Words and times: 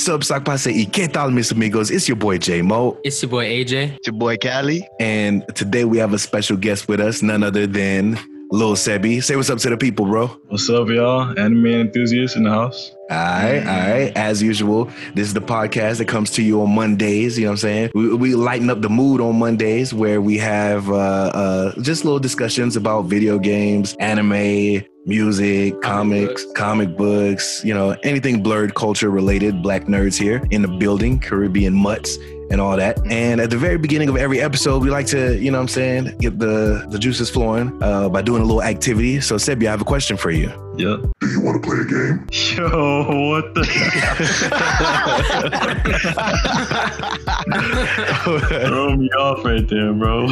What's 0.00 0.08
up, 0.08 0.22
Sakpase 0.22 0.72
y 0.74 0.86
qué 0.86 1.08
tal, 1.12 1.30
mis 1.30 1.52
amigos? 1.52 1.90
It's 1.90 2.08
your 2.08 2.16
boy 2.16 2.38
J 2.38 2.62
Mo, 2.62 2.98
It's 3.04 3.20
your 3.20 3.28
boy 3.28 3.44
AJ. 3.44 3.96
It's 3.96 4.06
your 4.06 4.16
boy 4.16 4.38
Cali. 4.38 4.88
and 4.98 5.44
today 5.54 5.84
we 5.84 5.98
have 5.98 6.14
a 6.14 6.18
special 6.18 6.56
guest 6.56 6.88
with 6.88 7.00
us, 7.00 7.20
none 7.20 7.42
other 7.42 7.66
than 7.66 8.18
Lil 8.50 8.76
Sebi. 8.76 9.22
Say 9.22 9.36
what's 9.36 9.50
up 9.50 9.58
to 9.58 9.68
the 9.68 9.76
people, 9.76 10.06
bro. 10.06 10.28
What's 10.48 10.70
up, 10.70 10.88
y'all? 10.88 11.38
Anime 11.38 11.66
enthusiasts 11.66 12.34
in 12.34 12.44
the 12.44 12.50
house. 12.50 12.92
All 13.10 13.16
right, 13.16 13.58
all 13.58 13.90
right. 13.92 14.16
As 14.16 14.42
usual, 14.42 14.86
this 15.14 15.26
is 15.26 15.34
the 15.34 15.40
podcast 15.40 15.98
that 15.98 16.08
comes 16.08 16.30
to 16.30 16.42
you 16.42 16.62
on 16.62 16.70
Mondays. 16.74 17.36
You 17.38 17.44
know 17.44 17.50
what 17.50 17.52
I'm 17.54 17.58
saying? 17.58 17.90
We, 17.94 18.14
we 18.14 18.34
lighten 18.34 18.70
up 18.70 18.80
the 18.80 18.88
mood 18.88 19.20
on 19.20 19.38
Mondays 19.38 19.92
where 19.92 20.22
we 20.22 20.38
have 20.38 20.88
uh, 20.88 20.94
uh, 20.94 21.80
just 21.82 22.04
little 22.06 22.20
discussions 22.20 22.74
about 22.74 23.02
video 23.02 23.38
games, 23.38 23.96
anime, 24.00 24.82
music, 25.06 25.80
comics, 25.82 26.44
comic 26.54 26.96
books, 26.96 27.62
you 27.64 27.74
know, 27.74 27.96
anything 28.02 28.42
blurred 28.42 28.74
culture 28.74 29.10
related. 29.10 29.62
Black 29.62 29.84
nerds 29.84 30.18
here 30.18 30.42
in 30.50 30.62
the 30.62 30.68
building, 30.68 31.18
Caribbean 31.18 31.74
mutts. 31.74 32.16
And 32.50 32.60
all 32.60 32.76
that. 32.76 32.98
And 33.06 33.40
at 33.40 33.50
the 33.50 33.56
very 33.56 33.78
beginning 33.78 34.08
of 34.08 34.16
every 34.16 34.40
episode, 34.40 34.82
we 34.82 34.90
like 34.90 35.06
to, 35.06 35.38
you 35.38 35.52
know 35.52 35.58
what 35.58 35.62
I'm 35.62 35.68
saying, 35.68 36.18
get 36.18 36.40
the, 36.40 36.84
the 36.90 36.98
juices 36.98 37.30
flowing 37.30 37.80
uh, 37.80 38.08
by 38.08 38.22
doing 38.22 38.42
a 38.42 38.44
little 38.44 38.64
activity. 38.64 39.20
So, 39.20 39.36
Sebi, 39.36 39.68
I 39.68 39.70
have 39.70 39.80
a 39.80 39.84
question 39.84 40.16
for 40.16 40.32
you. 40.32 40.48
Yep. 40.80 41.00
Do 41.20 41.26
you 41.28 41.40
want 41.42 41.62
to 41.62 41.68
play 41.68 41.76
a 41.76 41.84
game? 41.84 42.26
Yo, 42.56 43.04
what 43.28 43.52
the? 43.54 43.64
Throw 48.66 48.96
me 48.96 49.10
off 49.10 49.44
right 49.44 49.68
there, 49.68 49.92
bro. 49.92 50.24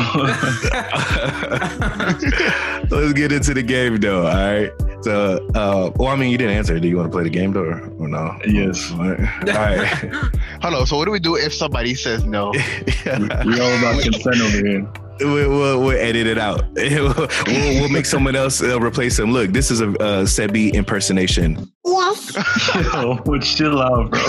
Let's 2.91 3.13
get 3.13 3.31
into 3.31 3.53
the 3.53 3.63
game 3.63 3.99
though. 3.99 4.27
All 4.27 4.35
right. 4.35 4.73
So, 5.03 5.47
uh, 5.55 5.91
well, 5.97 6.09
I 6.09 6.17
mean, 6.17 6.31
you 6.31 6.39
didn't 6.39 6.57
answer. 6.57 6.81
Do 6.81 6.89
you 6.89 6.97
want 6.97 7.13
to 7.13 7.15
play 7.15 7.25
the 7.25 7.31
game 7.31 7.53
though, 7.53 7.65
or, 7.65 7.83
or 7.99 8.09
no? 8.09 8.35
yes. 8.47 8.91
All 8.93 9.01
right. 9.01 9.21
All 9.21 9.55
right. 9.55 9.87
Hold 10.63 10.75
on. 10.75 10.87
So 10.87 10.97
what 10.97 11.05
do 11.05 11.11
we 11.11 11.21
do 11.21 11.37
if 11.37 11.53
somebody 11.53 11.95
says 11.95 12.25
no? 12.25 12.53
We 12.53 13.61
all 13.61 13.75
about 13.79 14.03
consent 14.03 14.41
over 14.41 14.67
here. 14.67 14.91
We'll, 15.21 15.51
we'll, 15.51 15.81
we'll 15.83 15.99
edit 15.99 16.27
it 16.27 16.39
out. 16.39 16.65
we'll, 16.75 17.29
we'll 17.47 17.89
make 17.89 18.07
someone 18.07 18.37
else 18.37 18.63
uh, 18.63 18.81
replace 18.81 19.19
him. 19.19 19.33
Look, 19.33 19.51
this 19.51 19.71
is 19.71 19.81
a 19.81 19.89
uh, 19.91 20.25
Sebi 20.25 20.73
impersonation. 20.73 21.71
Yo, 21.85 23.39
chill 23.41 23.81
out, 23.81 24.11
bro. 24.11 24.21
all 24.21 24.29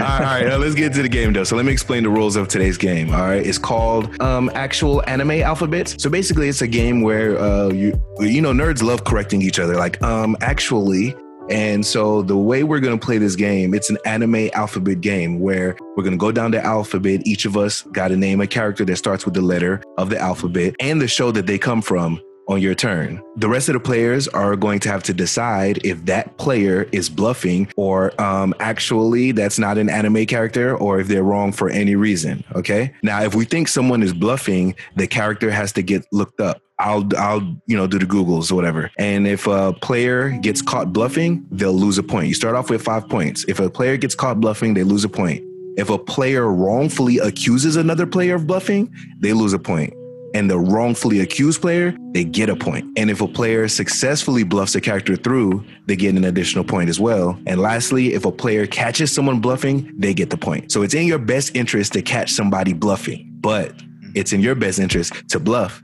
all 0.00 0.20
right 0.20 0.46
now 0.46 0.56
let's 0.56 0.74
get 0.74 0.92
to 0.94 1.02
the 1.02 1.08
game 1.08 1.32
though. 1.32 1.44
So 1.44 1.56
let 1.56 1.64
me 1.64 1.72
explain 1.72 2.02
the 2.02 2.10
rules 2.10 2.36
of 2.36 2.48
today's 2.48 2.78
game. 2.78 3.14
All 3.14 3.22
right, 3.22 3.44
it's 3.44 3.58
called 3.58 4.20
um, 4.22 4.50
actual 4.54 5.02
anime 5.06 5.42
alphabets. 5.42 6.02
So 6.02 6.08
basically, 6.08 6.48
it's 6.48 6.62
a 6.62 6.68
game 6.68 7.02
where 7.02 7.38
uh, 7.38 7.68
you 7.68 7.92
you 8.20 8.40
know 8.40 8.52
nerds 8.52 8.82
love 8.82 9.04
correcting 9.04 9.42
each 9.42 9.58
other. 9.58 9.76
Like 9.76 10.02
um, 10.02 10.36
actually. 10.40 11.14
And 11.50 11.84
so 11.84 12.22
the 12.22 12.36
way 12.36 12.62
we're 12.62 12.80
going 12.80 12.98
to 12.98 13.04
play 13.04 13.18
this 13.18 13.36
game, 13.36 13.74
it's 13.74 13.90
an 13.90 13.98
anime 14.04 14.50
alphabet 14.54 15.00
game 15.00 15.40
where 15.40 15.76
we're 15.96 16.02
going 16.02 16.12
to 16.12 16.18
go 16.18 16.32
down 16.32 16.50
the 16.50 16.64
alphabet. 16.64 17.22
Each 17.24 17.44
of 17.44 17.56
us 17.56 17.82
got 17.92 18.08
to 18.08 18.16
name 18.16 18.40
a 18.40 18.46
character 18.46 18.84
that 18.84 18.96
starts 18.96 19.24
with 19.24 19.34
the 19.34 19.42
letter 19.42 19.82
of 19.98 20.10
the 20.10 20.18
alphabet 20.18 20.74
and 20.80 21.00
the 21.00 21.08
show 21.08 21.30
that 21.32 21.46
they 21.46 21.58
come 21.58 21.82
from 21.82 22.20
on 22.48 22.60
your 22.60 22.74
turn. 22.74 23.22
The 23.36 23.48
rest 23.48 23.68
of 23.68 23.74
the 23.74 23.80
players 23.80 24.28
are 24.28 24.56
going 24.56 24.80
to 24.80 24.88
have 24.88 25.02
to 25.04 25.14
decide 25.14 25.84
if 25.84 26.04
that 26.06 26.36
player 26.38 26.88
is 26.92 27.08
bluffing 27.08 27.72
or 27.76 28.20
um, 28.20 28.54
actually 28.60 29.32
that's 29.32 29.58
not 29.58 29.78
an 29.78 29.88
anime 29.88 30.26
character 30.26 30.76
or 30.76 31.00
if 31.00 31.08
they're 31.08 31.22
wrong 31.22 31.52
for 31.52 31.70
any 31.70 31.94
reason. 31.94 32.44
Okay. 32.54 32.94
Now, 33.02 33.22
if 33.22 33.34
we 33.34 33.44
think 33.44 33.68
someone 33.68 34.02
is 34.02 34.12
bluffing, 34.12 34.74
the 34.96 35.06
character 35.06 35.50
has 35.50 35.72
to 35.72 35.82
get 35.82 36.04
looked 36.12 36.40
up. 36.40 36.62
I'll, 36.78 37.08
I'll, 37.16 37.40
you 37.66 37.76
know, 37.76 37.86
do 37.86 37.98
the 37.98 38.06
Googles 38.06 38.50
or 38.50 38.56
whatever. 38.56 38.90
And 38.98 39.26
if 39.26 39.46
a 39.46 39.72
player 39.72 40.30
gets 40.30 40.60
caught 40.60 40.92
bluffing, 40.92 41.46
they'll 41.50 41.72
lose 41.72 41.96
a 41.96 42.02
point. 42.02 42.26
You 42.26 42.34
start 42.34 42.56
off 42.56 42.70
with 42.70 42.82
five 42.82 43.08
points. 43.08 43.44
If 43.46 43.60
a 43.60 43.70
player 43.70 43.96
gets 43.96 44.16
caught 44.16 44.40
bluffing, 44.40 44.74
they 44.74 44.82
lose 44.82 45.04
a 45.04 45.08
point. 45.08 45.44
If 45.76 45.90
a 45.90 45.98
player 45.98 46.52
wrongfully 46.52 47.18
accuses 47.18 47.76
another 47.76 48.06
player 48.06 48.34
of 48.34 48.46
bluffing, 48.46 48.92
they 49.20 49.32
lose 49.32 49.52
a 49.52 49.58
point 49.58 49.94
and 50.34 50.50
the 50.50 50.58
wrongfully 50.58 51.20
accused 51.20 51.60
player, 51.60 51.94
they 52.12 52.24
get 52.24 52.48
a 52.48 52.56
point. 52.56 52.98
And 52.98 53.10
if 53.10 53.20
a 53.20 53.28
player 53.28 53.68
successfully 53.68 54.44
bluffs 54.44 54.74
a 54.74 54.80
character 54.80 55.16
through, 55.16 55.64
they 55.86 55.96
get 55.96 56.14
an 56.14 56.24
additional 56.24 56.64
point 56.64 56.88
as 56.88 56.98
well. 56.98 57.38
And 57.46 57.60
lastly, 57.60 58.14
if 58.14 58.24
a 58.24 58.32
player 58.32 58.66
catches 58.66 59.14
someone 59.14 59.40
bluffing, 59.40 59.92
they 59.96 60.14
get 60.14 60.30
the 60.30 60.36
point. 60.36 60.72
So 60.72 60.82
it's 60.82 60.94
in 60.94 61.06
your 61.06 61.18
best 61.18 61.54
interest 61.54 61.92
to 61.94 62.02
catch 62.02 62.32
somebody 62.32 62.72
bluffing, 62.72 63.28
but 63.40 63.74
it's 64.14 64.32
in 64.32 64.40
your 64.40 64.54
best 64.54 64.78
interest 64.78 65.28
to 65.28 65.40
bluff 65.40 65.82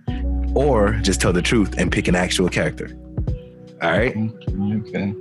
or 0.55 0.93
just 1.03 1.21
tell 1.21 1.33
the 1.33 1.43
truth 1.43 1.75
and 1.79 1.91
pick 1.93 2.09
an 2.09 2.15
actual 2.15 2.49
character. 2.49 2.97
All 3.83 3.91
right. 3.91 4.17
Okay. 4.17 5.15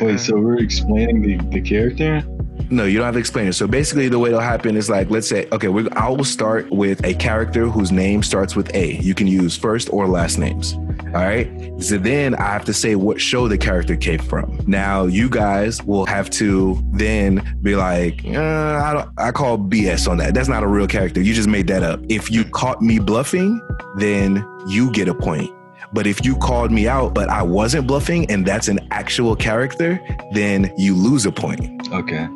Wait, 0.00 0.20
so 0.20 0.38
we're 0.38 0.58
explaining 0.58 1.22
the, 1.22 1.36
the 1.50 1.60
character? 1.60 2.22
No, 2.70 2.84
you 2.84 2.98
don't 2.98 3.06
have 3.06 3.14
to 3.14 3.20
explain 3.20 3.48
it. 3.48 3.54
So 3.54 3.66
basically, 3.66 4.08
the 4.08 4.18
way 4.18 4.30
it'll 4.30 4.40
happen 4.40 4.76
is 4.76 4.90
like, 4.90 5.10
let's 5.10 5.28
say, 5.28 5.48
okay, 5.52 5.68
we 5.68 5.88
I 5.90 6.08
will 6.08 6.24
start 6.24 6.70
with 6.70 7.04
a 7.04 7.14
character 7.14 7.66
whose 7.66 7.90
name 7.90 8.22
starts 8.22 8.54
with 8.54 8.74
A. 8.74 8.96
You 8.96 9.14
can 9.14 9.26
use 9.26 9.56
first 9.56 9.92
or 9.92 10.06
last 10.06 10.38
names. 10.38 10.74
All 11.06 11.22
right. 11.22 11.50
So 11.82 11.98
then 11.98 12.36
I 12.36 12.44
have 12.52 12.64
to 12.66 12.72
say 12.72 12.94
what 12.94 13.20
show 13.20 13.48
the 13.48 13.58
character 13.58 13.96
came 13.96 14.20
from. 14.20 14.60
Now 14.66 15.06
you 15.06 15.28
guys 15.28 15.82
will 15.82 16.06
have 16.06 16.30
to 16.30 16.80
then 16.92 17.58
be 17.62 17.74
like, 17.74 18.24
uh, 18.26 19.08
I, 19.18 19.28
I 19.28 19.32
call 19.32 19.58
BS 19.58 20.08
on 20.08 20.18
that. 20.18 20.34
That's 20.34 20.48
not 20.48 20.62
a 20.62 20.68
real 20.68 20.86
character. 20.86 21.20
You 21.20 21.34
just 21.34 21.48
made 21.48 21.66
that 21.66 21.82
up. 21.82 22.00
If 22.08 22.30
you 22.30 22.44
caught 22.44 22.80
me 22.80 23.00
bluffing, 23.00 23.60
then 23.96 24.46
you 24.68 24.92
get 24.92 25.08
a 25.08 25.14
point. 25.14 25.50
But 25.92 26.06
if 26.06 26.24
you 26.24 26.36
called 26.36 26.70
me 26.70 26.86
out, 26.86 27.14
but 27.14 27.28
I 27.28 27.42
wasn't 27.42 27.88
bluffing 27.88 28.30
and 28.30 28.46
that's 28.46 28.68
an 28.68 28.78
actual 28.92 29.34
character, 29.34 30.00
then 30.32 30.72
you 30.76 30.94
lose 30.94 31.26
a 31.26 31.32
point. 31.32 31.88
Okay. 31.92 32.28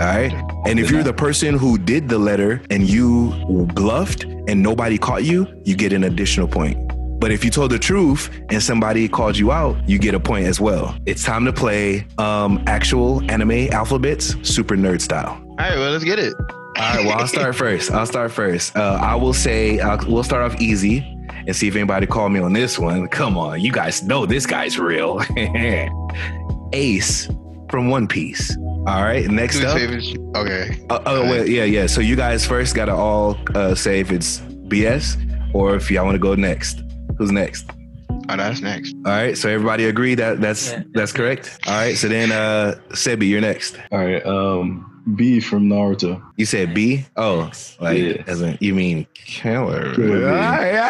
All 0.00 0.06
right. 0.06 0.32
And 0.66 0.80
if 0.80 0.90
you're 0.90 1.02
the 1.02 1.12
person 1.12 1.58
who 1.58 1.76
did 1.76 2.08
the 2.08 2.18
letter 2.18 2.62
and 2.70 2.88
you 2.88 3.34
bluffed 3.74 4.24
and 4.24 4.62
nobody 4.62 4.96
caught 4.96 5.24
you, 5.24 5.46
you 5.64 5.76
get 5.76 5.92
an 5.92 6.04
additional 6.04 6.48
point. 6.48 6.78
But 7.20 7.32
if 7.32 7.44
you 7.44 7.50
told 7.50 7.70
the 7.70 7.78
truth 7.78 8.30
and 8.48 8.62
somebody 8.62 9.06
called 9.06 9.36
you 9.36 9.52
out, 9.52 9.76
you 9.86 9.98
get 9.98 10.14
a 10.14 10.20
point 10.20 10.46
as 10.46 10.58
well. 10.58 10.96
It's 11.04 11.22
time 11.22 11.44
to 11.44 11.52
play 11.52 12.06
um, 12.16 12.64
actual 12.66 13.30
anime 13.30 13.68
alphabets, 13.72 14.36
super 14.42 14.74
nerd 14.74 15.02
style. 15.02 15.32
All 15.50 15.56
right. 15.58 15.76
Well, 15.76 15.90
let's 15.90 16.04
get 16.04 16.18
it. 16.18 16.32
All 16.32 16.72
right. 16.76 17.04
Well, 17.04 17.18
I'll 17.18 17.26
start 17.26 17.54
first. 17.64 17.90
I'll 17.90 18.06
start 18.06 18.32
first. 18.32 18.74
Uh, 18.74 18.98
I 19.02 19.16
will 19.16 19.34
say 19.34 19.80
I'll, 19.80 19.98
we'll 20.10 20.24
start 20.24 20.50
off 20.50 20.58
easy 20.62 21.00
and 21.46 21.54
see 21.54 21.68
if 21.68 21.76
anybody 21.76 22.06
called 22.06 22.32
me 22.32 22.40
on 22.40 22.54
this 22.54 22.78
one. 22.78 23.06
Come 23.08 23.36
on, 23.36 23.60
you 23.60 23.70
guys 23.70 24.02
know 24.02 24.24
this 24.24 24.46
guy's 24.46 24.78
real. 24.78 25.20
Ace 26.72 27.28
from 27.68 27.90
One 27.90 28.08
Piece. 28.08 28.56
All 28.86 29.02
right. 29.02 29.26
Next 29.28 29.62
up. 29.62 29.76
favorite 29.76 30.04
Okay. 30.36 30.80
Uh, 30.88 31.00
oh, 31.06 31.30
wait, 31.30 31.48
yeah, 31.48 31.64
yeah. 31.64 31.86
So 31.86 32.00
you 32.00 32.16
guys 32.16 32.46
first 32.46 32.74
got 32.74 32.86
to 32.86 32.94
all 32.94 33.36
uh, 33.54 33.74
say 33.74 34.00
if 34.00 34.10
it's 34.10 34.40
BS 34.68 35.16
or 35.54 35.74
if 35.76 35.90
y'all 35.90 36.04
want 36.04 36.14
to 36.14 36.18
go 36.20 36.34
next. 36.34 36.82
Who's 37.18 37.30
next? 37.30 37.68
Oh, 38.28 38.36
that's 38.36 38.60
next. 38.60 38.94
All 39.04 39.12
right. 39.12 39.36
So 39.36 39.48
everybody 39.48 39.84
agree 39.86 40.14
that 40.14 40.40
that's 40.40 40.72
Yeah. 40.72 40.82
that's 40.92 41.12
correct. 41.12 41.58
All 41.66 41.74
right. 41.74 41.96
So 41.96 42.08
then, 42.08 42.32
uh, 42.32 42.76
Sebi, 42.90 43.28
you're 43.28 43.40
next. 43.40 43.76
All 43.92 43.98
right. 43.98 44.24
Um, 44.24 44.86
B 45.16 45.40
from 45.40 45.68
Naruto. 45.68 46.22
You 46.36 46.46
said 46.46 46.72
B. 46.72 47.04
Oh, 47.16 47.50
like 47.80 47.98
Yeah. 47.98 48.22
as 48.26 48.40
in 48.42 48.56
you 48.60 48.74
mean 48.74 49.06
killer? 49.14 49.94
Killer 49.94 50.28
All 50.28 50.34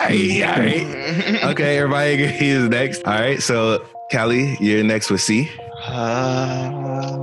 B. 0.08 0.42
all 0.42 0.48
right, 0.50 0.58
all 0.58 0.62
right. 0.62 1.44
Okay, 1.44 1.78
everybody 1.78 2.12
agrees 2.24 2.42
is 2.42 2.68
next. 2.68 3.04
All 3.06 3.14
right. 3.18 3.40
So 3.42 3.84
Cali, 4.10 4.56
you're 4.60 4.84
next 4.84 5.10
with 5.10 5.22
C. 5.22 5.48
Uh, 5.86 7.16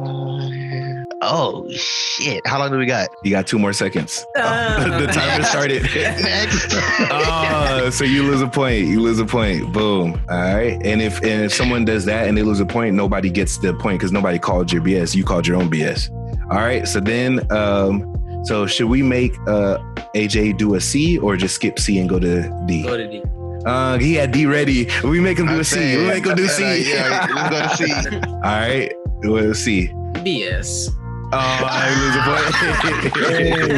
oh 1.28 1.70
shit! 1.72 2.46
How 2.48 2.60
long 2.60 2.72
do 2.72 2.78
we 2.78 2.86
got? 2.86 3.10
You 3.24 3.32
got 3.32 3.48
two 3.48 3.60
more 3.60 3.74
seconds. 3.74 4.26
Oh, 4.40 5.00
the 5.00 5.08
timer 5.08 5.44
started. 5.54 5.84
Next. 5.84 6.68
oh, 7.12 7.90
so 7.94 8.04
you 8.04 8.24
lose 8.24 8.42
a 8.42 8.48
point. 8.48 8.86
You 8.88 9.02
lose 9.02 9.20
a 9.20 9.26
point. 9.26 9.74
Boom. 9.74 10.20
All 10.30 10.56
right. 10.56 10.80
And 10.86 11.02
if 11.02 11.18
and 11.22 11.44
if 11.44 11.54
someone 11.54 11.84
does 11.86 12.06
that 12.06 12.28
and 12.28 12.38
they 12.38 12.44
lose 12.44 12.60
a 12.60 12.66
point, 12.66 12.96
nobody 12.96 13.30
gets 13.30 13.58
the 13.58 13.74
point 13.74 14.00
because 14.00 14.12
nobody 14.12 14.40
called 14.40 14.72
your 14.72 14.82
BS. 14.82 15.16
You 15.16 15.24
called 15.26 15.48
your 15.48 15.58
own 15.58 15.70
BS. 15.70 16.10
All 16.52 16.58
right. 16.58 16.88
So 16.88 17.00
then, 17.00 17.50
um, 17.52 18.14
so 18.46 18.68
should 18.68 18.88
we 18.88 19.02
make 19.02 19.34
uh 19.48 19.78
AJ 20.16 20.58
do 20.58 20.76
a 20.76 20.82
C 20.82 21.18
or 21.18 21.36
just 21.36 21.56
skip 21.56 21.80
C 21.80 22.00
and 22.00 22.08
go 22.08 22.20
to 22.20 22.50
D? 22.68 22.84
Go 22.84 22.98
to 22.98 23.08
D. 23.08 23.24
Uh, 23.66 23.98
he 23.98 24.14
had 24.14 24.32
D 24.32 24.46
ready. 24.46 24.88
We 25.04 25.20
make 25.20 25.38
him 25.40 25.48
do 25.48 25.54
I'm 25.54 25.60
a 25.60 25.64
C. 25.64 25.98
We 25.98 26.06
make 26.08 26.26
him 26.26 26.36
do 26.36 26.48
said, 26.48 26.84
C. 26.84 26.94
uh, 26.94 26.96
yeah, 26.96 27.28
let's 27.36 27.80
go 27.80 27.86
to 27.86 28.10
C. 28.12 28.20
All 28.28 28.40
right. 28.42 28.94
We'll 29.24 29.54
see. 29.54 29.90
BS. 30.24 30.90
Oh, 31.30 31.38
I 31.40 31.90
lose 32.00 32.16
a 32.16 32.22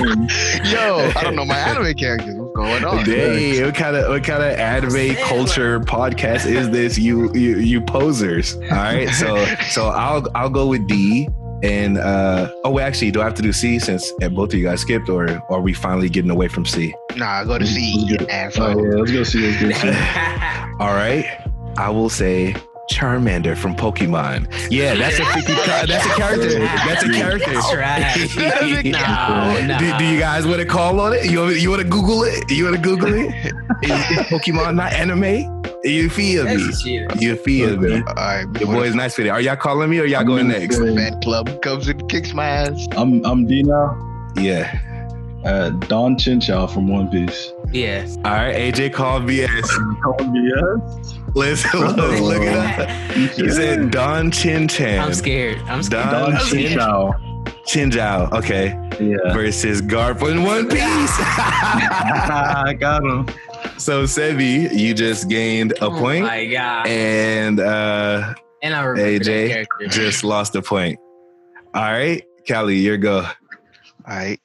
point. 0.05 0.69
Yo, 0.71 1.11
I 1.15 1.23
don't 1.23 1.35
know 1.35 1.45
my 1.45 1.57
anime 1.57 1.95
characters. 1.95 2.35
What's 2.35 2.53
going 2.53 2.85
on? 2.85 3.03
Dang, 3.03 3.65
what 3.65 3.73
kind 3.73 3.95
of 3.95 4.09
what 4.09 4.23
kind 4.23 4.43
of 4.43 4.51
anime 4.59 5.15
culture 5.15 5.79
podcast 5.79 6.45
is 6.45 6.69
this? 6.69 6.99
You 6.99 7.33
you 7.33 7.57
you 7.57 7.81
posers. 7.81 8.55
All 8.55 8.77
right, 8.77 9.09
so 9.09 9.43
so 9.69 9.87
I'll 9.87 10.27
I'll 10.35 10.51
go 10.51 10.67
with 10.67 10.87
D. 10.87 11.27
And 11.63 11.97
uh 11.97 12.51
oh, 12.63 12.69
wait, 12.69 12.83
actually, 12.83 13.09
do 13.09 13.19
I 13.19 13.23
have 13.23 13.33
to 13.33 13.41
do 13.41 13.51
C 13.51 13.79
since 13.79 14.13
uh, 14.21 14.29
both 14.29 14.53
of 14.53 14.59
you 14.59 14.65
guys 14.65 14.81
skipped, 14.81 15.09
or, 15.09 15.27
or 15.49 15.57
are 15.57 15.61
we 15.61 15.73
finally 15.73 16.07
getting 16.07 16.29
away 16.29 16.49
from 16.49 16.65
C? 16.65 16.93
Nah, 17.15 17.25
I'll 17.25 17.45
go 17.47 17.57
to 17.57 17.65
C. 17.65 18.05
You 18.05 18.17
Oh 18.19 18.27
yeah, 18.29 18.69
let's 18.95 19.11
go 19.11 19.23
see. 19.23 19.51
Let's 19.51 19.61
go 19.61 19.71
see. 19.71 19.87
All 20.79 20.93
right, 20.93 21.25
I 21.77 21.89
will 21.89 22.09
say 22.09 22.55
Charmander 22.89 23.55
from 23.55 23.75
Pokemon. 23.75 24.47
Yeah, 24.71 24.95
that's 24.95 25.19
a 25.19 25.25
50 25.25 25.53
ca- 25.55 25.85
that's 25.87 26.05
a 26.05 26.09
character. 26.15 26.59
That's 26.59 27.03
a 27.03 27.09
character. 27.11 27.53
Trash. 27.71 28.35
no, 28.85 29.65
no. 29.65 29.77
Do, 29.79 29.97
do 29.99 30.05
you 30.05 30.19
guys 30.19 30.45
want 30.47 30.59
to 30.59 30.65
call 30.65 30.99
on 30.99 31.13
it? 31.13 31.29
You 31.29 31.39
want, 31.41 31.59
you 31.59 31.69
want 31.69 31.81
to 31.81 31.87
Google 31.87 32.23
it? 32.23 32.49
You 32.49 32.65
want 32.65 32.75
to 32.75 32.81
Google 32.81 33.13
it? 33.13 33.27
Is, 33.83 33.91
is 33.91 34.17
Pokemon 34.27 34.75
not 34.75 34.91
anime? 34.93 35.55
You 35.83 36.09
feel 36.09 36.43
me? 36.45 36.61
You 37.19 37.35
feel 37.37 37.77
me? 37.77 37.93
All 37.95 38.13
right, 38.15 38.41
Your 38.41 38.47
before 38.53 38.73
boy's 38.75 38.95
nice 38.95 39.17
with 39.17 39.27
it. 39.27 39.29
Are 39.29 39.39
y'all 39.39 39.55
calling 39.55 39.89
me 39.89 39.99
or 39.99 40.05
y'all 40.05 40.21
I'm 40.21 40.25
going 40.27 40.47
next? 40.49 40.77
say- 40.77 40.85
the 40.85 40.95
fan 40.95 41.21
club 41.21 41.61
comes 41.61 41.87
and 41.87 42.09
kicks 42.09 42.33
my 42.33 42.45
ass. 42.45 42.87
I'm 42.97 43.23
I'm 43.25 43.45
D 43.45 43.63
now. 43.63 43.95
Yeah. 44.35 44.77
Uh, 45.45 45.69
Don 45.69 46.15
Chinjao 46.15 46.69
from 46.71 46.87
One 46.87 47.07
Piece. 47.09 47.53
Yes. 47.71 48.17
All 48.17 48.23
right, 48.33 48.55
AJ 48.55 48.93
called 48.93 49.23
BS. 49.23 49.47
Yes. 50.33 51.19
Listen, 51.35 51.79
look, 51.79 52.19
look 52.19 52.41
it 52.41 52.55
up. 52.55 52.89
He 53.11 53.49
said 53.49 53.91
Don 53.91 54.31
Chin 54.31 54.67
Chan. 54.67 54.99
I'm 54.99 55.13
scared. 55.13 55.57
I'm 55.67 55.81
scared. 55.83 56.09
Don 56.09 56.31
Don 56.31 56.45
Chin 56.45 56.77
Chinjao. 56.77 57.65
Chin 57.65 57.89
Jiao, 57.91 58.31
okay, 58.33 58.69
Yeah. 58.99 59.31
versus 59.33 59.81
Garp 59.81 60.27
in 60.29 60.43
One 60.43 60.67
Piece. 60.67 60.79
I 60.81 62.75
got 62.79 63.03
him. 63.03 63.27
so 63.77 64.03
Sebi, 64.05 64.73
you 64.75 64.93
just 64.95 65.29
gained 65.29 65.73
a 65.73 65.85
Oh 65.85 65.91
point, 65.91 66.25
my 66.25 66.47
god. 66.47 66.87
and 66.87 67.59
uh, 67.59 68.33
And 68.63 68.73
I 68.73 68.83
remember 68.83 69.23
AJ 69.23 69.67
just 69.89 70.23
lost 70.23 70.55
a 70.55 70.61
point. 70.63 70.99
All 71.75 71.83
right, 71.83 72.23
Cali, 72.47 72.75
your 72.77 72.97
go. 72.97 73.19
All 73.19 73.27
right. 74.07 74.39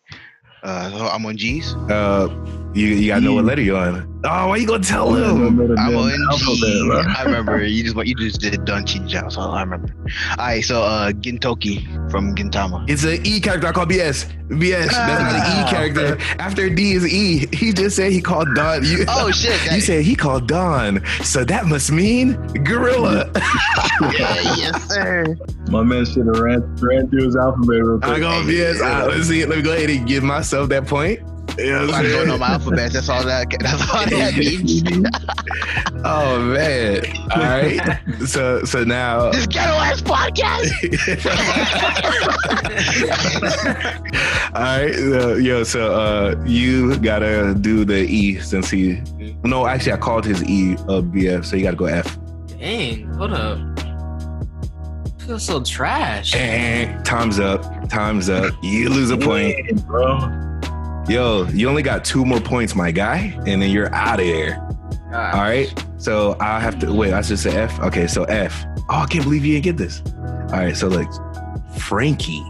Uh, 0.65 1.11
I'm 1.13 1.27
on 1.27 1.37
G's. 1.37 1.75
Uh, 1.91 2.29
you 2.75 2.87
you 2.89 3.09
gotta 3.09 3.21
know 3.23 3.35
what 3.35 3.45
letter 3.45 3.63
you're 3.63 3.77
on. 3.79 4.11
Oh, 4.27 4.49
why 4.49 4.57
you 4.57 4.67
gonna 4.67 4.83
tell 4.83 5.13
him? 5.15 5.61
I'm 5.79 5.97
on 5.97 6.11
alphabet, 6.31 6.57
G. 6.57 6.87
bro. 6.89 7.03
I 7.19 7.23
remember 7.25 7.63
you 7.65 7.85
just 7.85 7.97
you 8.07 8.15
just 8.15 8.41
did 8.41 8.65
Don 8.65 8.85
Chinjao, 8.85 9.31
so 9.31 9.41
I 9.43 9.61
remember. 9.63 9.95
All 10.39 10.47
right, 10.47 10.65
so 10.65 10.83
uh, 10.83 11.11
Gintoki 11.13 12.11
from 12.11 12.35
Gintama. 12.35 12.89
It's 12.89 13.05
an 13.05 13.19
E 13.27 13.39
character. 13.41 13.67
I 13.69 13.73
call 13.73 13.85
BS. 13.87 14.31
BS. 14.49 14.71
That's 14.87 14.93
not 14.97 15.21
an 15.21 15.41
Ah, 15.43 15.67
E 15.67 15.71
character. 15.71 16.17
After 16.39 16.71
D 16.71 16.93
is 16.93 17.07
E. 17.07 17.47
He 17.55 17.73
just 17.73 17.97
said 17.97 18.13
he 18.13 18.21
called 18.23 18.49
Don. 18.55 18.83
You, 18.85 19.05
Oh 19.09 19.31
shit! 19.35 19.61
You 19.73 19.81
said 19.81 20.03
he 20.03 20.17
called 20.17 20.49
Don, 20.49 21.05
so 21.23 21.45
that 21.45 21.67
must 21.67 21.93
mean 21.93 22.33
gorilla. 22.65 23.31
yeah, 23.35 24.11
yes 24.57 24.85
sir. 24.89 25.37
My 25.69 25.83
man 25.83 26.05
should 26.07 26.27
have 26.27 26.39
ran, 26.39 26.61
ran 26.77 27.09
through 27.11 27.25
his 27.25 27.37
alphabet 27.37 27.83
real 27.85 27.99
quick. 28.01 28.11
I 28.11 28.19
go 28.21 28.27
BS. 28.43 28.81
Ah, 28.83 29.05
let's 29.09 29.29
see. 29.29 29.45
Let 29.45 29.59
me 29.59 29.63
go 29.63 29.73
ahead 29.75 29.91
and 29.91 30.07
give 30.09 30.23
myself 30.23 30.69
that 30.71 30.87
point. 30.87 31.21
You 31.59 31.73
know 31.73 31.87
what 31.87 31.95
I 31.95 31.99
I'm 31.99 32.11
don't 32.11 32.27
know 32.29 32.39
my 32.39 32.49
alphabet. 32.49 32.93
That's 32.93 33.09
all 33.09 33.23
that. 33.25 33.47
That's 33.61 33.95
all 33.95 34.07
that 34.07 34.35
means. 34.39 34.83
Oh 36.07 36.39
man. 36.39 37.01
All 37.35 37.41
right. 37.43 37.99
So 38.27 38.63
so 38.65 38.85
now. 38.85 39.31
this 39.33 39.47
ghetto 39.47 39.73
ass 39.73 40.03
podcast. 40.03 40.69
All 44.55 44.63
right. 44.63 44.95
Uh, 44.95 45.35
yo. 45.37 45.65
So 45.65 45.95
uh, 45.95 46.35
you 46.45 46.99
gotta 46.99 47.55
do 47.59 47.87
the 47.87 48.01
E 48.05 48.39
since 48.41 48.69
he. 48.71 49.01
No, 49.45 49.67
actually, 49.67 49.93
I 49.93 49.97
called 49.97 50.27
his 50.27 50.43
E 50.45 50.75
uh, 50.75 51.01
BF, 51.01 51.45
so 51.47 51.57
you 51.57 51.63
gotta 51.63 51.77
go 51.77 51.87
F. 51.87 52.19
Dang, 52.49 53.07
hold 53.15 53.33
up. 53.33 53.59
I 53.79 55.27
feel 55.27 55.39
so 55.39 55.63
trash. 55.63 56.35
And 56.35 57.03
time's 57.05 57.39
up. 57.41 57.89
Time's 57.89 58.29
up. 58.29 58.53
You 58.63 58.91
lose 58.91 59.11
a 59.11 59.17
point. 59.17 59.57
Hey, 59.57 59.73
bro. 59.87 60.19
Yo, 61.09 61.47
you 61.49 61.69
only 61.69 61.83
got 61.83 62.05
two 62.05 62.25
more 62.25 62.41
points, 62.41 62.75
my 62.75 62.91
guy, 62.91 63.39
and 63.47 63.61
then 63.61 63.71
you're 63.71 63.95
out 63.95 64.21
of 64.21 64.27
there. 64.27 64.57
God. 65.11 65.35
All 65.35 65.43
right. 65.43 65.85
So 65.99 66.37
I 66.41 66.59
have 66.61 66.79
to 66.81 66.93
wait. 66.93 67.13
I 67.13 67.23
should 67.23 67.39
say 67.39 67.55
F. 67.57 67.79
Okay. 67.81 68.07
So 68.07 68.25
F. 68.25 68.65
Oh, 68.89 68.97
I 68.97 69.07
can't 69.07 69.23
believe 69.25 69.45
you 69.45 69.61
didn't 69.61 69.65
get 69.65 69.77
this. 69.77 70.03
All 70.51 70.61
right. 70.61 70.77
So 70.77 70.89
like 70.89 71.09
Franky. 71.79 72.43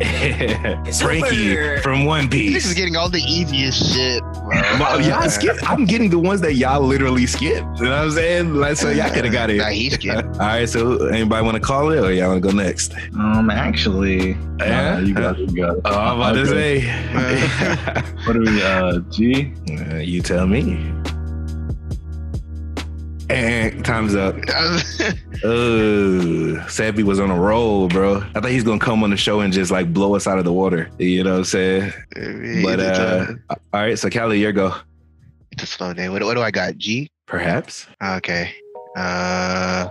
Franky 0.00 1.58
over. 1.58 1.78
from 1.82 2.04
One 2.04 2.28
This 2.28 2.64
is 2.66 2.74
getting 2.74 2.96
all 2.96 3.08
the 3.08 3.20
easiest 3.20 3.92
shit, 3.94 4.22
bro. 4.22 4.98
Y'all 4.98 5.28
skip. 5.28 5.56
I'm 5.68 5.84
getting 5.84 6.08
the 6.10 6.18
ones 6.18 6.40
that 6.42 6.54
y'all 6.54 6.80
literally 6.82 7.26
skip. 7.26 7.56
You 7.56 7.60
know 7.60 7.90
what 7.90 7.92
I'm 7.92 8.10
saying? 8.12 8.54
Like, 8.54 8.76
so 8.76 8.90
y'all 8.90 9.10
could 9.10 9.24
have 9.24 9.32
got 9.32 9.50
it. 9.50 9.56
Nah, 9.58 9.68
he 9.68 9.90
skipped. 9.90 10.24
All 10.34 10.38
right. 10.38 10.68
So 10.68 11.06
anybody 11.08 11.44
want 11.44 11.56
to 11.56 11.60
call 11.60 11.90
it, 11.90 11.98
or 11.98 12.12
y'all 12.12 12.28
want 12.30 12.42
to 12.42 12.48
go 12.48 12.54
next? 12.54 12.94
Um, 13.14 13.50
actually, 13.50 14.36
Yeah? 14.60 14.96
uh, 14.96 15.00
you 15.00 15.14
got 15.14 15.38
it. 15.38 15.50
You 15.50 15.56
got 15.56 15.76
it. 15.78 15.82
Oh, 15.84 15.98
I'm 15.98 16.16
about 16.16 16.32
to 16.34 16.40
Okay. 16.42 16.80
say. 16.80 18.14
What 18.26 18.36
are 18.36 18.40
we? 18.40 18.62
Uh, 18.62 18.98
G. 19.10 19.52
Uh, 19.70 19.94
you 19.96 20.20
tell 20.22 20.46
me. 20.46 20.92
And 23.30 23.84
time's 23.84 24.14
up. 24.14 24.36
Uh, 25.44 26.58
Sebi 26.66 27.04
was 27.04 27.20
on 27.20 27.30
a 27.30 27.38
roll, 27.38 27.86
bro. 27.86 28.16
I 28.34 28.40
thought 28.40 28.50
he's 28.50 28.64
gonna 28.64 28.80
come 28.80 29.04
on 29.04 29.10
the 29.10 29.16
show 29.16 29.38
and 29.38 29.52
just 29.52 29.70
like 29.70 29.92
blow 29.92 30.16
us 30.16 30.26
out 30.26 30.36
of 30.38 30.44
the 30.44 30.52
water. 30.52 30.90
You 30.98 31.22
know 31.22 31.30
what 31.30 31.38
I'm 31.38 31.44
saying? 31.44 31.92
But 32.64 32.80
uh, 32.80 33.26
all 33.48 33.58
right. 33.72 33.96
So 33.96 34.10
Cali, 34.10 34.40
your 34.40 34.50
go. 34.50 34.74
it's 35.52 35.62
a 35.62 35.66
slow 35.66 35.94
day. 35.94 36.08
What, 36.08 36.24
what 36.24 36.34
do 36.34 36.42
I 36.42 36.50
got? 36.50 36.76
G. 36.76 37.08
Perhaps. 37.26 37.86
Okay. 38.02 38.52
Uh, 38.96 39.88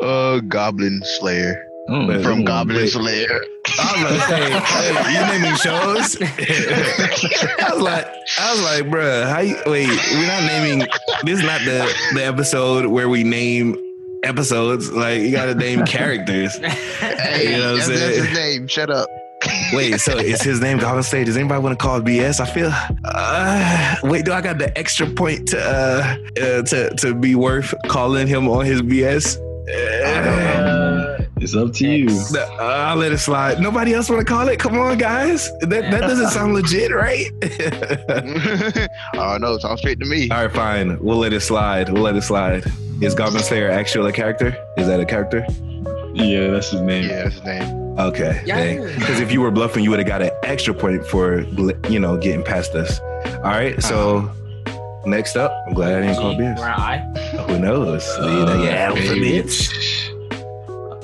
uh, 0.00 0.40
Goblin 0.40 1.00
Slayer 1.04 1.64
Wait, 1.88 2.22
from 2.22 2.40
Ooh, 2.40 2.44
Goblin. 2.44 2.86
Slayer. 2.86 3.40
I 3.78 4.02
was 4.04 4.18
like, 4.18 4.28
hey, 4.28 4.92
hey, 4.92 5.12
you 5.12 5.40
naming 5.40 5.56
shows? 5.56 6.16
I 7.60 7.74
was 7.74 7.82
like, 7.82 8.06
I 8.38 8.52
was 8.52 8.62
like, 8.62 8.84
bruh, 8.84 9.28
how 9.28 9.40
you 9.40 9.56
wait? 9.66 9.88
We're 10.12 10.26
not 10.26 10.42
naming. 10.44 10.86
This 11.24 11.40
is 11.40 11.44
not 11.44 11.60
the 11.62 11.92
the 12.14 12.24
episode 12.24 12.86
where 12.86 13.08
we 13.08 13.24
name 13.24 13.76
episodes. 14.22 14.92
Like 14.92 15.22
you 15.22 15.32
gotta 15.32 15.54
name 15.54 15.84
characters. 15.86 16.56
Hey, 16.56 17.52
You 17.54 17.58
know 17.58 17.72
what 17.72 17.82
I'm 17.82 17.88
that's, 17.88 17.88
that's 17.88 18.00
saying? 18.00 18.24
his 18.26 18.34
name. 18.38 18.66
Shut 18.68 18.90
up. 18.90 19.08
Wait, 19.72 19.98
so 20.00 20.16
is 20.18 20.40
his 20.40 20.60
name 20.60 20.78
Goblin 20.78 21.02
State? 21.02 21.24
Does 21.24 21.36
anybody 21.36 21.60
want 21.60 21.76
to 21.76 21.82
call 21.84 21.96
it 21.98 22.04
BS? 22.04 22.38
I 22.38 22.46
feel. 22.46 22.70
Uh, 23.04 23.96
wait, 24.04 24.24
do 24.24 24.32
I 24.32 24.40
got 24.40 24.58
the 24.58 24.76
extra 24.78 25.08
point 25.08 25.48
to 25.48 25.58
uh, 25.60 26.16
uh 26.40 26.62
to 26.62 26.90
to 26.98 27.14
be 27.14 27.34
worth 27.34 27.74
calling 27.88 28.28
him 28.28 28.48
on 28.48 28.64
his 28.64 28.82
BS? 28.82 29.36
Uh, 31.42 31.44
it's 31.44 31.56
up 31.56 31.72
to 31.74 31.88
you. 31.88 32.08
Uh, 32.34 32.62
I'll 32.62 32.96
let 32.96 33.12
it 33.12 33.18
slide. 33.18 33.60
Nobody 33.60 33.94
else 33.94 34.08
want 34.08 34.20
to 34.20 34.32
call 34.32 34.48
it? 34.48 34.58
Come 34.58 34.78
on, 34.78 34.96
guys. 34.98 35.50
That 35.60 35.90
that 35.90 36.00
doesn't 36.02 36.28
sound 36.38 36.54
legit, 36.54 36.92
right? 36.92 37.26
oh 39.14 39.36
no, 39.40 39.54
it 39.54 39.60
sounds 39.62 39.80
straight 39.80 39.98
to 40.00 40.06
me. 40.06 40.30
All 40.30 40.42
right, 40.46 40.52
fine. 40.54 40.98
We'll 41.02 41.18
let 41.18 41.32
it 41.32 41.40
slide. 41.40 41.88
We'll 41.92 42.02
let 42.02 42.16
it 42.16 42.22
slide. 42.22 42.64
Is 43.00 43.14
Goblin 43.14 43.42
Slayer 43.42 43.70
actually 43.70 44.10
a 44.10 44.12
character? 44.12 44.56
Is 44.76 44.86
that 44.86 45.00
a 45.00 45.04
character? 45.04 45.44
Yeah, 46.14 46.48
that's 46.48 46.70
his 46.70 46.80
name. 46.80 47.08
Yeah, 47.08 47.24
that's 47.24 47.34
his 47.36 47.44
name. 47.44 47.98
Okay. 47.98 48.40
Yeah. 48.46 48.80
Because 48.94 49.20
if 49.20 49.32
you 49.32 49.40
were 49.40 49.50
bluffing, 49.50 49.82
you 49.84 49.90
would 49.90 49.98
have 49.98 50.08
got 50.08 50.22
an 50.22 50.30
extra 50.44 50.72
point 50.72 51.04
for 51.06 51.40
you 51.88 51.98
know 51.98 52.16
getting 52.16 52.44
past 52.44 52.74
us. 52.74 53.00
All 53.36 53.50
right. 53.50 53.82
So 53.82 54.30
next 55.04 55.36
up, 55.36 55.52
I'm 55.66 55.74
glad 55.74 55.94
I 55.96 56.06
didn't 56.06 56.16
call 56.16 56.36
We're 56.36 56.54
BS. 56.54 56.58
I. 56.60 56.98
Who 57.48 57.58
knows? 57.58 58.06
you 58.18 58.22
know, 58.24 58.62
yeah, 58.62 58.88
Uh, 58.90 58.94
alphabets. 58.96 60.11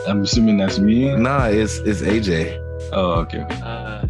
I'm 0.09 0.23
assuming 0.23 0.57
that's 0.57 0.79
me. 0.79 1.15
Nah, 1.17 1.47
it's 1.47 1.79
it's 1.79 2.01
AJ. 2.03 2.57
Oh, 2.93 3.21
okay. 3.27 3.43
Uh, 3.63 4.05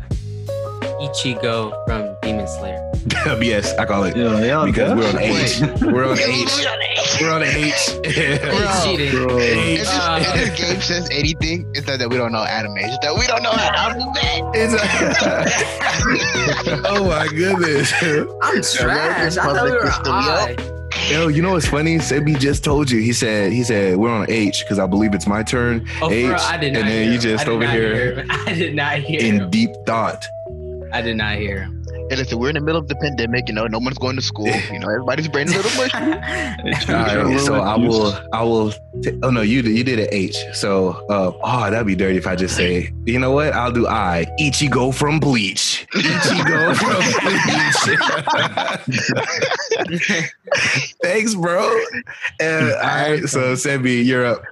Ichigo 1.03 1.73
from 1.87 2.15
Demon 2.23 2.47
Slayer. 2.49 2.79
BS. 3.41 3.79
I 3.79 3.85
call 3.87 4.05
it 4.05 4.17
Yeah, 4.17 4.39
yeah. 4.41 4.65
because 4.65 4.95
we're 4.97 5.07
on 5.09 5.15
that's- 5.15 5.63
H. 5.63 5.81
We're 5.83 6.05
on 6.05 6.19
H. 6.19 6.31
We're 7.21 7.33
on 7.33 7.43
H. 7.43 7.91
He's 8.05 8.15
cheating. 8.85 9.11
Bro. 9.13 9.39
H. 9.39 9.81
If 9.81 9.83
this, 9.87 9.89
Uh, 9.89 10.19
if 10.23 10.35
this 10.35 10.51
game 10.61 10.81
says 10.81 11.09
anything, 11.11 11.67
it's 11.75 11.87
not 11.87 11.99
that 12.01 12.09
we 12.11 12.17
don't 12.17 12.33
know 12.33 12.43
anime. 12.45 12.77
It's 12.79 12.99
that 13.05 13.15
we 13.17 13.27
don't 13.27 13.43
know 13.43 13.53
an 13.53 13.75
alphabet. 13.75 14.43
It's 14.55 14.75
a- 14.75 14.79
oh 16.89 17.05
my 17.09 17.27
goodness. 17.29 17.93
I'm 18.43 18.63
trash. 18.63 19.37
I 19.37 19.43
thought 19.43 19.65
we 19.65 19.71
were 19.73 19.91
Public 19.91 20.13
on 20.13 20.25
I. 20.25 20.57
Yo, 21.11 21.29
you 21.29 21.41
know 21.41 21.53
what's 21.53 21.67
funny? 21.67 21.97
Sebi 21.97 22.39
just 22.39 22.63
told 22.63 22.91
you. 22.91 23.01
He 23.01 23.15
said 23.15 23.51
he 23.51 23.65
said 23.65 23.97
we're 23.97 24.11
on 24.11 24.31
H 24.31 24.63
because 24.63 24.79
I 24.79 24.87
believe 24.87 25.15
it's 25.15 25.27
my 25.27 25.43
turn. 25.43 25.89
Oh, 26.03 26.11
H, 26.11 26.27
bro, 26.27 26.37
I 26.37 26.59
did 26.59 26.75
not 26.75 26.83
and 26.83 26.91
then 26.91 27.13
you 27.13 27.19
just 27.19 27.49
over 27.49 27.67
here. 27.67 28.27
I 28.31 28.53
did 28.53 28.75
not 28.75 28.99
hear 28.99 29.19
in 29.21 29.41
him. 29.41 29.51
deep 29.51 29.71
thought. 29.87 30.29
I 30.93 31.01
did 31.01 31.17
not 31.17 31.37
hear 31.37 31.63
him. 31.63 31.78
And 32.11 32.19
listen, 32.19 32.39
we're 32.39 32.49
in 32.49 32.55
the 32.55 32.61
middle 32.61 32.81
of 32.81 32.89
the 32.89 32.95
pandemic. 32.97 33.49
You 33.49 33.55
know, 33.55 33.67
no 33.67 33.79
one's 33.79 33.99
going 33.99 34.17
to 34.17 34.23
school. 34.23 34.49
You 34.73 34.79
know, 34.81 34.89
everybody's 34.89 35.29
brain 35.29 35.47
is 35.49 35.55
a 35.55 35.57
little 35.57 35.71
mushy. 35.77 35.97
It's 36.69 36.89
All 36.89 36.95
right, 36.95 37.41
so 37.41 37.55
I 37.55 37.77
will. 37.77 38.15
I 38.33 38.43
will. 38.43 38.73
T- 39.03 39.19
oh 39.23 39.31
no, 39.31 39.41
you 39.41 39.63
did. 39.63 39.77
You 39.77 39.83
did 39.85 39.99
an 39.99 40.09
H. 40.13 40.37
So, 40.53 40.91
uh, 41.09 41.33
oh, 41.43 41.71
that'd 41.71 41.87
be 41.87 41.95
dirty 41.97 42.19
if 42.19 42.27
I 42.27 42.37
just 42.37 42.55
say, 42.55 42.93
you 43.07 43.19
know 43.19 43.33
what? 43.33 43.53
I'll 43.55 43.73
do 43.73 43.87
I. 43.87 44.27
Ichigo 44.41 44.95
from 44.95 45.21
Bleach. 45.21 45.87
Ichigo 45.95 46.77
from 46.81 47.03
Bleach. 49.89 50.31
Thanks, 51.03 51.35
bro. 51.35 51.67
Uh, 52.41 52.73
all 52.83 52.89
right, 52.89 53.23
so 53.25 53.55
Sebi, 53.55 54.05
you're 54.05 54.27
up. 54.27 54.43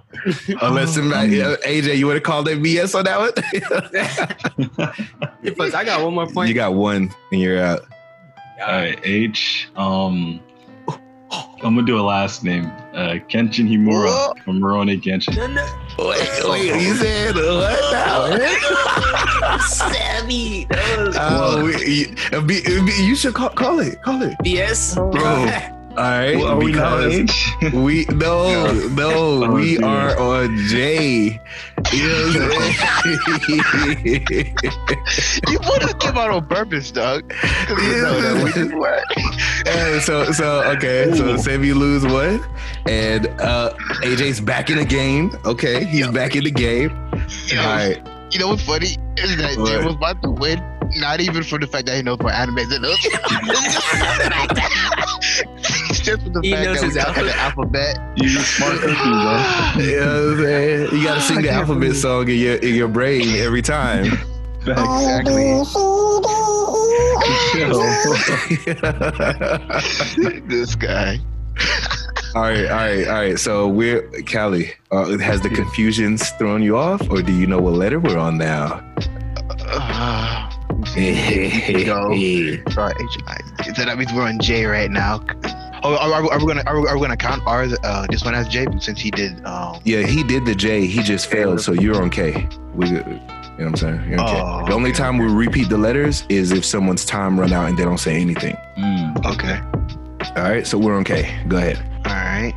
Unless 0.62 0.94
somebody, 0.94 1.42
uh, 1.42 1.56
AJ, 1.58 1.98
you 1.98 2.06
want 2.06 2.16
to 2.16 2.20
call 2.22 2.42
that 2.44 2.58
BS 2.58 2.94
on 2.94 3.04
that 3.04 3.18
one? 3.20 3.32
Plus, 5.54 5.74
I 5.74 5.84
got 5.84 6.02
one 6.02 6.14
more 6.14 6.26
point. 6.26 6.48
you 6.48 6.54
got 6.54 6.74
one, 6.74 7.10
and 7.32 7.40
you're 7.46 7.62
out. 7.62 7.80
All 8.60 8.66
right, 8.72 8.98
H. 9.04 9.68
Um, 9.76 10.40
I'm 11.62 11.74
gonna 11.74 11.82
do 11.82 11.98
a 11.98 12.02
last 12.02 12.44
name. 12.44 12.66
Uh, 12.94 13.18
Kenshin 13.28 13.68
Himura 13.68 14.06
Whoa. 14.08 14.34
from 14.44 14.60
Rurouni 14.60 15.00
Kenshin. 15.02 15.36
Wait, 15.98 16.50
wait, 16.50 16.82
you 16.82 16.94
said 16.94 17.34
what 17.34 17.92
now? 17.92 19.58
Sammy. 19.66 20.66
Oh, 20.70 21.62
we- 21.64 22.06
you, 22.32 22.40
be, 22.42 22.62
be- 22.62 23.02
you 23.04 23.14
should 23.16 23.34
call, 23.34 23.50
call 23.50 23.80
it. 23.80 24.00
Call 24.02 24.22
it. 24.22 24.36
BS. 24.44 24.96
Bro. 25.12 25.72
All 25.96 26.02
right. 26.04 26.36
Well, 26.36 26.46
are 26.48 26.56
we 26.58 26.72
now 26.72 26.96
because 26.98 27.14
H? 27.14 27.52
we 27.72 28.04
no 28.10 28.70
no 28.88 29.10
Oh, 29.44 29.50
we 29.50 29.76
dear. 29.78 29.86
are 29.86 30.18
on 30.18 30.56
J. 30.68 31.40
You 31.92 32.08
know 32.34 32.48
what 32.48 32.80
I'm? 33.06 34.04
You 34.04 35.58
put 35.60 35.80
this 35.82 35.94
game 35.94 36.16
out 36.18 36.30
on 36.30 36.46
purpose, 36.48 36.90
dog. 36.90 37.28
'Cause 37.30 37.82
you 37.82 38.02
know 38.02 38.20
that 38.20 38.44
we 38.44 38.52
didn't 38.52 38.78
work. 38.78 39.04
Uh, 39.66 39.98
so 40.00 40.30
so 40.32 40.62
okay, 40.76 41.10
so 41.14 41.36
Sammy 41.38 41.72
lose 41.72 42.04
one, 42.04 42.44
and 42.86 43.26
uh 43.40 43.72
AJ's 44.02 44.40
back 44.40 44.68
in 44.70 44.76
the 44.76 44.84
game. 44.84 45.30
Okay, 45.46 45.84
he's 45.84 46.08
back 46.08 46.36
in 46.36 46.44
the 46.44 46.50
game. 46.50 46.90
You 47.46 47.56
know, 47.56 47.62
All 47.62 47.74
right. 47.76 48.02
you 48.30 48.38
know 48.38 48.48
what's 48.48 48.62
funny 48.62 48.96
is 49.16 49.36
that 49.38 49.56
What? 49.58 49.68
Jay 49.70 49.78
was 49.84 49.94
about 49.94 50.22
to 50.22 50.30
win, 50.30 50.60
not 50.96 51.20
even 51.20 51.42
for 51.42 51.58
the 51.58 51.66
fact 51.66 51.86
that 51.86 51.96
he 51.96 52.02
knows 52.02 52.18
more 52.20 52.30
animes 52.30 52.68
than 52.70 52.84
us. 52.84 52.98
It's 56.06 56.22
just 56.22 56.22
for 56.22 56.30
the 56.30 56.40
He 56.42 56.52
fact 56.52 56.64
knows 56.64 56.76
that 56.80 56.82
we 56.82 56.86
his 56.88 56.94
the 57.34 57.36
alphabet. 57.38 57.98
You 58.16 58.28
smart 58.28 58.78
cookie, 58.80 58.94
bro. 58.94 59.82
You 59.84 60.00
know 60.00 60.06
what 60.06 60.38
I'm 60.38 60.44
saying? 60.44 60.88
You 60.92 61.02
gotta 61.04 61.20
sing 61.20 61.42
the 61.42 61.50
alphabet 61.50 61.80
believe- 61.80 61.96
song 62.00 62.28
in 62.28 62.36
your 62.38 62.54
in 62.56 62.74
your 62.74 62.88
brain 62.88 63.28
every 63.36 63.62
time. 63.62 64.06
Exactly. 64.66 65.62
Yo. 67.56 67.68
this 70.48 70.74
guy. 70.74 71.18
all 72.34 72.42
right, 72.42 72.66
all 72.66 72.76
right, 72.76 73.06
all 73.08 73.14
right. 73.14 73.38
So 73.38 73.68
we're 73.68 74.02
Cali. 74.26 74.72
Uh, 74.90 75.16
has 75.18 75.40
the 75.40 75.48
confusions 75.48 76.28
thrown 76.38 76.62
you 76.62 76.76
off, 76.76 77.08
or 77.10 77.22
do 77.22 77.32
you 77.32 77.46
know 77.46 77.58
what 77.58 77.74
letter 77.74 77.98
we're 78.00 78.18
on 78.18 78.38
now? 78.38 78.84
Uh, 79.68 80.50
Go. 81.84 82.14
Sorry, 82.70 82.94
H 83.00 83.18
I. 83.26 83.38
So 83.74 83.84
that 83.84 83.96
means 83.98 84.12
we're 84.12 84.22
on 84.26 84.38
J 84.40 84.66
right 84.66 84.90
now. 84.90 85.18
Oh, 85.86 85.94
are, 85.94 86.14
are, 86.14 86.32
are 86.32 86.38
we 86.40 86.46
gonna 86.46 86.64
are 86.66 86.80
we, 86.80 86.88
are 86.88 86.96
we 86.96 87.02
gonna 87.02 87.16
count 87.16 87.42
ours? 87.46 87.72
Uh, 87.84 88.06
this 88.10 88.24
one 88.24 88.34
as 88.34 88.48
J 88.48 88.66
since 88.80 89.00
he 89.00 89.12
did. 89.12 89.44
Um, 89.46 89.80
Yeah, 89.84 90.02
he 90.02 90.24
did 90.24 90.44
the 90.44 90.54
J. 90.54 90.84
He 90.84 91.00
just 91.00 91.28
failed, 91.28 91.60
so 91.60 91.72
you're 91.72 92.02
on 92.02 92.10
K. 92.10 92.48
We, 92.74 92.88
you 92.88 92.94
know 92.94 93.02
what 93.02 93.66
I'm 93.66 93.76
saying? 93.76 94.10
You're 94.10 94.18
on 94.18 94.26
K. 94.26 94.42
Oh, 94.42 94.66
the 94.66 94.72
only 94.72 94.90
okay, 94.90 94.98
time 94.98 95.16
we 95.18 95.26
repeat 95.26 95.68
the 95.68 95.78
letters 95.78 96.24
is 96.28 96.50
if 96.50 96.64
someone's 96.64 97.04
time 97.04 97.38
run 97.38 97.52
out 97.52 97.68
and 97.68 97.78
they 97.78 97.84
don't 97.84 97.98
say 97.98 98.20
anything. 98.20 98.56
Mm. 98.76 99.24
okay. 99.34 99.60
All 100.36 100.50
right, 100.50 100.66
so 100.66 100.76
we're 100.76 100.96
on 100.96 101.04
K. 101.04 101.40
Go 101.46 101.56
ahead. 101.58 101.78
All 102.04 102.12
right. 102.12 102.54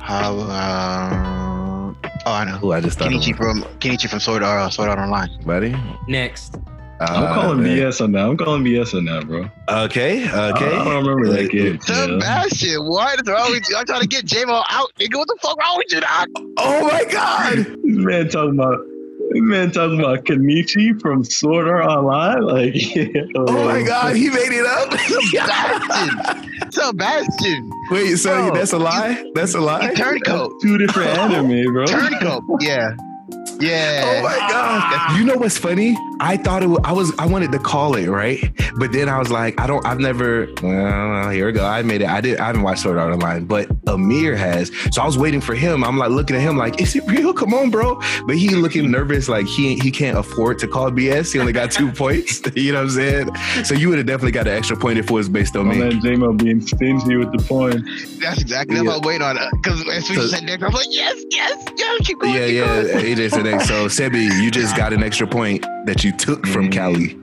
How? 0.00 0.38
Uh, 0.38 2.08
oh, 2.24 2.32
I 2.32 2.44
know. 2.44 2.52
Who 2.52 2.72
I 2.72 2.80
just 2.80 2.98
thought 2.98 3.10
Kenichi 3.10 3.32
of. 3.32 3.36
from 3.36 3.62
Kenichi 3.80 4.08
from 4.08 4.20
Sword 4.20 4.42
Art 4.42 4.58
uh, 4.58 4.70
Sword 4.70 4.88
Art 4.88 4.98
Online. 4.98 5.28
Buddy. 5.44 5.76
Next. 6.08 6.56
I'm 6.98 7.24
Uh, 7.24 7.34
calling 7.34 7.62
man. 7.62 7.76
BS 7.78 8.00
on 8.00 8.12
that. 8.12 8.24
I'm 8.26 8.36
calling 8.38 8.64
BS 8.64 8.94
on 8.96 9.04
that, 9.04 9.26
bro. 9.26 9.50
Okay, 9.68 10.24
okay. 10.24 10.32
I 10.32 10.84
don't 10.84 11.04
remember 11.06 11.28
that 11.28 11.50
kid. 11.50 11.80
Yeah. 11.88 12.04
Sebastian, 12.06 12.86
what 12.86 13.20
is 13.20 13.26
wrong 13.28 13.50
with 13.50 13.68
you? 13.68 13.76
I'm 13.76 13.84
trying 13.84 14.00
to 14.00 14.06
get 14.08 14.24
J-Mo 14.24 14.62
out, 14.70 14.90
nigga. 14.98 15.16
What 15.16 15.28
the 15.28 15.36
fuck 15.42 15.58
wrong 15.60 15.76
with 15.76 15.92
you, 15.92 16.00
dog? 16.00 16.28
Oh 16.58 16.88
my 16.88 17.04
God! 17.10 17.56
This 17.58 17.76
man 17.84 18.28
talking 18.28 18.54
about 18.58 18.78
man 19.38 19.70
talking 19.72 20.00
about 20.00 20.24
Kenichi 20.24 20.98
from 21.02 21.22
Sword 21.22 21.68
Art 21.68 21.84
Online. 21.84 22.40
Like, 22.42 22.74
Oh 23.36 23.64
my 23.66 23.82
God! 23.82 24.16
He 24.16 24.30
made 24.30 24.52
it 24.52 24.64
up. 24.64 24.92
Sebastian. 24.98 26.70
Sebastian. 26.72 27.70
Wait, 27.90 28.16
so 28.16 28.30
Bro, 28.48 28.54
that's 28.54 28.72
a 28.72 28.78
lie? 28.78 29.22
That's 29.34 29.54
a 29.54 29.60
lie? 29.60 29.92
Turncoat. 29.94 30.52
Two 30.62 30.78
different 30.78 31.10
anime, 31.10 31.72
bro. 31.72 31.84
Turncoat. 31.86 32.42
Yeah. 32.60 32.92
Oh 33.58 33.64
yeah. 33.64 34.02
Oh 34.18 34.22
my 34.22 34.36
god! 34.50 35.18
You 35.18 35.24
know 35.24 35.36
what's 35.36 35.56
funny? 35.58 35.96
I 36.20 36.36
thought 36.36 36.62
it. 36.62 36.66
Was, 36.66 36.80
I 36.84 36.92
was. 36.92 37.12
I 37.18 37.26
wanted 37.26 37.52
to 37.52 37.58
call 37.58 37.94
it 37.96 38.08
right, 38.08 38.38
but 38.78 38.92
then 38.92 39.08
I 39.08 39.18
was 39.18 39.30
like, 39.30 39.58
I 39.60 39.66
don't. 39.66 39.84
I've 39.86 39.98
never. 39.98 40.48
Well, 40.62 41.30
here 41.30 41.46
we 41.46 41.52
go. 41.52 41.64
I 41.64 41.82
made 41.82 42.02
it. 42.02 42.08
I 42.08 42.20
did. 42.20 42.38
I 42.38 42.46
haven't 42.46 42.62
watched 42.62 42.82
Sword 42.82 42.98
Art 42.98 43.12
Online, 43.12 43.44
but 43.46 43.68
Amir 43.86 44.36
has. 44.36 44.70
So 44.92 45.00
I 45.02 45.06
was 45.06 45.16
waiting 45.18 45.40
for 45.40 45.54
him. 45.54 45.84
I'm 45.84 45.96
like 45.98 46.10
looking 46.10 46.36
at 46.36 46.42
him 46.42 46.56
like, 46.56 46.80
is 46.80 46.94
it 46.96 47.04
real? 47.06 47.32
Come 47.32 47.54
on, 47.54 47.70
bro. 47.70 48.00
But 48.26 48.36
he 48.36 48.50
looking 48.50 48.90
nervous, 48.90 49.28
like 49.28 49.46
he 49.46 49.76
he 49.78 49.90
can't 49.90 50.18
afford 50.18 50.58
to 50.60 50.68
call 50.68 50.90
BS. 50.90 51.32
He 51.32 51.38
only 51.38 51.52
got 51.52 51.70
two 51.70 51.90
points. 51.92 52.42
You 52.56 52.72
know 52.72 52.78
what 52.78 52.84
I'm 52.84 52.90
saying? 52.90 53.64
So 53.64 53.74
you 53.74 53.88
would 53.90 53.98
have 53.98 54.06
definitely 54.06 54.32
got 54.32 54.46
an 54.48 54.54
extra 54.56 54.76
point 54.76 54.98
if 54.98 55.10
it 55.10 55.12
was 55.12 55.28
based 55.28 55.54
on 55.56 55.66
My 55.66 55.74
me. 55.74 55.78
man 55.80 56.00
J-Mo 56.00 56.32
being 56.32 56.60
stingy 56.60 57.16
with 57.16 57.30
the 57.32 57.38
point. 57.46 57.84
That's 58.20 58.40
exactly 58.40 58.80
what 58.80 58.88
I 58.88 58.96
was 58.98 59.00
waiting 59.02 59.22
on. 59.22 59.36
Because 59.52 59.80
as 59.88 60.06
soon 60.06 60.16
as 60.18 60.24
you 60.24 60.28
So- 60.30 60.36
said 60.36 60.44
next, 60.44 60.62
I'm 60.64 60.72
like, 60.72 60.86
yes, 60.90 61.22
yes, 61.30 61.64
yes, 61.76 62.06
keep 62.06 62.18
going. 62.18 62.34
Yeah, 62.34 62.46
keep 62.46 62.54
yeah. 62.56 62.82
going. 62.82 63.04
AJ 63.04 63.30
said 63.30 63.45
next. 63.50 63.68
So 63.68 63.86
Sebi, 63.86 64.24
you 64.42 64.50
just 64.50 64.76
got 64.76 64.92
an 64.92 65.02
extra 65.02 65.26
point 65.26 65.62
that 65.86 66.04
you 66.04 66.12
took 66.12 66.46
from 66.46 66.68
Mm. 66.68 66.72
Cali. 66.72 67.14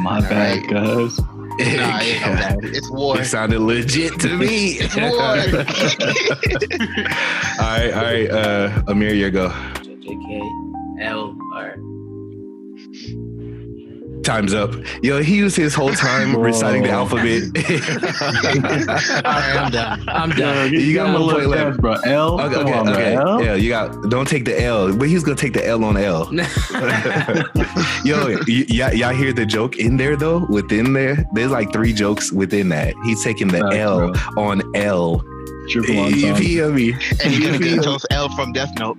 My 0.00 0.20
bad, 0.20 0.58
right. 0.58 0.70
guys. 0.70 1.18
Nah, 1.18 1.98
it 2.00 2.54
ain't. 2.62 2.64
It's 2.76 2.90
war. 2.90 3.20
It 3.20 3.26
sounded 3.26 3.60
legit 3.60 4.18
to 4.20 4.36
me. 4.36 4.78
It's 4.80 4.96
all 4.98 5.10
war. 5.10 5.64
right, 7.58 7.92
all 7.92 8.02
right. 8.02 8.30
Uh, 8.30 8.82
Amir, 8.88 9.14
you 9.14 9.30
go. 9.30 9.48
JK. 9.48 11.02
L 11.02 11.36
R. 11.54 11.76
Time's 14.24 14.54
up. 14.54 14.74
Yo, 15.02 15.22
he 15.22 15.36
used 15.36 15.56
his 15.56 15.74
whole 15.74 15.92
time 15.92 16.32
Bro. 16.32 16.42
reciting 16.42 16.82
the 16.84 16.90
alphabet. 16.90 17.42
All 18.22 19.22
right, 19.32 19.56
I'm 19.56 19.70
done. 19.70 20.08
I'm 20.08 20.30
done. 20.30 20.70
give- 20.70 20.80
You 20.80 20.86
give 20.92 20.94
got 20.96 21.10
a 21.10 21.12
one 21.12 21.22
little 21.22 21.40
point 21.40 21.50
left. 21.50 21.62
chance, 21.62 21.76
bro. 21.78 21.92
L. 22.04 22.40
okay, 22.40 22.56
okay, 22.56 22.72
on, 22.72 22.84
bro. 22.84 22.92
okay. 22.94 23.14
L. 23.16 23.42
Yeah, 23.44 23.54
you 23.54 23.68
got. 23.68 24.10
Don't 24.10 24.28
take 24.28 24.44
the 24.44 24.60
L, 24.62 24.94
but 24.96 25.08
he's 25.08 25.24
gonna 25.24 25.36
take 25.36 25.52
the 25.54 25.66
L 25.66 25.84
on 25.84 25.96
L. 25.96 26.28
Yo, 28.04 28.36
y- 28.46 28.66
y'all, 28.68 28.92
y'all 28.94 29.14
hear 29.14 29.32
the 29.32 29.44
joke 29.46 29.76
in 29.78 29.96
there 29.96 30.16
though? 30.16 30.46
Within 30.48 30.92
there, 30.92 31.24
there's 31.32 31.50
like 31.50 31.72
three 31.72 31.92
jokes 31.92 32.32
within 32.32 32.68
that. 32.70 32.94
He's 33.04 33.22
taking 33.22 33.48
the 33.48 33.58
Facts, 33.60 33.76
L 33.76 34.12
bro. 34.12 34.44
on 34.44 34.76
L. 34.76 35.24
Triple 35.70 35.98
on 36.00 36.14
You 36.14 36.28
top. 36.30 36.38
feel 36.38 36.72
me? 36.72 36.92
and 37.24 37.32
you 37.32 37.58
gonna 37.58 37.82
toast 37.82 38.06
L 38.10 38.28
from 38.36 38.52
Death 38.52 38.70
Note. 38.78 38.96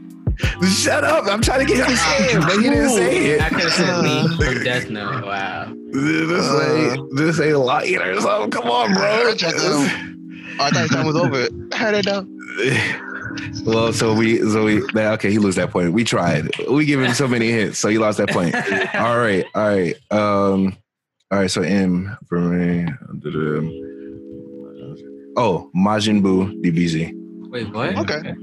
Shut 0.68 1.04
up! 1.04 1.26
I'm 1.28 1.42
trying 1.42 1.66
to 1.66 1.66
get 1.66 1.78
him 1.86 1.92
to 1.92 1.98
say 1.98 2.26
it, 2.34 2.42
but 2.42 2.54
he 2.58 2.70
didn't 2.70 2.90
say 2.90 3.18
it. 3.34 3.42
I 3.42 3.48
it. 3.48 3.50
could 3.50 3.62
have 3.62 3.72
said 3.74 4.04
me 4.04 4.28
from 4.38 4.64
Death 4.64 4.90
Note. 4.90 5.26
Wow. 5.26 5.74
This 5.92 6.62
ain't 6.62 7.16
this 7.16 7.40
ain't 7.40 7.58
light 7.60 7.96
or 8.02 8.20
something. 8.22 8.52
Come 8.52 8.70
on, 8.70 8.94
bro. 8.94 9.30
I 9.32 9.36
tried 9.36 9.52
to- 9.52 10.10
I 10.60 10.70
thought 10.70 10.82
his 10.82 10.90
time 10.92 11.06
was 11.08 11.16
over. 11.16 11.48
How 11.74 11.92
did 11.92 12.08
I 12.08 12.12
know? 12.22 12.28
well, 13.66 13.92
so 13.94 14.14
we, 14.14 14.38
so 14.40 14.66
we, 14.66 14.80
that- 14.94 15.14
okay, 15.14 15.32
he 15.32 15.40
lost 15.40 15.58
that 15.58 15.72
point. 15.72 15.94
We 15.94 16.04
tried. 16.04 16.50
We 16.70 16.86
give 16.86 17.02
him 17.02 17.14
so 17.14 17.28
many 17.28 17.50
hits, 17.52 17.80
so 17.80 17.90
he 17.90 17.98
lost 17.98 18.18
that 18.20 18.30
point. 18.30 18.54
all 18.96 19.18
right, 19.20 19.46
all 19.56 19.68
right, 19.68 19.96
um, 20.12 20.78
all 21.32 21.40
right. 21.40 21.50
So 21.52 21.62
M 21.62 22.16
for 22.28 22.40
me. 22.40 22.86
Oh, 25.36 25.72
Majin 25.76 26.22
Buu 26.22 26.54
DBZ. 26.64 27.50
Wait, 27.50 27.70
what? 27.74 27.98
Okay. 27.98 28.34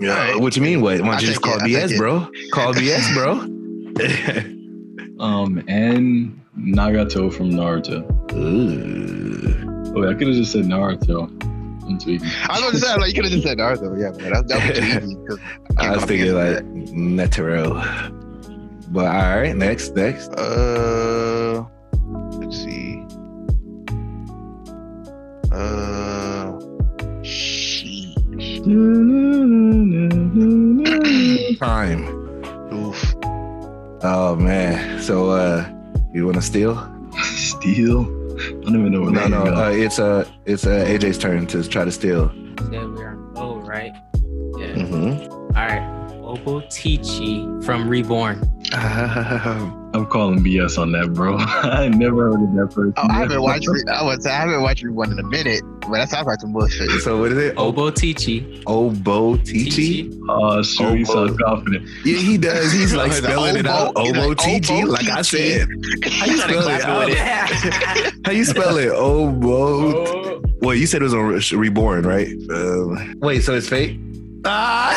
Yeah. 0.00 0.10
All 0.10 0.16
right. 0.16 0.40
What 0.40 0.56
you 0.56 0.62
mean? 0.62 0.80
What? 0.80 1.00
Why 1.00 1.12
don't 1.12 1.20
you 1.22 1.28
just 1.28 1.42
call 1.42 1.56
it, 1.56 1.62
BS, 1.62 1.96
bro? 1.96 2.28
Call 2.52 2.72
BS, 2.74 3.14
bro. 3.14 3.32
Um, 5.24 5.62
and 5.66 6.40
Nagato 6.56 7.32
from 7.32 7.50
Naruto. 7.50 8.04
Ooh. 8.34 9.92
Oh, 9.96 10.08
I 10.08 10.14
could 10.14 10.28
have 10.28 10.36
just 10.36 10.52
said 10.52 10.64
Naruto. 10.66 11.28
I'm 11.84 11.98
tweaking. 11.98 12.28
I 12.48 12.52
was 12.52 12.60
going 12.60 12.72
to 12.74 12.78
say, 12.78 12.94
like, 12.96 13.08
you 13.08 13.14
could 13.14 13.24
have 13.24 13.32
just 13.32 13.44
said 13.44 13.58
Naruto. 13.58 13.98
Yeah, 14.00 14.10
man. 14.22 14.32
That, 14.32 14.48
that 14.48 15.02
was 15.02 15.14
too 15.14 15.38
I 15.78 15.90
was 15.96 16.04
thinking 16.04 16.34
like 16.34 16.58
Netero. 16.92 17.82
But 18.92 19.06
all 19.06 19.38
right, 19.40 19.56
next, 19.56 19.94
next. 19.96 20.28
Uh, 20.28 21.64
let's 22.38 22.56
see. 22.56 23.02
Uh, 25.50 26.52
sheesh. 27.22 27.67
Time. 31.58 32.04
Oof. 32.72 33.14
Oh 34.02 34.36
man. 34.38 35.00
So 35.02 35.30
uh 35.30 35.66
you 36.12 36.26
wanna 36.26 36.42
steal? 36.42 36.76
Steal? 37.22 38.02
I 38.02 38.50
don't 38.64 38.78
even 38.80 38.92
know 38.92 39.00
what 39.02 39.12
No, 39.14 39.20
that 39.20 39.30
no, 39.30 39.44
is. 39.44 39.58
uh, 39.58 39.72
it's 39.74 39.98
uh 39.98 40.24
it's 40.44 40.66
uh, 40.66 40.84
AJ's 40.86 41.16
turn 41.16 41.46
to 41.46 41.66
try 41.66 41.84
to 41.86 41.90
steal. 41.92 42.28
Said 42.58 42.70
we're 42.92 43.08
on 43.08 43.32
O, 43.36 43.56
right? 43.60 43.92
Yeah. 44.58 44.74
Mm-hmm. 44.74 45.32
All 45.32 45.66
right. 45.66 45.94
Obotichi 46.22 47.64
from 47.64 47.88
Reborn. 47.88 48.42
I'm 48.72 50.04
calling 50.06 50.40
BS 50.44 50.78
on 50.78 50.92
that, 50.92 51.14
bro. 51.14 51.36
I 51.40 51.88
never 51.88 52.30
heard 52.32 52.42
of 52.42 52.54
that 52.54 52.66
person. 52.74 52.92
Oh, 52.98 53.06
I 53.08 53.14
haven't 53.14 53.40
watched. 53.40 53.66
Re- 53.66 53.82
I 53.90 54.02
would 54.04 54.22
say 54.22 54.30
I 54.30 54.40
haven't 54.40 54.60
watched 54.62 54.86
one 54.90 55.10
in 55.10 55.18
a 55.18 55.22
minute, 55.22 55.62
but 55.88 55.96
that 55.98 56.08
sounds 56.10 56.26
like 56.26 56.40
some 56.40 56.52
bullshit. 56.52 56.90
so 57.02 57.18
what 57.18 57.32
is 57.32 57.38
it? 57.38 57.54
Oh, 57.56 57.72
Obotichi. 57.72 58.62
Obo 58.66 59.36
Tichi? 59.36 60.18
Oh, 60.28 60.62
sure, 60.62 60.94
he 60.96 61.04
Obo. 61.04 61.26
sounds 61.26 61.38
confident. 61.42 61.88
Yeah, 62.04 62.18
he 62.18 62.38
does. 62.38 62.72
He's 62.72 62.94
like 62.96 63.12
He's 63.12 63.20
like, 63.22 63.30
spelling 63.30 63.56
it 63.56 63.66
out. 63.66 63.92
Obo. 63.96 64.28
He's 64.28 64.34
Tichi, 64.36 64.86
like 64.86 65.08
I 65.08 65.22
said. 65.22 65.68
How 66.12 66.26
you 66.26 66.38
spell 66.38 66.68
it? 66.68 66.80
clap 66.82 67.06
with 67.08 67.16
it. 67.18 68.14
How 68.26 68.32
you 68.32 68.44
spell 68.44 68.76
it? 68.78 68.88
Obo. 68.90 70.42
Well, 70.60 70.74
you 70.74 70.86
said 70.86 71.00
it 71.02 71.04
was 71.04 71.14
on 71.14 71.26
Re- 71.26 71.42
Reborn, 71.52 72.04
right? 72.04 72.28
Uh, 72.50 73.14
wait, 73.18 73.42
so 73.42 73.54
it's 73.54 73.68
Fate? 73.68 73.98
Ah, 74.44 74.94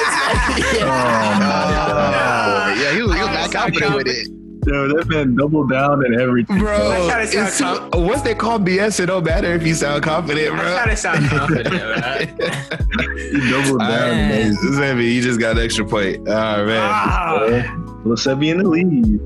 Oh, 0.81 2.73
yeah, 2.81 2.93
he 2.93 3.01
was, 3.01 3.13
he 3.13 3.19
was 3.19 3.27
mad 3.29 3.51
confident 3.51 3.95
with 3.95 4.07
it. 4.07 4.27
Yo, 4.67 4.87
that 4.89 5.07
man 5.07 5.35
doubled 5.35 5.69
down 5.71 6.05
and 6.05 6.19
everything. 6.19 6.59
bro. 6.59 6.91
I 6.91 7.09
try 7.09 7.25
to 7.25 7.47
sound 7.51 7.87
It's, 7.87 7.95
what's 7.97 8.21
they 8.21 8.35
call 8.35 8.59
BS? 8.59 8.99
It 8.99 9.07
don't 9.07 9.23
matter 9.23 9.53
if 9.53 9.65
you 9.65 9.73
sound 9.73 10.03
confident, 10.03 10.51
I'm 10.51 10.57
bro. 10.59 10.71
trying 10.73 10.89
to 10.89 10.95
sound 10.95 11.25
confident, 11.29 11.73
man. 11.73 12.27
He 13.17 13.49
doubled 13.49 13.79
down. 13.79 13.89
right, 13.89 14.45
and 14.51 14.83
everything. 14.83 15.13
You 15.15 15.21
just 15.21 15.39
got 15.39 15.57
an 15.57 15.63
extra 15.63 15.85
point. 15.85 16.19
Oh 16.27 16.65
man. 16.65 16.89
Ah. 16.93 17.77
Let's 18.03 18.25
be 18.25 18.49
in 18.49 18.59
the 18.59 18.67
lead. 18.67 19.19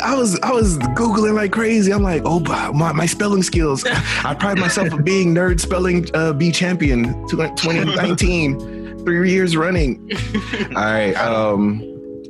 I 0.00 0.14
was 0.14 0.38
I 0.40 0.52
was 0.52 0.78
googling 0.78 1.34
like 1.34 1.50
crazy. 1.50 1.92
I'm 1.92 2.02
like, 2.02 2.22
oh, 2.24 2.40
my, 2.72 2.92
my 2.92 3.06
spelling 3.06 3.42
skills. 3.42 3.84
I 4.24 4.34
pride 4.34 4.58
myself 4.58 4.92
of 4.92 5.04
being 5.04 5.34
nerd 5.34 5.58
spelling 5.60 6.06
uh, 6.14 6.32
bee 6.32 6.52
champion 6.52 7.26
2019, 7.28 9.04
three 9.04 9.30
years 9.30 9.56
running. 9.56 10.08
All 10.76 10.82
right. 10.84 11.14
Um. 11.14 11.82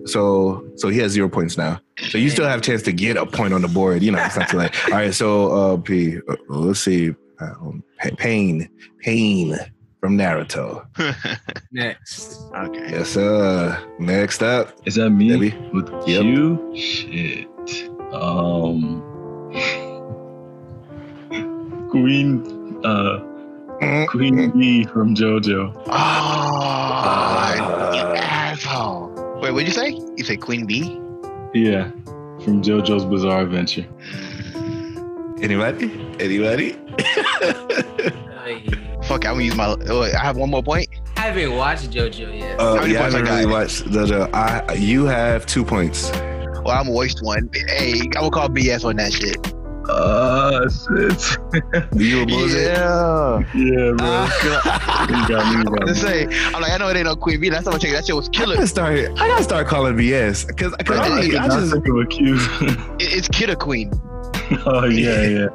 So 0.06 0.66
so 0.76 0.88
he 0.88 0.99
has 0.99 1.12
zero 1.12 1.28
points 1.28 1.59
now. 1.59 1.80
So 2.08 2.18
you 2.18 2.30
still 2.30 2.46
have 2.46 2.61
a 2.61 2.62
chance 2.62 2.82
to 2.82 2.92
get 2.92 3.16
a 3.16 3.26
point 3.26 3.52
on 3.54 3.62
the 3.62 3.68
board. 3.68 4.02
You 4.02 4.12
know, 4.12 4.22
it's 4.25 4.37
not 4.37 4.49
too 4.49 4.58
late. 4.58 4.72
All 4.87 4.92
right. 4.94 5.14
So 5.14 5.75
uh, 5.75 5.76
P. 5.76 6.18
uh, 6.28 6.37
let's 6.49 6.80
see. 6.80 7.14
Um, 7.40 7.82
Pain, 8.18 8.68
Pain 9.00 9.56
from 10.00 10.16
Naruto. 10.16 10.87
Next. 11.72 12.40
okay. 12.56 12.90
Yes, 12.90 13.11
sir. 13.11 13.78
Next 13.99 14.42
up, 14.42 14.72
Is 14.87 14.94
that 14.96 15.11
me 15.11 15.28
Debbie. 15.28 15.54
with 15.72 15.88
Yep. 16.06 16.22
Q? 16.22 16.76
Shit. 16.76 17.49
Um. 18.12 19.02
Queen. 21.90 22.80
Uh. 22.84 23.20
Queen 24.08 24.50
Bee 24.56 24.84
from 24.84 25.14
JoJo. 25.14 25.75
Oh, 25.88 25.90
you 27.94 28.00
asshole. 28.16 29.40
Wait, 29.42 29.50
what'd 29.50 29.66
you 29.66 29.75
say? 29.75 29.90
You 30.16 30.25
said 30.25 30.40
Queen 30.40 30.66
Bee? 30.66 31.00
Yeah. 31.54 31.90
From 32.44 32.62
JoJo's 32.62 33.04
Bizarre 33.04 33.42
Adventure. 33.42 33.87
Anybody? 35.42 35.92
Anybody? 36.18 36.76
I 36.99 38.62
Fuck, 39.04 39.26
I'm 39.26 39.35
gonna 39.35 39.42
use 39.44 39.56
my. 39.56 39.75
I 40.14 40.18
have 40.25 40.37
one 40.37 40.50
more 40.50 40.62
point. 40.62 40.88
I 41.16 41.23
haven't 41.23 41.54
watched 41.56 41.90
JoJo 41.90 42.38
yet. 42.38 42.59
Uh, 42.59 42.76
How 42.76 42.80
many 42.82 42.94
yeah, 42.94 43.00
I 43.00 43.02
points 43.02 43.14
I 43.14 43.18
haven't 43.18 43.35
really 43.35 43.44
got? 43.44 43.52
watched 43.52 43.92
the, 43.92 44.06
the 44.06 44.30
I 44.37 44.73
you 44.75 45.04
have 45.04 45.47
two 45.47 45.64
points. 45.64 46.11
Well, 46.64 46.71
I'm 46.71 46.85
gonna 46.87 46.92
waste 46.92 47.23
one. 47.23 47.50
Hey, 47.68 48.00
I'm 48.00 48.11
gonna 48.11 48.30
call 48.30 48.49
BS 48.49 48.85
on 48.85 48.97
that 48.97 49.12
shit. 49.12 49.37
Uh, 49.88 50.68
shit. 50.68 51.38
You 52.00 52.22
a 52.22 52.26
bullshit? 52.26 52.62
Yeah. 52.62 53.38
yeah, 53.54 53.92
bro. 53.92 53.98
Ah. 54.00 55.06
You 55.10 55.28
got 55.28 55.46
me, 55.46 55.52
you 55.52 55.58
I'm 55.58 55.64
got 55.64 55.86
me. 55.88 55.94
saying. 55.94 56.28
I'm 56.54 56.62
like, 56.62 56.72
I 56.72 56.76
know 56.78 56.88
it 56.88 56.96
ain't 56.96 57.06
no 57.06 57.16
Queen 57.16 57.40
Bee. 57.40 57.50
Last 57.50 57.64
time 57.64 57.74
I 57.74 57.78
checked, 57.78 57.92
that 57.94 58.06
shit 58.06 58.14
was 58.16 58.28
killer. 58.28 58.54
I 58.54 58.56
killer. 58.56 58.56
gotta 58.56 58.66
start. 58.68 58.98
I 59.20 59.28
gotta 59.28 59.44
start 59.44 59.66
calling 59.66 59.94
BS 59.96 60.46
because 60.46 60.74
Bro, 60.84 60.96
I, 60.98 61.06
I 61.06 61.18
I, 61.44 61.48
just 61.48 61.72
think 61.72 61.88
of 61.88 61.96
a 61.96 62.06
Q. 62.06 62.36
It- 62.98 63.12
It's 63.18 63.28
Killer 63.28 63.56
Queen. 63.56 63.90
oh 64.66 64.84
yeah, 64.84 65.22
yeah. 65.22 65.48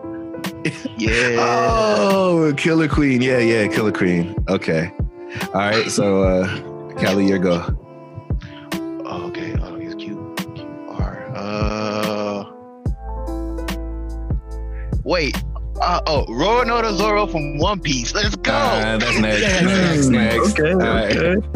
Yeah. 0.97 1.37
oh 1.39 2.53
Killer 2.57 2.87
Queen. 2.87 3.21
Yeah, 3.21 3.39
yeah, 3.39 3.67
Killer 3.67 3.91
Queen. 3.91 4.35
Okay. 4.49 4.91
All 5.47 5.51
right. 5.53 5.89
So, 5.89 6.23
uh, 6.23 6.93
Cali, 6.99 7.27
your 7.27 7.39
go. 7.39 7.63
Wait. 15.07 15.41
Uh, 15.81 16.01
oh, 16.05 16.25
Roronoa 16.25 16.93
Zoro 16.93 17.27
from 17.27 17.57
One 17.59 17.79
Piece. 17.79 18.13
Let's 18.13 18.35
go. 18.35 18.51
Uh, 18.51 18.97
that's 18.97 19.17
next. 19.17 19.41
Yeah, 19.41 19.61
Next. 19.61 20.07
Next. 20.07 20.59
Okay, 20.59 20.71
All 20.73 20.79
right. 20.79 21.17
okay. 21.17 21.47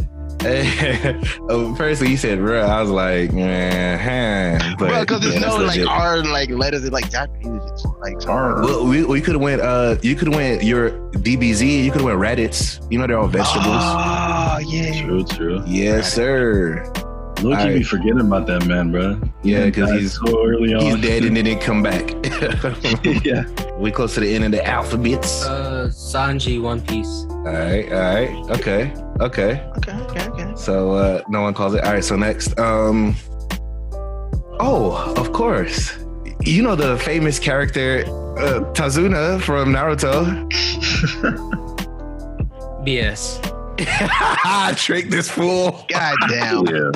oh, 1.50 1.76
first 1.76 2.02
you 2.02 2.16
said 2.16 2.40
bro. 2.40 2.62
I 2.62 2.82
was 2.82 2.90
like, 2.90 3.34
man, 3.34 4.00
huh. 4.00 4.76
but 4.80 4.88
Bro, 4.88 5.02
because 5.02 5.24
yeah, 5.24 5.32
there's 5.32 5.42
that's 5.44 5.58
no 5.58 5.64
like 5.66 5.76
legit. 5.76 5.88
R 5.88 6.24
like 6.24 6.50
letters 6.50 6.86
in 6.86 6.94
like 6.94 7.12
Japanese. 7.12 7.62
It's 7.72 7.86
like 8.00 8.26
R. 8.26 8.62
Well, 8.64 8.88
we, 8.88 9.04
we 9.04 9.20
could 9.20 9.36
have 9.36 9.42
went. 9.42 9.62
Uh, 9.62 9.98
you 10.02 10.16
could 10.16 10.30
have 10.30 10.36
went 10.36 10.64
your 10.64 10.92
DBZ. 11.12 11.84
You 11.84 11.92
could 11.92 12.02
have 12.02 12.06
went 12.06 12.20
Raditz. 12.20 12.90
You 12.90 13.00
know 13.00 13.08
they're 13.08 13.20
all 13.20 13.28
vegetables. 13.28 13.66
Oh 13.68 14.60
yeah. 14.66 15.02
True, 15.04 15.26
true. 15.26 15.64
yes, 15.68 16.12
sir. 16.14 16.90
Look, 17.42 17.60
you 17.62 17.74
be 17.74 17.84
forgetting 17.84 18.22
about 18.22 18.46
that 18.48 18.66
man, 18.68 18.92
bro. 18.92 19.20
Yeah, 19.44 19.66
because 19.66 19.90
died 19.90 20.00
he's- 20.00 20.14
so 20.14 20.46
early 20.46 20.74
on. 20.74 20.82
He's 20.82 21.02
dead 21.02 21.24
and 21.24 21.36
then 21.36 21.46
didn't 21.46 21.62
come 21.62 21.82
back. 21.82 22.14
yeah. 23.26 23.44
we 23.78 23.92
close 23.92 24.14
to 24.16 24.20
the 24.20 24.34
end 24.34 24.44
of 24.46 24.52
the 24.52 24.66
alphabets. 24.66 25.46
Uh, 25.46 25.90
Sanji 25.92 26.62
One 26.62 26.82
Piece. 26.82 27.26
All 27.30 27.44
right, 27.46 27.92
all 27.92 28.00
right, 28.00 28.30
okay, 28.60 28.94
okay. 29.20 29.68
Okay. 29.78 29.94
Okay. 29.94 30.28
Okay. 30.30 30.52
So 30.56 30.92
uh, 30.92 31.22
no 31.28 31.42
one 31.42 31.54
calls 31.54 31.74
it. 31.74 31.84
All 31.84 31.94
right. 31.94 32.04
So 32.04 32.16
next, 32.16 32.58
um, 32.60 33.16
oh, 34.60 35.14
of 35.18 35.34
course, 35.34 35.98
you 36.42 36.62
know 36.62 36.76
the 36.76 36.98
famous 37.00 37.40
character 37.40 38.04
uh, 38.38 38.62
Tazuna 38.74 39.42
from 39.42 39.74
Naruto. 39.74 40.48
BS. 42.86 43.40
I 43.80 44.74
trick 44.78 45.10
this 45.10 45.30
fool. 45.30 45.86
God 45.90 46.16
damn. 46.28 46.66
Yeah. 46.66 46.92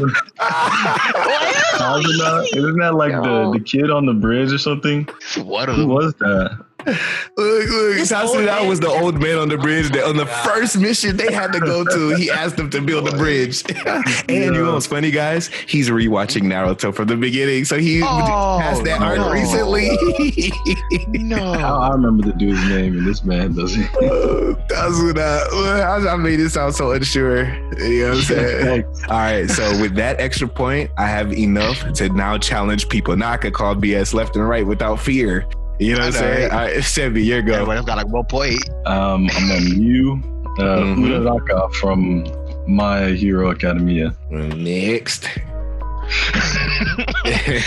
Isn't 1.98 2.18
that, 2.18 2.50
isn't 2.54 2.78
that 2.78 2.96
like 2.96 3.12
the, 3.12 3.52
the 3.54 3.60
kid 3.60 3.90
on 3.90 4.06
the 4.06 4.14
bridge 4.14 4.52
or 4.52 4.58
something? 4.58 5.08
What 5.38 5.70
Who 5.70 5.88
was 5.88 6.14
that? 6.16 6.66
Look, 6.86 7.70
look, 7.70 7.96
This 7.98 8.12
old 8.12 8.38
Tazuna 8.38 8.68
was 8.68 8.80
the 8.80 8.88
old 8.90 9.20
man 9.22 9.38
on 9.38 9.50
the 9.50 9.58
bridge 9.58 9.90
that 9.92 10.04
on 10.04 10.18
the 10.18 10.26
God. 10.26 10.46
first 10.50 10.78
mission 10.78 11.18
they 11.18 11.32
had 11.34 11.52
to 11.54 11.60
go 11.60 11.84
to. 11.84 12.16
He 12.16 12.30
asked 12.30 12.58
them 12.58 12.70
to 12.72 12.82
build 12.82 13.08
the 13.08 13.18
bridge. 13.18 13.64
and 14.30 14.30
you 14.30 14.52
know 14.52 14.74
what's 14.74 14.86
funny, 14.88 15.12
guys? 15.12 15.48
He's 15.68 15.90
rewatching 15.90 16.44
Naruto 16.44 16.94
from 16.94 17.08
the 17.08 17.18
beginning, 17.18 17.66
so 17.66 17.78
he 17.80 18.02
Oh, 18.04 18.58
passed 18.62 18.84
that 18.84 19.02
arc 19.02 19.18
no. 19.18 19.32
recently. 19.32 19.90
I, 19.92 21.06
no. 21.14 21.38
I 21.54 21.90
remember 21.90 22.24
the 22.28 22.34
dude's 22.34 22.64
name, 22.70 22.98
and 22.98 23.08
this 23.08 23.24
man 23.24 23.54
doesn't. 23.56 23.84
Tazuna, 24.70 25.82
I, 25.82 26.14
I 26.14 26.16
made 26.18 26.40
it 26.40 26.50
sound 26.52 26.76
so 26.76 26.92
unsure. 26.92 27.46
You 27.80 28.04
know 28.04 28.10
what 28.10 28.18
I'm 28.18 28.24
saying? 28.24 28.84
All 29.10 29.18
right, 29.18 29.50
so 29.50 29.82
with 29.82 29.96
that 29.96 30.20
extra 30.20 30.48
point, 30.48 30.92
I 30.98 31.08
have 31.08 31.34
enough 31.34 31.94
to 31.94 32.10
now 32.10 32.38
challenge 32.38 32.90
people. 32.90 33.16
Now 33.16 33.32
I 33.32 33.38
could 33.38 33.54
call 33.54 33.76
BS 33.76 34.14
left 34.14 34.36
and 34.36 34.48
right 34.48 34.66
without 34.66 35.00
fear. 35.00 35.46
You 35.80 35.96
know 35.96 36.06
what 36.06 36.16
I'm 36.16 36.22
I 36.24 36.28
know, 36.28 36.36
saying? 36.36 36.42
right? 36.50 36.52
All 36.52 36.58
right, 36.60 36.78
Sebi, 36.78 37.26
your 37.26 37.42
go. 37.42 37.54
Everyone 37.54 37.78
else 37.78 37.86
got 37.86 37.98
like 37.98 38.08
one 38.08 38.26
point. 38.26 38.70
Um, 38.86 39.28
I'm 39.34 39.52
on 39.52 39.82
you, 39.82 40.22
uh, 40.60 40.80
Mhm. 40.80 40.98
Uraraka 41.06 41.74
from 41.76 42.26
My 42.68 43.08
Hero 43.08 43.52
Academia. 43.52 44.14
Next. 44.32 45.28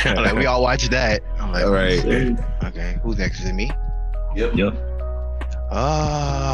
Like, 0.05 0.35
we 0.37 0.47
all 0.47 0.63
watch 0.63 0.89
that. 0.91 1.23
I'm 1.41 1.51
like, 1.53 1.65
All 1.65 1.73
right. 1.73 1.99
Okay. 2.65 2.97
Who's 3.03 3.19
next? 3.19 3.41
Is 3.41 3.49
it 3.49 3.53
me? 3.55 3.69
Yep. 4.37 4.55
Yep. 4.55 4.75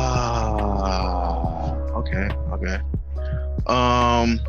Ah. 0.05 1.75
okay. 2.01 2.29
Okay. 2.53 2.79
Um. 3.67 4.40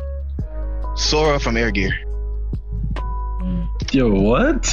Sora 0.96 1.38
from 1.38 1.56
Air 1.58 1.70
Gear. 1.70 1.92
Yo, 3.92 4.08
what? 4.10 4.66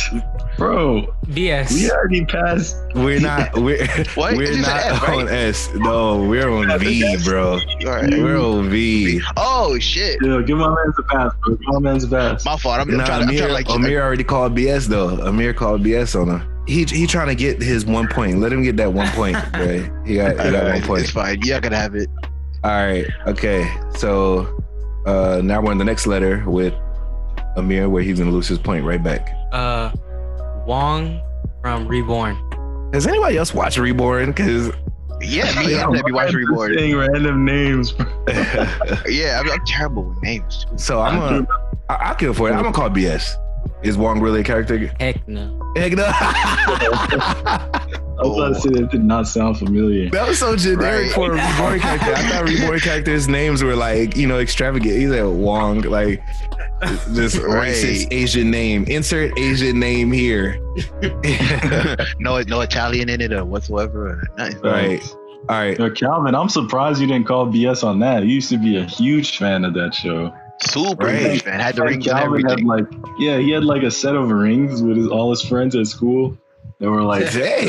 Bro, 0.58 1.14
BS. 1.26 1.74
we 1.74 1.92
already 1.92 2.26
passed. 2.26 2.76
We're 2.96 3.20
not. 3.20 3.54
We're 3.58 3.86
What? 4.16 4.36
we're 4.38 4.56
not 4.62 4.70
F, 4.86 5.04
right? 5.04 5.20
on 5.22 5.28
S. 5.30 5.70
No, 5.74 6.24
we're 6.24 6.50
on 6.50 6.80
V, 6.80 7.18
bro. 7.24 7.54
All 7.54 7.60
right. 7.86 8.10
We're 8.10 8.38
on 8.40 8.70
V. 8.70 9.20
Oh 9.36 9.78
shit. 9.80 10.22
Yo, 10.22 10.42
give 10.44 10.58
my 10.58 10.68
man 10.70 10.94
a 10.98 11.04
pass, 11.04 11.34
bro. 11.44 11.56
Give 11.56 11.68
my 11.68 11.80
man 11.80 12.04
a 12.04 12.08
pass. 12.08 12.46
My 12.46 12.56
fault. 12.58 12.80
I'm, 12.80 12.90
I'm 12.90 13.06
trying 13.06 13.08
to. 13.08 13.14
I'm 13.14 13.22
Amir, 13.30 13.38
trying 13.40 13.48
to 13.50 13.54
like. 13.54 13.70
Amir 13.70 14.02
already 14.04 14.24
called 14.24 14.56
BS 14.56 14.88
though. 14.88 15.10
Amir 15.26 15.54
called 15.54 15.82
BS 15.84 16.20
on 16.22 16.28
her. 16.40 16.48
He 16.68 16.84
he 16.86 17.08
trying 17.08 17.28
to 17.28 17.36
get 17.36 17.62
his 17.62 17.86
one 17.86 18.08
point. 18.08 18.40
Let 18.40 18.54
him 18.54 18.64
get 18.64 18.78
that 18.78 18.94
one 18.94 19.10
point, 19.10 19.36
right? 19.54 19.92
He 20.06 20.16
got 20.16 20.32
he 20.46 20.52
got 20.52 20.66
one 20.66 20.82
point. 20.84 21.02
It's 21.02 21.12
fine. 21.12 21.40
Yeah, 21.44 21.58
I 21.58 21.60
can 21.62 21.74
have 21.74 21.96
it. 21.96 22.10
All 22.64 22.72
right. 22.72 23.06
Okay. 23.28 23.70
So 23.98 24.48
uh 25.06 25.42
now 25.44 25.62
we're 25.62 25.72
in 25.74 25.78
the 25.78 25.84
next 25.84 26.08
letter 26.08 26.44
with 26.48 26.74
Amir, 27.58 27.90
where 27.90 28.02
he's 28.04 28.20
gonna 28.20 28.32
lose 28.32 28.48
his 28.48 28.60
point 28.60 28.86
right 28.86 29.04
back. 29.04 29.30
Uh, 29.52 29.92
Wong 30.66 31.22
from 31.62 31.88
Reborn. 31.88 32.38
Has 32.94 33.08
anybody 33.08 33.38
else 33.38 33.54
watched 33.54 33.78
Reborn? 33.78 34.28
Because 34.28 34.72
Yeah, 35.22 35.46
me 35.60 35.74
and 35.80 35.94
Debbie 35.96 36.12
watch 36.12 36.34
Reborn. 36.34 36.76
Saying 36.78 36.96
random 36.96 37.46
names. 37.46 37.94
Yeah, 39.08 39.42
I'm, 39.42 39.50
I'm 39.52 39.66
terrible 39.66 40.04
with 40.04 40.22
names. 40.24 40.66
Too. 40.66 40.78
so 40.78 41.02
I'm 41.02 41.20
gonna 41.20 41.48
I, 41.90 41.96
I'll 41.96 42.16
kill 42.16 42.34
for 42.34 42.50
it. 42.50 42.54
I'm 42.54 42.62
gonna 42.64 42.74
call 42.74 42.90
BS. 42.90 43.34
Is 43.82 43.98
Wong 43.98 44.20
really 44.22 44.42
a 44.42 44.44
character? 44.44 44.78
Heck 45.00 45.28
no. 45.28 45.60
Heck 45.76 45.92
no. 45.94 46.06
I 46.10 47.70
was 48.22 48.38
about 48.38 48.48
to 48.50 48.56
say 48.62 48.70
that 48.82 48.92
did 48.92 49.04
not 49.04 49.28
sound 49.28 49.58
familiar. 49.58 50.10
That 50.12 50.28
was 50.28 50.40
so 50.40 50.56
generic 50.56 51.08
Right. 51.08 51.12
for 51.12 51.32
a 51.32 51.36
reborn 51.36 51.80
character. 51.80 52.14
I 52.14 52.30
thought 52.30 52.46
reborn 52.48 52.80
characters' 52.80 53.28
names 53.28 53.64
were 53.64 53.76
like, 53.76 54.16
you 54.16 54.28
know, 54.28 54.40
extravagant. 54.40 54.96
He's 54.96 55.10
like 55.10 55.24
Wong, 55.26 55.82
like 55.82 56.22
this 57.10 57.38
Right. 57.38 57.74
racist 57.74 58.08
Asian 58.12 58.50
name. 58.52 58.86
Insert 58.88 59.38
Asian 59.38 59.80
name 59.80 60.12
here. 60.12 60.60
no, 62.20 62.42
no 62.48 62.62
Italian 62.62 63.10
in 63.10 63.22
it 63.22 63.32
or 63.34 63.46
whatsoever. 63.46 64.22
Or 64.38 64.50
right. 64.62 65.04
All 65.50 65.58
right. 65.60 65.78
Yo, 65.78 65.90
Calvin, 65.92 66.36
I'm 66.36 66.50
surprised 66.50 67.02
you 67.02 67.08
didn't 67.08 67.28
call 67.28 67.48
BS 67.48 67.84
on 67.84 68.00
that. 68.00 68.24
You 68.24 68.30
used 68.36 68.50
to 68.50 68.58
be 68.58 68.78
a 68.78 68.84
huge 68.86 69.38
fan 69.38 69.66
of 69.66 69.74
that 69.74 69.94
show. 69.94 70.34
Super 70.62 71.08
Right. 71.08 71.20
huge 71.32 71.44
fan. 71.44 71.60
Had 71.60 71.76
the 71.76 71.84
rings 71.84 72.08
and 72.08 72.16
Calvin 72.18 72.46
had 72.46 72.64
like, 72.64 72.86
yeah, 73.20 73.38
he 73.38 73.52
had 73.52 73.64
like 73.66 73.84
a 73.84 73.92
set 73.92 74.16
of 74.16 74.30
rings 74.32 74.82
with 74.82 74.98
his, 74.98 75.08
all 75.08 75.30
his 75.32 75.42
friends 75.42 75.76
at 75.76 75.88
school. 75.88 76.38
They 76.80 76.88
were 76.88 77.02
like 77.04 77.26
Hey, 77.26 77.68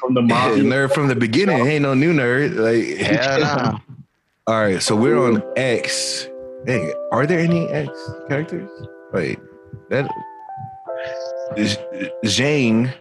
from 0.00 0.14
the 0.14 0.22
mafia. 0.22 0.62
nerd 0.64 0.92
from 0.92 1.08
the 1.08 1.14
beginning. 1.16 1.66
Ain't 1.66 1.82
no 1.82 1.94
new 1.94 2.12
nerd. 2.12 2.56
Like, 2.56 2.98
Hell 2.98 3.40
nah. 3.40 3.78
all 4.46 4.60
right. 4.60 4.82
So 4.82 4.96
we're 4.96 5.16
on 5.18 5.42
X. 5.56 6.28
Hey, 6.66 6.92
are 7.12 7.26
there 7.26 7.38
any 7.38 7.68
X 7.68 7.88
characters? 8.28 8.68
Wait, 9.12 9.38
that 9.90 10.08
Zhang 12.24 12.92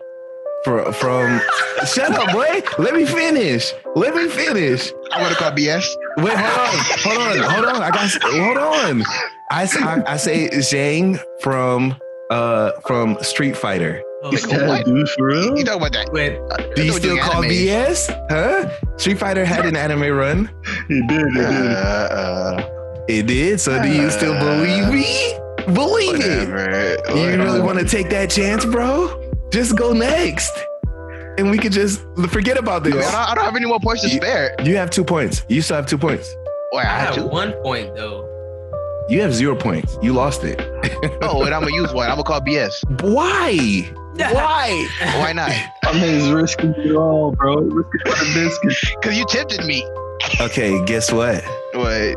from 0.64 0.94
from. 0.94 1.42
Shut 1.88 2.12
up, 2.12 2.32
boy. 2.32 2.62
Let 2.78 2.94
me 2.94 3.06
finish. 3.06 3.74
Let 3.96 4.16
me 4.16 4.28
finish. 4.28 4.92
I 5.12 5.22
want 5.22 5.34
to 5.34 5.40
call 5.40 5.52
BS. 5.52 5.86
Wait, 6.18 6.36
hold 6.38 6.70
on, 6.70 6.76
hold 7.04 7.18
on, 7.18 7.50
hold 7.52 7.66
on. 7.66 7.82
I 7.82 7.90
got 7.92 8.12
hold 8.24 8.58
on. 8.58 9.04
I, 9.52 9.64
s- 9.64 9.78
I, 9.78 10.04
I 10.14 10.18
say 10.18 10.50
Zhang 10.50 11.20
from 11.42 11.96
uh 12.32 12.72
from 12.88 13.18
Street 13.22 13.56
Fighter. 13.58 14.02
Oh, 14.24 14.30
Like, 14.30 14.48
Yeah, 14.50 14.68
what? 14.68 14.86
dude, 14.86 15.08
for 15.10 15.28
real? 15.28 15.58
You 15.58 15.64
talking 15.64 15.82
about 15.82 15.94
that? 15.94 16.12
wait, 16.12 16.40
Do 16.76 16.84
you 16.86 16.94
still 16.94 17.18
call 17.20 17.44
anime. 17.44 17.52
BS? 17.52 18.10
Huh? 18.32 18.98
Street 18.98 19.20
Fighter 19.20 19.46
had 19.46 19.66
an 19.68 19.76
anime 19.76 20.10
run. 20.16 20.50
He 20.88 21.06
did, 21.06 21.28
he 21.34 21.40
Uh, 21.40 21.52
did. 21.52 21.72
uh, 21.72 22.70
It 23.08 23.28
did. 23.28 23.60
So 23.60 23.82
do 23.82 23.88
you 23.90 24.10
still 24.10 24.34
believe 24.40 24.90
me? 24.94 25.38
Believe 25.74 26.16
it. 26.22 26.50
whatever. 26.50 27.18
You 27.20 27.42
really 27.44 27.62
want 27.62 27.80
to 27.80 27.86
take 27.86 28.10
that 28.10 28.30
chance, 28.30 28.66
bro? 28.66 29.22
Just 29.52 29.76
go 29.78 29.94
next, 29.94 30.52
and 31.38 31.50
we 31.50 31.58
could 31.58 31.72
just 31.72 32.02
forget 32.30 32.58
about 32.58 32.82
I, 32.82 32.90
mean, 32.90 32.98
this. 32.98 33.08
I, 33.08 33.12
don't, 33.12 33.30
I 33.32 33.36
don't 33.36 33.46
have 33.46 33.56
any 33.56 33.66
more 33.68 33.80
points 33.80 34.02
to 34.04 34.10
You- 34.10 34.16
spare. 34.18 34.56
You 34.64 34.76
have 34.78 34.90
two 34.90 35.04
points. 35.04 35.44
You 35.48 35.62
still 35.62 35.78
have 35.78 35.86
two 35.88 35.98
points. 35.98 36.36
Wait, 36.74 36.84
I 36.86 36.90
I 36.96 37.00
have 37.00 37.16
have 37.16 37.24
two. 37.24 37.28
one 37.30 37.54
point 37.64 37.96
though. 37.96 38.24
You 39.08 39.22
have 39.22 39.34
zero 39.34 39.56
points. 39.56 39.98
You 40.02 40.14
lost 40.14 40.44
it. 40.44 40.60
Oh, 41.22 41.44
and 41.44 41.54
I'm 41.54 41.62
gonna 41.62 41.76
use 41.76 41.94
one. 41.94 42.10
I'm 42.10 42.16
gonna 42.18 42.24
call 42.24 42.42
BS. 42.42 42.74
Why? 43.04 43.56
Why? 44.18 44.88
Why 45.20 45.32
not? 45.34 45.52
I 45.84 45.94
mean, 45.94 46.20
he's 46.20 46.30
risking 46.32 46.74
it 46.78 46.96
all, 46.96 47.32
bro. 47.32 47.58
Risking 47.58 48.02
for 48.06 48.26
the 48.26 48.32
biscuit. 48.34 48.96
Because 49.02 49.18
you 49.18 49.26
tempted 49.30 49.64
me. 49.66 49.88
Okay, 50.42 50.84
guess 50.86 51.12
what? 51.12 51.44
What? 51.74 52.16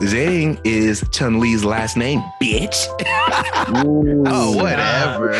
Zhang 0.00 0.58
is 0.64 1.04
Chun 1.10 1.40
Li's 1.40 1.64
last 1.64 1.96
name, 1.96 2.22
bitch. 2.40 2.86
Oh, 4.26 4.56
whatever. 4.56 5.32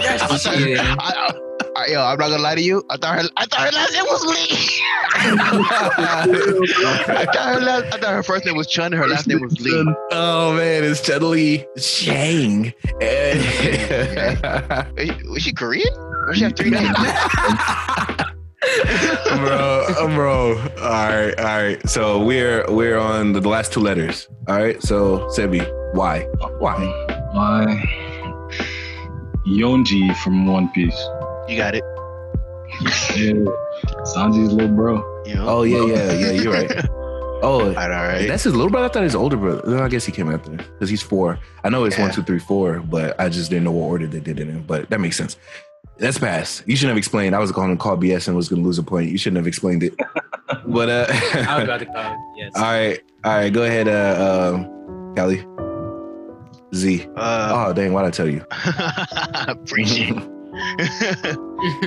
That's 0.00 0.42
cheating. 0.44 0.78
I, 0.78 0.94
I, 0.98 1.32
I, 1.76 1.86
yo, 1.86 2.02
I'm 2.02 2.18
not 2.18 2.28
gonna 2.28 2.42
lie 2.42 2.54
to 2.54 2.60
you. 2.60 2.82
I 2.90 2.96
thought 2.96 3.22
her, 3.22 3.28
I 3.36 3.46
thought 3.46 3.60
her 3.60 3.72
last 3.72 3.92
name 3.92 4.04
was 4.04 4.24
Lee. 4.26 4.56
I 5.14 6.26
thought 7.32 7.54
her 7.54 7.60
last, 7.60 7.94
I 7.94 7.98
thought 7.98 8.14
her 8.14 8.22
first 8.22 8.44
name 8.44 8.56
was 8.56 8.66
Chun. 8.66 8.92
And 8.92 8.94
her 8.94 9.08
last 9.08 9.26
name 9.26 9.40
was 9.40 9.58
Lee. 9.60 9.84
oh 10.12 10.54
man, 10.54 10.84
it's 10.84 11.00
Chun 11.00 11.30
Li 11.30 11.64
Zhang. 11.78 12.74
Wait, 14.96 15.30
Was 15.30 15.42
she 15.42 15.52
Korean? 15.52 15.92
Or 15.96 16.34
she 16.34 16.44
have 16.44 16.54
three 16.56 16.70
names? 16.70 16.96
Bro, 19.36 20.14
bro. 20.14 20.58
All 20.82 21.08
right, 21.08 21.34
all 21.38 21.44
right. 21.44 21.88
So 21.88 22.22
we're 22.24 22.64
we're 22.70 22.98
on 22.98 23.32
the 23.32 23.40
last 23.40 23.72
two 23.72 23.80
letters. 23.80 24.28
All 24.48 24.56
right. 24.56 24.82
So 24.82 25.28
Sebi, 25.28 25.62
why? 25.94 26.22
Why? 26.58 26.76
Why? 27.32 27.82
Yonji 29.46 30.16
from 30.18 30.46
One 30.46 30.68
Piece. 30.72 30.98
You 31.48 31.56
got 31.56 31.74
it. 31.74 31.84
Yeah. 33.16 33.32
Sanji's 34.14 34.52
little 34.52 34.74
bro. 34.74 35.22
You 35.24 35.34
know? 35.36 35.48
Oh 35.48 35.62
yeah, 35.62 35.84
yeah, 35.86 36.12
yeah. 36.12 36.30
You're 36.42 36.52
right. 36.52 36.70
Oh, 37.42 37.60
all 37.60 37.74
right, 37.74 37.76
all 37.90 38.02
right. 38.08 38.26
that's 38.26 38.44
his 38.44 38.54
little 38.56 38.70
brother. 38.70 38.86
I 38.86 38.88
thought 38.88 39.02
his 39.02 39.14
older 39.14 39.36
brother. 39.36 39.62
No, 39.70 39.84
I 39.84 39.88
guess 39.90 40.06
he 40.06 40.10
came 40.10 40.32
after 40.32 40.52
because 40.52 40.88
he's 40.88 41.02
four. 41.02 41.38
I 41.62 41.68
know 41.68 41.84
it's 41.84 41.98
one, 41.98 42.08
Yeah. 42.08 42.14
two, 42.14 42.22
three, 42.22 42.38
four, 42.38 42.80
but 42.80 43.14
I 43.20 43.28
just 43.28 43.50
didn't 43.50 43.64
know 43.64 43.72
what 43.72 43.84
order 43.84 44.06
they 44.06 44.20
did 44.20 44.40
it 44.40 44.48
in. 44.48 44.62
But 44.62 44.88
that 44.88 45.00
makes 45.02 45.18
sense. 45.18 45.36
That's 45.98 46.18
pass. 46.18 46.62
You 46.66 46.76
shouldn't 46.76 46.90
have 46.90 46.98
explained. 46.98 47.34
I 47.34 47.38
was 47.38 47.52
going 47.52 47.70
to 47.70 47.76
call 47.76 47.96
BS 47.96 48.28
and 48.28 48.36
was 48.36 48.48
going 48.48 48.60
to 48.62 48.66
lose 48.66 48.78
a 48.78 48.82
point. 48.82 49.10
You 49.10 49.18
shouldn't 49.18 49.38
have 49.38 49.46
explained 49.46 49.82
it. 49.82 49.94
but 50.66 50.88
uh, 50.88 51.06
I 51.08 51.56
was 51.56 51.64
about 51.64 51.80
to 51.80 51.86
call. 51.86 52.16
Yes. 52.36 52.52
all 52.54 52.62
right, 52.64 53.00
all 53.24 53.34
right. 53.34 53.50
Go 53.50 53.62
ahead, 53.62 53.88
uh, 53.88 54.52
um, 54.54 55.14
Cali. 55.16 55.44
Z. 56.74 57.06
Uh, 57.16 57.68
Oh 57.68 57.72
dang! 57.72 57.94
Why'd 57.94 58.04
I 58.04 58.10
tell 58.10 58.28
you? 58.28 58.44
appreciate 59.48 60.14
it. 60.16 60.22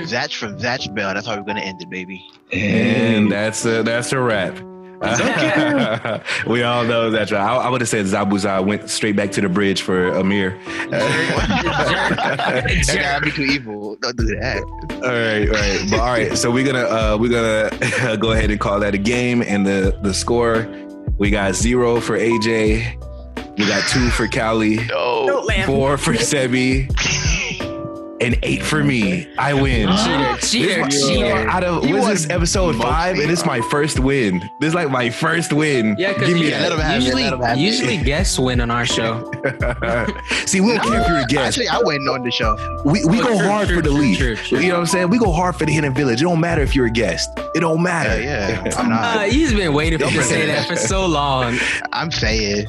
Zatch 0.08 0.36
from 0.36 0.56
Zatch 0.58 0.92
Bell. 0.94 1.14
That's 1.14 1.26
how 1.26 1.36
we're 1.36 1.44
gonna 1.44 1.60
end 1.60 1.80
it, 1.80 1.88
baby. 1.88 2.20
And 2.52 3.30
that's 3.30 3.64
a, 3.64 3.84
that's 3.84 4.12
a 4.12 4.18
wrap. 4.18 4.58
we 6.46 6.62
all 6.62 6.84
know 6.84 7.10
that. 7.10 7.30
right. 7.30 7.40
I, 7.40 7.56
I 7.56 7.68
would 7.70 7.80
have 7.80 7.88
said 7.88 8.04
Zabuza 8.04 8.62
went 8.64 8.90
straight 8.90 9.16
back 9.16 9.32
to 9.32 9.40
the 9.40 9.48
bridge 9.48 9.80
for 9.80 10.08
Amir. 10.10 10.58
That 12.10 12.98
gotta 13.00 13.24
be 13.24 13.30
too 13.30 13.44
evil. 13.44 13.96
Don't 13.96 14.16
do 14.16 14.26
that. 14.26 14.62
all 14.92 15.00
right, 15.00 15.48
all 15.48 15.54
right, 15.54 15.90
but 15.90 16.00
all 16.00 16.06
right. 16.06 16.36
So 16.36 16.50
we're 16.50 16.66
gonna 16.66 16.84
uh, 16.84 17.16
we're 17.18 17.30
gonna 17.30 18.16
go 18.18 18.32
ahead 18.32 18.50
and 18.50 18.60
call 18.60 18.80
that 18.80 18.94
a 18.94 18.98
game. 18.98 19.42
And 19.42 19.66
the 19.66 19.98
the 20.02 20.12
score, 20.12 20.66
we 21.18 21.30
got 21.30 21.54
zero 21.54 22.00
for 22.00 22.18
AJ, 22.18 23.56
we 23.58 23.66
got 23.66 23.88
two 23.88 24.10
for 24.10 24.26
Cali. 24.28 24.76
No. 24.86 25.46
four 25.66 25.96
for 25.96 26.12
Sebi, 26.14 26.88
and 28.20 28.38
eight 28.42 28.62
for 28.62 28.84
me. 28.84 29.26
I 29.38 29.54
win. 29.54 29.88
Cheater, 29.96 30.36
cheater, 30.40 30.84
This 30.86 31.08
cheater. 31.08 31.48
Out 31.48 31.64
of 31.64 31.84
You 31.86 31.94
what 31.94 31.98
is 31.98 32.02
won 32.04 32.10
this 32.14 32.30
episode 32.30 32.76
five, 32.76 33.18
and 33.18 33.30
it's 33.30 33.44
my 33.46 33.60
first 33.62 33.98
win. 34.00 34.40
This 34.60 34.68
is 34.68 34.74
like 34.74 34.90
my 34.90 35.08
first 35.10 35.52
win. 35.52 35.96
Yeah, 35.98 36.12
because 36.12 36.28
Give 36.28 36.36
me 36.38 36.50
let 36.50 36.70
that. 36.70 36.78
have 36.80 37.02
usually, 37.02 37.24
let 37.24 37.32
him 37.32 37.42
it. 37.42 37.58
usually 37.58 37.96
guests 38.04 38.38
win 38.38 38.60
on 38.60 38.70
our 38.70 38.84
show. 38.86 39.30
See, 40.46 40.60
we 40.60 40.72
don't 40.74 40.80
care 40.86 41.00
if 41.00 41.08
you're 41.08 41.18
a 41.18 41.24
guest. 41.28 41.58
Actually, 41.58 41.68
I 41.68 41.78
went 41.84 42.06
on 42.08 42.22
the 42.22 42.30
show. 42.30 42.56
We, 42.84 43.04
we 43.04 43.20
Oh, 43.20 43.24
go 43.24 43.38
true, 43.38 43.48
hard 43.48 43.66
true, 43.68 43.76
for 43.76 43.82
the 43.82 43.90
true, 43.90 43.98
lead. 43.98 44.18
true, 44.18 44.36
true. 44.36 44.58
You 44.60 44.68
know 44.68 44.74
what 44.74 44.80
I'm 44.80 44.86
saying? 44.86 45.10
We 45.10 45.18
go 45.18 45.32
hard 45.32 45.56
for 45.56 45.64
the 45.66 45.72
hidden 45.72 45.94
village. 45.94 46.20
It 46.20 46.24
don't 46.24 46.40
matter 46.40 46.62
if 46.62 46.74
you're 46.74 46.86
a 46.86 46.90
guest. 46.90 47.28
It 47.54 47.60
don't 47.60 47.78
Yeah, 47.78 47.82
matter. 47.82 48.20
yeah. 48.22 48.62
Why 48.76 48.88
not? 48.88 49.16
Uh, 49.16 49.20
he's 49.24 49.52
been 49.54 49.72
waiting 49.72 49.98
for 49.98 50.04
Don't 50.04 50.14
you 50.14 50.20
to 50.20 50.26
say 50.26 50.46
that 50.46 50.66
for 50.68 50.76
so 50.76 51.06
long. 51.06 51.58
I'm 51.92 52.10
saying. 52.10 52.66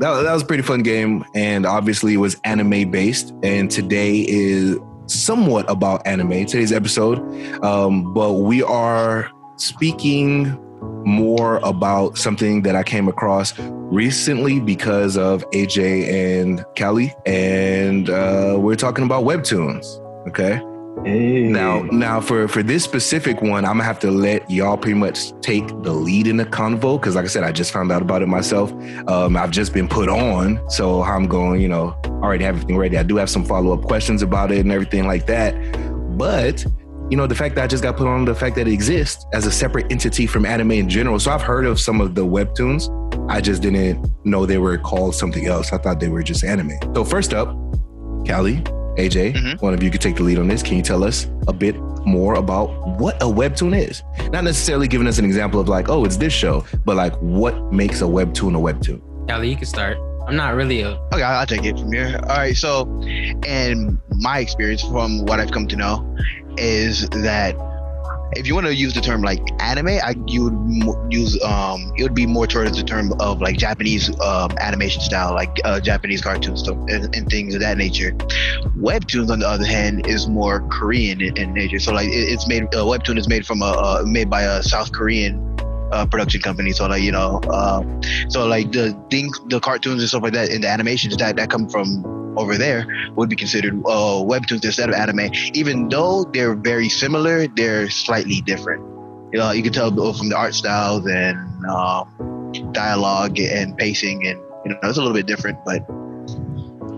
That, 0.00 0.22
that 0.22 0.32
was 0.32 0.42
a 0.42 0.46
pretty 0.46 0.62
fun 0.62 0.82
game. 0.82 1.24
And 1.34 1.66
obviously, 1.66 2.14
it 2.14 2.18
was 2.18 2.40
anime 2.44 2.90
based. 2.90 3.32
And 3.42 3.70
today 3.70 4.24
is 4.28 4.78
somewhat 5.06 5.70
about 5.70 6.06
anime, 6.06 6.46
today's 6.46 6.72
episode. 6.72 7.18
Um, 7.64 8.12
but 8.14 8.34
we 8.34 8.62
are 8.62 9.30
speaking 9.56 10.56
more 11.04 11.56
about 11.62 12.18
something 12.18 12.62
that 12.62 12.76
I 12.76 12.82
came 12.82 13.08
across 13.08 13.58
recently 13.58 14.60
because 14.60 15.16
of 15.16 15.48
AJ 15.50 16.40
and 16.40 16.64
Kelly. 16.76 17.14
And 17.26 18.10
uh, 18.10 18.56
we're 18.58 18.76
talking 18.76 19.04
about 19.04 19.24
webtoons. 19.24 19.86
Okay. 20.28 20.62
Hey. 21.04 21.42
Now, 21.42 21.82
now 21.92 22.20
for 22.20 22.48
for 22.48 22.62
this 22.62 22.84
specific 22.84 23.40
one, 23.40 23.64
I'm 23.64 23.72
gonna 23.72 23.84
have 23.84 23.98
to 24.00 24.10
let 24.10 24.50
y'all 24.50 24.76
pretty 24.76 24.98
much 24.98 25.38
take 25.40 25.66
the 25.82 25.92
lead 25.92 26.26
in 26.26 26.36
the 26.36 26.44
convo 26.44 27.00
because, 27.00 27.14
like 27.14 27.24
I 27.24 27.28
said, 27.28 27.44
I 27.44 27.52
just 27.52 27.72
found 27.72 27.90
out 27.90 28.02
about 28.02 28.22
it 28.22 28.28
myself. 28.28 28.72
Um, 29.08 29.36
I've 29.36 29.50
just 29.50 29.72
been 29.72 29.88
put 29.88 30.08
on, 30.08 30.60
so 30.70 31.02
I'm 31.02 31.26
going. 31.26 31.60
You 31.60 31.68
know, 31.68 31.96
already 32.22 32.44
have 32.44 32.56
everything 32.56 32.76
ready. 32.76 32.98
I 32.98 33.02
do 33.02 33.16
have 33.16 33.30
some 33.30 33.44
follow 33.44 33.72
up 33.72 33.82
questions 33.82 34.22
about 34.22 34.52
it 34.52 34.58
and 34.58 34.72
everything 34.72 35.06
like 35.06 35.26
that. 35.26 35.54
But 36.18 36.64
you 37.10 37.16
know, 37.16 37.26
the 37.26 37.34
fact 37.34 37.54
that 37.54 37.64
I 37.64 37.66
just 37.66 37.82
got 37.82 37.96
put 37.96 38.06
on, 38.06 38.24
the 38.24 38.34
fact 38.34 38.56
that 38.56 38.68
it 38.68 38.72
exists 38.72 39.24
as 39.32 39.46
a 39.46 39.52
separate 39.52 39.90
entity 39.90 40.26
from 40.26 40.44
anime 40.44 40.72
in 40.72 40.88
general. 40.88 41.18
So 41.18 41.30
I've 41.30 41.42
heard 41.42 41.64
of 41.64 41.80
some 41.80 42.00
of 42.00 42.14
the 42.14 42.26
webtoons. 42.26 42.94
I 43.30 43.40
just 43.40 43.62
didn't 43.62 44.06
know 44.24 44.44
they 44.44 44.58
were 44.58 44.76
called 44.76 45.14
something 45.14 45.46
else. 45.46 45.72
I 45.72 45.78
thought 45.78 46.00
they 46.00 46.08
were 46.08 46.22
just 46.22 46.44
anime. 46.44 46.78
So 46.94 47.04
first 47.04 47.32
up, 47.32 47.56
Cali, 48.26 48.62
AJ, 48.98 49.32
Mhm. 49.34 49.62
one 49.62 49.72
of 49.74 49.82
you 49.82 49.90
could 49.90 50.00
take 50.00 50.16
the 50.16 50.22
lead 50.22 50.38
on 50.38 50.48
this. 50.48 50.62
Can 50.62 50.76
you 50.76 50.82
tell 50.82 51.04
us 51.04 51.26
a 51.46 51.52
bit 51.52 51.76
more 52.04 52.34
about 52.34 52.98
what 52.98 53.16
a 53.22 53.26
webtoon 53.26 53.76
is? 53.76 54.02
Not 54.32 54.44
necessarily 54.44 54.88
giving 54.88 55.06
us 55.06 55.18
an 55.18 55.24
example 55.24 55.60
of 55.60 55.68
like, 55.68 55.88
oh, 55.88 56.04
it's 56.04 56.16
this 56.16 56.32
show, 56.32 56.64
but 56.84 56.96
like 56.96 57.14
what 57.20 57.72
makes 57.72 58.00
a 58.00 58.04
webtoon 58.04 58.56
a 58.56 58.58
webtoon? 58.60 59.00
Kelly, 59.28 59.50
you 59.50 59.56
can 59.56 59.66
start. 59.66 59.96
I'm 60.26 60.36
not 60.36 60.54
really 60.56 60.82
a. 60.82 60.98
Okay, 61.12 61.22
I'll 61.22 61.46
take 61.46 61.64
it 61.64 61.78
from 61.78 61.92
here. 61.92 62.18
All 62.28 62.36
right, 62.36 62.54
so, 62.56 62.86
and 63.46 63.96
my 64.10 64.40
experience, 64.40 64.82
from 64.82 65.24
what 65.24 65.40
I've 65.40 65.50
come 65.52 65.66
to 65.68 65.76
know, 65.76 66.04
is 66.58 67.08
that 67.10 67.54
if 68.32 68.46
you 68.46 68.54
want 68.54 68.66
to 68.66 68.74
use 68.74 68.94
the 68.94 69.00
term 69.00 69.22
like 69.22 69.40
anime, 69.60 69.88
I, 69.88 70.14
you 70.26 70.44
would 70.44 71.12
use 71.12 71.42
um, 71.42 71.92
it 71.96 72.02
would 72.02 72.14
be 72.14 72.26
more 72.26 72.46
towards 72.46 72.76
the 72.76 72.84
term 72.84 73.12
of 73.20 73.40
like 73.40 73.56
Japanese 73.56 74.08
um, 74.20 74.52
animation 74.60 75.00
style, 75.02 75.34
like 75.34 75.58
uh, 75.64 75.80
Japanese 75.80 76.20
cartoons 76.20 76.60
stuff 76.60 76.76
and, 76.88 77.14
and 77.14 77.28
things 77.28 77.54
of 77.54 77.60
that 77.60 77.78
nature. 77.78 78.12
Webtoons, 78.78 79.30
on 79.30 79.40
the 79.40 79.48
other 79.48 79.66
hand, 79.66 80.06
is 80.06 80.28
more 80.28 80.66
Korean 80.68 81.20
in, 81.20 81.36
in 81.36 81.54
nature. 81.54 81.78
So 81.78 81.92
like 81.92 82.08
it, 82.08 82.32
it's 82.32 82.46
made 82.46 82.64
uh, 82.74 82.84
webtoon 82.84 83.18
is 83.18 83.28
made 83.28 83.46
from 83.46 83.62
a 83.62 83.66
uh, 83.66 84.02
made 84.04 84.28
by 84.28 84.42
a 84.42 84.62
South 84.62 84.92
Korean 84.92 85.44
uh, 85.92 86.06
production 86.06 86.40
company. 86.40 86.72
So 86.72 86.86
like 86.86 87.02
you 87.02 87.12
know. 87.12 87.40
Uh, 87.50 87.82
so 88.28 88.46
like 88.46 88.72
the 88.72 88.98
things, 89.10 89.38
the 89.46 89.60
cartoons 89.60 90.00
and 90.00 90.08
stuff 90.08 90.22
like 90.22 90.32
that, 90.34 90.50
and 90.50 90.64
the 90.64 90.68
animations 90.68 91.16
that 91.16 91.36
that 91.36 91.50
come 91.50 91.68
from 91.68 92.04
over 92.38 92.56
there 92.56 92.86
would 93.16 93.28
be 93.28 93.36
considered 93.36 93.74
uh, 93.86 94.22
webtoons 94.22 94.64
instead 94.64 94.88
of 94.88 94.94
anime. 94.94 95.30
Even 95.54 95.88
though 95.88 96.24
they're 96.32 96.54
very 96.54 96.88
similar, 96.88 97.46
they're 97.48 97.90
slightly 97.90 98.40
different. 98.42 98.82
You 99.32 99.40
know, 99.40 99.50
you 99.50 99.62
can 99.62 99.72
tell 99.72 99.90
from 99.90 100.28
the 100.30 100.36
art 100.36 100.54
styles 100.54 101.06
and 101.06 101.36
um, 101.66 102.52
dialogue 102.72 103.38
and 103.38 103.76
pacing, 103.76 104.26
and 104.26 104.38
you 104.64 104.72
know, 104.72 104.78
it's 104.84 104.96
a 104.96 105.00
little 105.00 105.12
bit 105.12 105.26
different. 105.26 105.58
But 105.64 105.84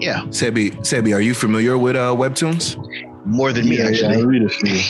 yeah, 0.01 0.23
Sebi, 0.29 0.77
Sebi, 0.79 1.15
are 1.15 1.21
you 1.21 1.35
familiar 1.35 1.77
with 1.77 1.97
uh, 1.97 2.15
webtoons? 2.15 2.77
More 3.25 3.53
than 3.53 3.69
me 3.69 3.77
Yeah, 3.79 3.89
yeah, 3.91 4.07
I 4.07 4.11
actually. 4.11 4.25
read 4.27 4.43
a 4.43 4.49
few. 4.49 4.81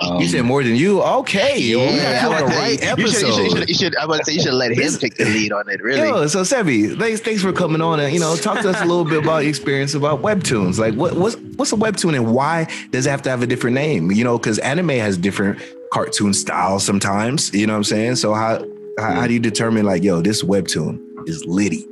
Um, 0.00 0.20
you 0.20 0.28
said 0.28 0.44
more 0.44 0.62
than 0.62 0.76
you. 0.76 1.02
Okay, 1.02 1.58
Yeah, 1.58 1.76
well, 1.76 1.92
we 1.92 1.98
got 1.98 2.22
you 2.22 2.28
I 2.28 2.32
on 2.32 2.38
the 2.38 2.44
would 2.44 2.52
say 2.52 2.58
right 2.60 2.70
you 2.70 2.78
should- 2.78 2.84
you 2.84 3.04
episode. 3.04 3.18
should- 3.34 3.44
you 3.44 3.50
should- 3.58 3.68
you 3.68 3.74
should- 3.74 3.96
I 3.96 4.06
would 4.06 4.24
say 4.24 4.32
you 4.34 4.40
should 4.42 4.52
let 4.54 4.70
him 4.70 4.76
This- 4.78 4.98
take 4.98 5.16
the 5.16 5.24
lead 5.24 5.50
on 5.52 5.68
it. 5.68 5.82
Really, 5.82 6.06
Yo, 6.08 6.26
so 6.28 6.42
Sebi, 6.42 6.96
thanks, 6.96 7.20
thanks 7.20 7.42
for 7.42 7.52
coming 7.52 7.80
on 7.80 7.98
and 7.98 8.12
you 8.14 8.20
know 8.20 8.36
talk 8.36 8.60
to 8.60 8.68
us 8.70 8.80
a 8.80 8.84
little 8.84 9.04
bit 9.04 9.18
about 9.24 9.38
your 9.40 9.48
experience 9.48 9.94
about 9.94 10.22
webtoons. 10.22 10.78
Like, 10.78 10.94
what 10.94 11.16
what's 11.16 11.36
what's 11.56 11.72
a 11.72 11.76
webtoon 11.76 12.14
and 12.14 12.32
why 12.32 12.68
does 12.92 13.06
it 13.06 13.10
have 13.10 13.22
to 13.22 13.30
have 13.30 13.42
a 13.42 13.46
different 13.46 13.74
name? 13.74 14.12
You 14.12 14.22
know, 14.22 14.38
because 14.38 14.58
anime 14.60 14.90
has 14.90 15.16
different 15.18 15.58
cartoon 15.92 16.32
styles 16.32 16.84
sometimes. 16.84 17.50
You 17.52 17.66
know 17.66 17.72
what 17.72 17.78
I'm 17.78 17.84
saying? 17.84 18.16
So 18.16 18.34
how 18.34 18.64
how, 19.00 19.12
how 19.12 19.26
do 19.26 19.32
you 19.32 19.40
determine 19.40 19.84
like, 19.84 20.04
yo, 20.04 20.20
this 20.22 20.44
webtoon 20.44 21.00
is 21.26 21.44
litty? 21.44 21.84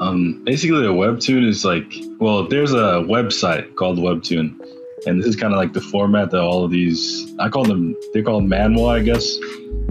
Um, 0.00 0.42
basically, 0.44 0.84
a 0.86 0.90
webtoon 0.90 1.46
is 1.46 1.64
like, 1.64 1.92
well, 2.20 2.46
there's 2.46 2.72
a 2.72 3.02
website 3.08 3.74
called 3.74 3.98
Webtoon, 3.98 4.54
and 5.06 5.20
this 5.20 5.26
is 5.26 5.36
kind 5.36 5.52
of 5.52 5.58
like 5.58 5.72
the 5.72 5.80
format 5.80 6.30
that 6.30 6.40
all 6.40 6.64
of 6.64 6.70
these, 6.70 7.32
I 7.38 7.48
call 7.48 7.64
them, 7.64 7.96
they 8.12 8.22
call 8.22 8.40
them 8.40 8.48
manhwa, 8.50 8.98
I 8.98 9.02
guess. 9.02 9.38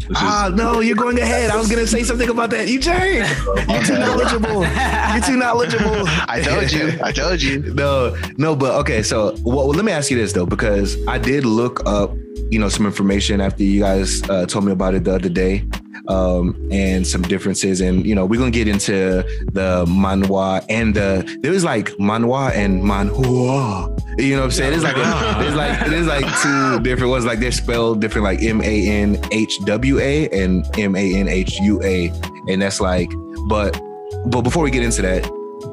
Which 0.07 0.17
is, 0.17 0.23
Ah, 0.23 0.51
no, 0.53 0.79
you're 0.79 0.95
going 0.95 1.17
ahead. 1.19 1.49
I 1.49 1.57
was 1.57 1.69
gonna 1.69 1.87
say 1.87 2.03
something 2.03 2.29
about 2.29 2.51
that. 2.51 2.67
You 2.67 2.79
Jay, 2.79 3.17
you're 3.69 3.83
too 3.83 3.97
knowledgeable. 3.97 4.61
You're 4.61 5.23
too 5.23 5.37
knowledgeable. 5.37 6.03
I 6.27 6.41
told 6.41 6.71
you. 6.71 6.99
I 7.03 7.11
told 7.11 7.41
you. 7.41 7.59
no, 7.73 8.15
no, 8.37 8.55
but 8.55 8.75
okay. 8.81 9.01
So, 9.01 9.35
well, 9.43 9.67
let 9.67 9.83
me 9.83 9.91
ask 9.91 10.11
you 10.11 10.17
this 10.17 10.33
though, 10.33 10.45
because 10.45 10.97
I 11.07 11.17
did 11.17 11.45
look 11.45 11.81
up, 11.87 12.13
you 12.49 12.59
know, 12.59 12.69
some 12.69 12.85
information 12.85 13.41
after 13.41 13.63
you 13.63 13.81
guys 13.81 14.21
uh, 14.29 14.45
told 14.45 14.65
me 14.65 14.71
about 14.71 14.93
it 14.93 15.03
the 15.03 15.15
other 15.15 15.29
day, 15.29 15.65
um, 16.07 16.55
and 16.71 17.05
some 17.05 17.23
differences, 17.23 17.81
and 17.81 18.05
you 18.05 18.13
know, 18.13 18.25
we're 18.25 18.39
gonna 18.39 18.51
get 18.51 18.67
into 18.67 19.23
the 19.51 19.85
manhwa 19.87 20.63
and 20.69 20.95
the 20.95 21.39
there 21.41 21.51
was 21.51 21.63
like 21.63 21.89
manhwa 21.97 22.51
and 22.53 22.83
manhua. 22.83 23.89
You 24.17 24.31
know 24.31 24.39
what 24.39 24.45
I'm 24.45 24.51
saying? 24.51 24.73
It's 24.73 24.83
like 24.83 24.95
it's 24.97 25.55
like 25.55 25.87
it 25.87 25.93
is 25.93 26.07
like 26.07 26.25
two 26.41 26.79
different 26.79 27.11
ones. 27.11 27.23
Like 27.25 27.39
they're 27.39 27.51
spelled 27.51 28.01
different, 28.01 28.25
like 28.25 28.41
M 28.41 28.61
A 28.61 28.87
N 28.87 29.19
H 29.31 29.59
W 29.65 29.99
A 29.99 30.27
and 30.29 30.65
M 30.77 30.95
A 30.95 31.15
N 31.15 31.27
H 31.27 31.59
U 31.59 31.79
A, 31.83 32.11
and 32.47 32.61
that's 32.61 32.81
like, 32.81 33.09
but 33.47 33.79
but 34.25 34.41
before 34.41 34.63
we 34.63 34.71
get 34.71 34.81
into 34.81 35.03
that, 35.03 35.29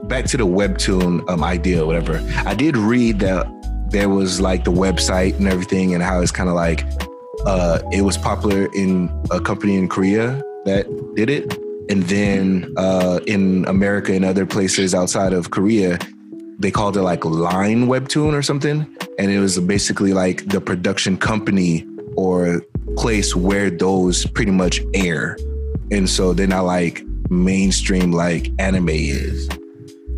back 0.09 0.27
to 0.27 0.37
the 0.37 0.47
webtoon 0.47 1.27
um, 1.31 1.43
idea 1.43 1.83
or 1.83 1.87
whatever. 1.87 2.23
I 2.45 2.55
did 2.55 2.77
read 2.77 3.21
that 3.21 3.47
there 3.89 4.11
was 4.11 4.43
like 4.43 4.65
the 4.65 4.73
website 4.73 5.39
and 5.39 5.49
everything, 5.49 5.95
and 5.95 6.03
how 6.03 6.21
it's 6.21 6.31
kind 6.31 6.51
of 6.51 6.55
like 6.55 6.85
uh, 7.47 7.81
it 7.93 8.03
was 8.03 8.19
popular 8.19 8.69
in 8.75 9.09
a 9.31 9.41
company 9.41 9.77
in 9.77 9.89
Korea 9.89 10.43
that 10.67 10.87
did 11.17 11.31
it, 11.31 11.57
and 11.89 12.03
then 12.05 12.75
uh, 12.77 13.21
in 13.27 13.65
America 13.69 14.13
and 14.13 14.23
other 14.23 14.45
places 14.45 14.95
outside 14.95 15.33
of 15.33 15.51
Korea, 15.51 15.99
they 16.59 16.71
called 16.71 16.97
it 16.97 17.03
like 17.03 17.25
Line 17.25 17.87
Webtoon 17.87 18.33
or 18.33 18.43
something, 18.43 18.87
and 19.19 19.31
it 19.31 19.39
was 19.41 19.59
basically 19.61 20.13
like 20.13 20.47
the 20.47 20.61
production 20.61 21.17
company 21.17 21.87
or 22.17 22.63
place 22.97 23.35
where 23.35 23.71
those 23.71 24.25
pretty 24.27 24.53
much 24.53 24.81
air, 24.95 25.37
and 25.91 26.09
so 26.09 26.33
they're 26.33 26.47
not 26.47 26.65
like 26.65 27.03
mainstream 27.31 28.13
like 28.13 28.51
anime 28.59 28.89
is. 28.91 29.49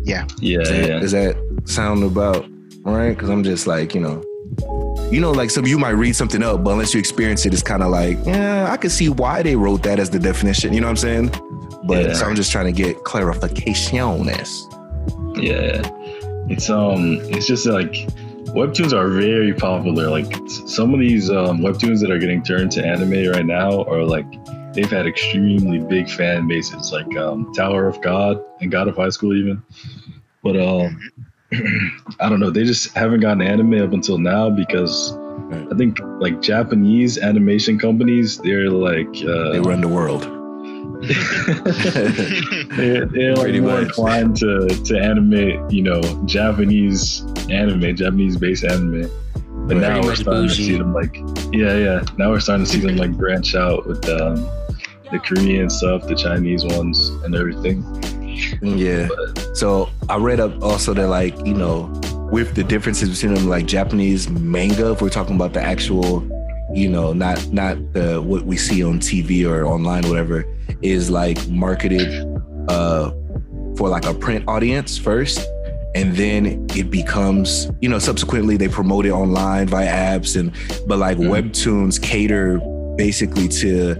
yeah, 0.03 0.25
Does 0.25 0.41
yeah, 0.41 0.57
that, 0.63 0.89
yeah. 0.89 0.99
does 0.99 1.11
that 1.13 1.61
sound 1.65 2.03
about 2.03 2.45
right? 2.83 3.09
Because 3.09 3.29
I'm 3.29 3.43
just 3.43 3.67
like, 3.67 3.93
you 3.95 4.01
know, 4.01 4.23
you 5.11 5.19
know, 5.19 5.31
like 5.31 5.49
some 5.49 5.65
you 5.65 5.77
might 5.79 5.91
read 5.91 6.15
something 6.15 6.41
up, 6.43 6.63
but 6.63 6.71
unless 6.71 6.93
you 6.93 6.99
experience 6.99 7.45
it, 7.45 7.53
it's 7.53 7.63
kind 7.63 7.81
of 7.83 7.89
like, 7.89 8.17
yeah, 8.25 8.71
I 8.71 8.77
can 8.77 8.89
see 8.89 9.09
why 9.09 9.41
they 9.43 9.55
wrote 9.55 9.83
that 9.83 9.99
as 9.99 10.09
the 10.09 10.19
definition. 10.19 10.73
You 10.73 10.81
know 10.81 10.87
what 10.87 11.03
I'm 11.03 11.29
saying? 11.31 11.31
But 11.85 12.05
Yeah. 12.05 12.13
so 12.13 12.25
I'm 12.25 12.35
just 12.35 12.51
trying 12.51 12.65
to 12.65 12.71
get 12.71 12.97
clarificaciones. 12.97 14.63
Yeah, 15.41 15.81
it's 16.49 16.69
um, 16.69 17.19
it's 17.23 17.47
just 17.47 17.65
like 17.65 17.93
webtoons 18.53 18.93
are 18.93 19.09
very 19.09 19.53
popular. 19.53 20.09
Like 20.09 20.31
some 20.65 20.93
of 20.93 20.99
these 20.99 21.29
um, 21.29 21.59
webtoons 21.59 22.01
that 22.01 22.11
are 22.11 22.19
getting 22.19 22.41
turned 22.43 22.71
to 22.73 22.85
anime 22.85 23.31
right 23.31 23.45
now 23.45 23.83
are 23.83 24.03
like 24.03 24.25
they've 24.73 24.89
had 24.89 25.05
extremely 25.07 25.79
big 25.79 26.09
fan 26.09 26.47
bases, 26.47 26.91
like 26.91 27.15
um, 27.17 27.51
Tower 27.53 27.87
of 27.87 28.01
God 28.01 28.43
and 28.61 28.71
God 28.71 28.87
of 28.87 28.95
High 28.95 29.09
School, 29.09 29.35
even. 29.35 29.61
But 30.43 30.59
um, 30.59 30.99
I 32.19 32.29
don't 32.29 32.39
know, 32.39 32.49
they 32.49 32.63
just 32.63 32.93
haven't 32.95 33.19
gotten 33.19 33.41
anime 33.41 33.81
up 33.81 33.93
until 33.93 34.17
now 34.17 34.49
because 34.49 35.17
I 35.51 35.75
think 35.77 35.99
like 36.19 36.41
Japanese 36.41 37.17
animation 37.17 37.79
companies, 37.79 38.37
they're 38.37 38.69
like 38.69 39.07
uh, 39.07 39.51
They 39.51 39.59
run 39.59 39.81
the 39.81 39.87
world. 39.87 40.36
They're, 42.75 43.05
they're 43.05 43.35
like 43.35 43.53
more 43.55 43.71
much. 43.73 43.83
inclined 43.83 44.35
to 44.37 44.67
to 44.85 44.99
animate, 44.99 45.59
you 45.71 45.83
know, 45.83 46.01
Japanese 46.25 47.21
anime, 47.49 47.95
Japanese 47.95 48.37
based 48.37 48.63
anime. 48.63 49.09
But 49.67 49.77
Right. 49.77 49.81
now 49.81 49.87
Pretty 49.95 50.01
we're 50.01 50.11
much 50.11 50.19
starting 50.19 50.47
to 50.47 50.53
see 50.53 50.77
them 50.77 50.93
like, 50.93 51.15
yeah, 51.51 51.77
yeah. 51.77 52.03
Now 52.17 52.29
we're 52.29 52.39
starting 52.39 52.65
to 52.65 52.71
see 52.71 52.79
them 52.79 52.95
like 52.97 53.11
branch 53.17 53.53
out 53.55 53.85
with 53.85 54.07
um, 54.09 54.35
the 55.11 55.19
Korean 55.23 55.69
stuff, 55.69 56.07
the 56.07 56.15
Chinese 56.15 56.63
ones, 56.65 57.09
and 57.25 57.35
everything. 57.35 57.83
Yeah. 58.61 59.07
So 59.53 59.89
I 60.09 60.17
read 60.17 60.39
up 60.39 60.61
also 60.63 60.93
that 60.93 61.07
like, 61.09 61.35
you 61.45 61.53
know, 61.53 61.89
with 62.31 62.55
the 62.55 62.63
differences 62.63 63.09
between 63.09 63.33
them, 63.35 63.47
like 63.47 63.65
Japanese 63.65 64.29
manga, 64.29 64.91
if 64.91 65.01
we're 65.01 65.09
talking 65.09 65.35
about 65.35 65.53
the 65.53 65.61
actual, 65.61 66.21
you 66.73 66.87
know, 66.87 67.11
not 67.13 67.45
not 67.51 67.77
the 67.93 68.21
what 68.21 68.43
we 68.45 68.57
see 68.57 68.83
on 68.83 68.99
TV 68.99 69.45
or 69.49 69.65
online 69.65 70.05
or 70.05 70.09
whatever, 70.09 70.45
is 70.81 71.09
like 71.09 71.47
marketed 71.49 72.25
uh 72.69 73.11
for 73.77 73.89
like 73.89 74.05
a 74.05 74.13
print 74.13 74.43
audience 74.47 74.97
first. 74.97 75.39
And 75.95 76.15
then 76.15 76.67
it 76.75 76.91
becomes, 76.91 77.71
you 77.81 77.89
know, 77.89 77.97
subsequently 77.97 78.55
they 78.57 78.67
promote 78.67 79.05
it 79.05 79.11
online 79.11 79.67
via 79.67 79.87
apps 79.87 80.35
and 80.39 80.51
but 80.87 80.99
like 80.99 81.17
Mhm. 81.17 81.29
webtoons 81.51 81.99
cater 82.01 82.59
basically 82.97 83.47
to 83.47 83.95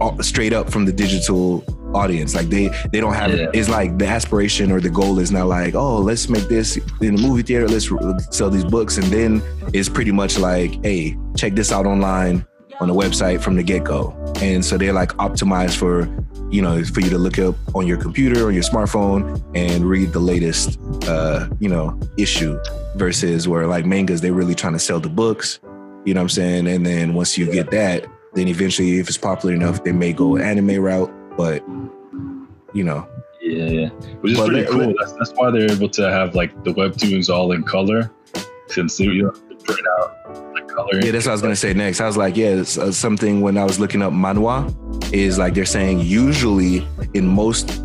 uh, 0.00 0.22
straight 0.22 0.52
up 0.52 0.70
from 0.70 0.84
the 0.84 0.92
digital 0.92 1.62
audience. 1.94 2.34
Like 2.34 2.48
they 2.48 2.68
they 2.92 3.00
don't 3.00 3.14
have 3.14 3.30
Yeah. 3.32 3.46
it's 3.52 3.68
like 3.68 3.98
the 3.98 4.06
aspiration 4.06 4.70
or 4.72 4.80
the 4.80 4.90
goal 4.90 5.18
is 5.18 5.30
not 5.32 5.46
like 5.48 5.74
oh 5.74 5.98
let's 5.98 6.28
make 6.28 6.48
this 6.48 6.76
in 7.00 7.16
the 7.16 7.22
movie 7.22 7.42
theater 7.42 7.68
let's 7.68 7.88
sell 8.36 8.50
these 8.50 8.64
books 8.64 8.96
and 8.98 9.06
then 9.06 9.42
it's 9.72 9.88
pretty 9.88 10.12
much 10.12 10.38
like 10.38 10.72
hey 10.84 11.16
check 11.36 11.54
this 11.54 11.72
out 11.72 11.86
online 11.86 12.44
on 12.80 12.88
the 12.88 12.94
website 12.94 13.40
from 13.40 13.56
the 13.56 13.62
get 13.62 13.84
go. 13.84 14.14
And 14.40 14.64
so 14.64 14.76
they're 14.76 14.92
like 14.92 15.10
optimized 15.14 15.76
for 15.76 16.08
you 16.50 16.62
know 16.62 16.84
for 16.84 17.00
you 17.00 17.10
to 17.10 17.18
look 17.18 17.38
up 17.40 17.56
on 17.74 17.86
your 17.86 17.96
computer 17.96 18.44
or 18.44 18.52
your 18.52 18.62
smartphone 18.62 19.42
and 19.56 19.84
read 19.84 20.12
the 20.12 20.20
latest 20.20 20.78
uh 21.08 21.48
you 21.58 21.68
know 21.68 21.98
issue 22.18 22.56
versus 22.94 23.48
where 23.48 23.66
like 23.66 23.84
mangas 23.84 24.20
they're 24.20 24.32
really 24.32 24.54
trying 24.54 24.72
to 24.72 24.78
sell 24.78 25.00
the 25.00 25.08
books 25.08 25.58
you 26.04 26.14
know 26.14 26.20
what 26.20 26.26
i'm 26.26 26.28
saying 26.28 26.68
and 26.68 26.86
then 26.86 27.14
once 27.14 27.36
you 27.36 27.50
get 27.50 27.72
that 27.72 28.06
then 28.34 28.46
eventually 28.46 29.00
if 29.00 29.08
it's 29.08 29.18
popular 29.18 29.56
enough 29.56 29.82
they 29.82 29.90
may 29.90 30.12
go 30.12 30.36
anime 30.36 30.80
route 30.80 31.12
but 31.36 31.64
you 32.72 32.84
know 32.84 33.04
Yeah, 33.40 33.64
yeah. 33.66 33.88
Which 34.20 34.32
is 34.32 34.38
But 34.38 34.48
pretty 34.50 34.70
cool. 34.70 34.94
that's, 34.98 35.12
that's 35.14 35.32
why 35.32 35.50
they're 35.50 35.70
able 35.70 35.88
to 35.90 36.10
have 36.10 36.36
like 36.36 36.52
the 36.62 36.72
webtoons 36.74 37.28
all 37.28 37.50
in 37.52 37.62
color, 37.64 38.10
since 38.68 38.98
you 39.00 39.22
don't 39.22 39.45
out 40.00 40.52
like 40.54 40.68
color. 40.68 41.00
yeah 41.02 41.10
that's 41.10 41.26
what 41.26 41.32
i 41.32 41.34
was 41.34 41.42
gonna 41.42 41.56
say 41.56 41.72
next 41.74 42.00
i 42.00 42.06
was 42.06 42.16
like 42.16 42.36
yeah 42.36 42.48
it's, 42.48 42.78
uh, 42.78 42.90
something 42.92 43.40
when 43.40 43.56
i 43.56 43.64
was 43.64 43.78
looking 43.80 44.02
up 44.02 44.12
manhwa 44.12 44.72
is 45.12 45.38
like 45.38 45.54
they're 45.54 45.64
saying 45.64 46.00
usually 46.00 46.86
in 47.14 47.26
most 47.26 47.82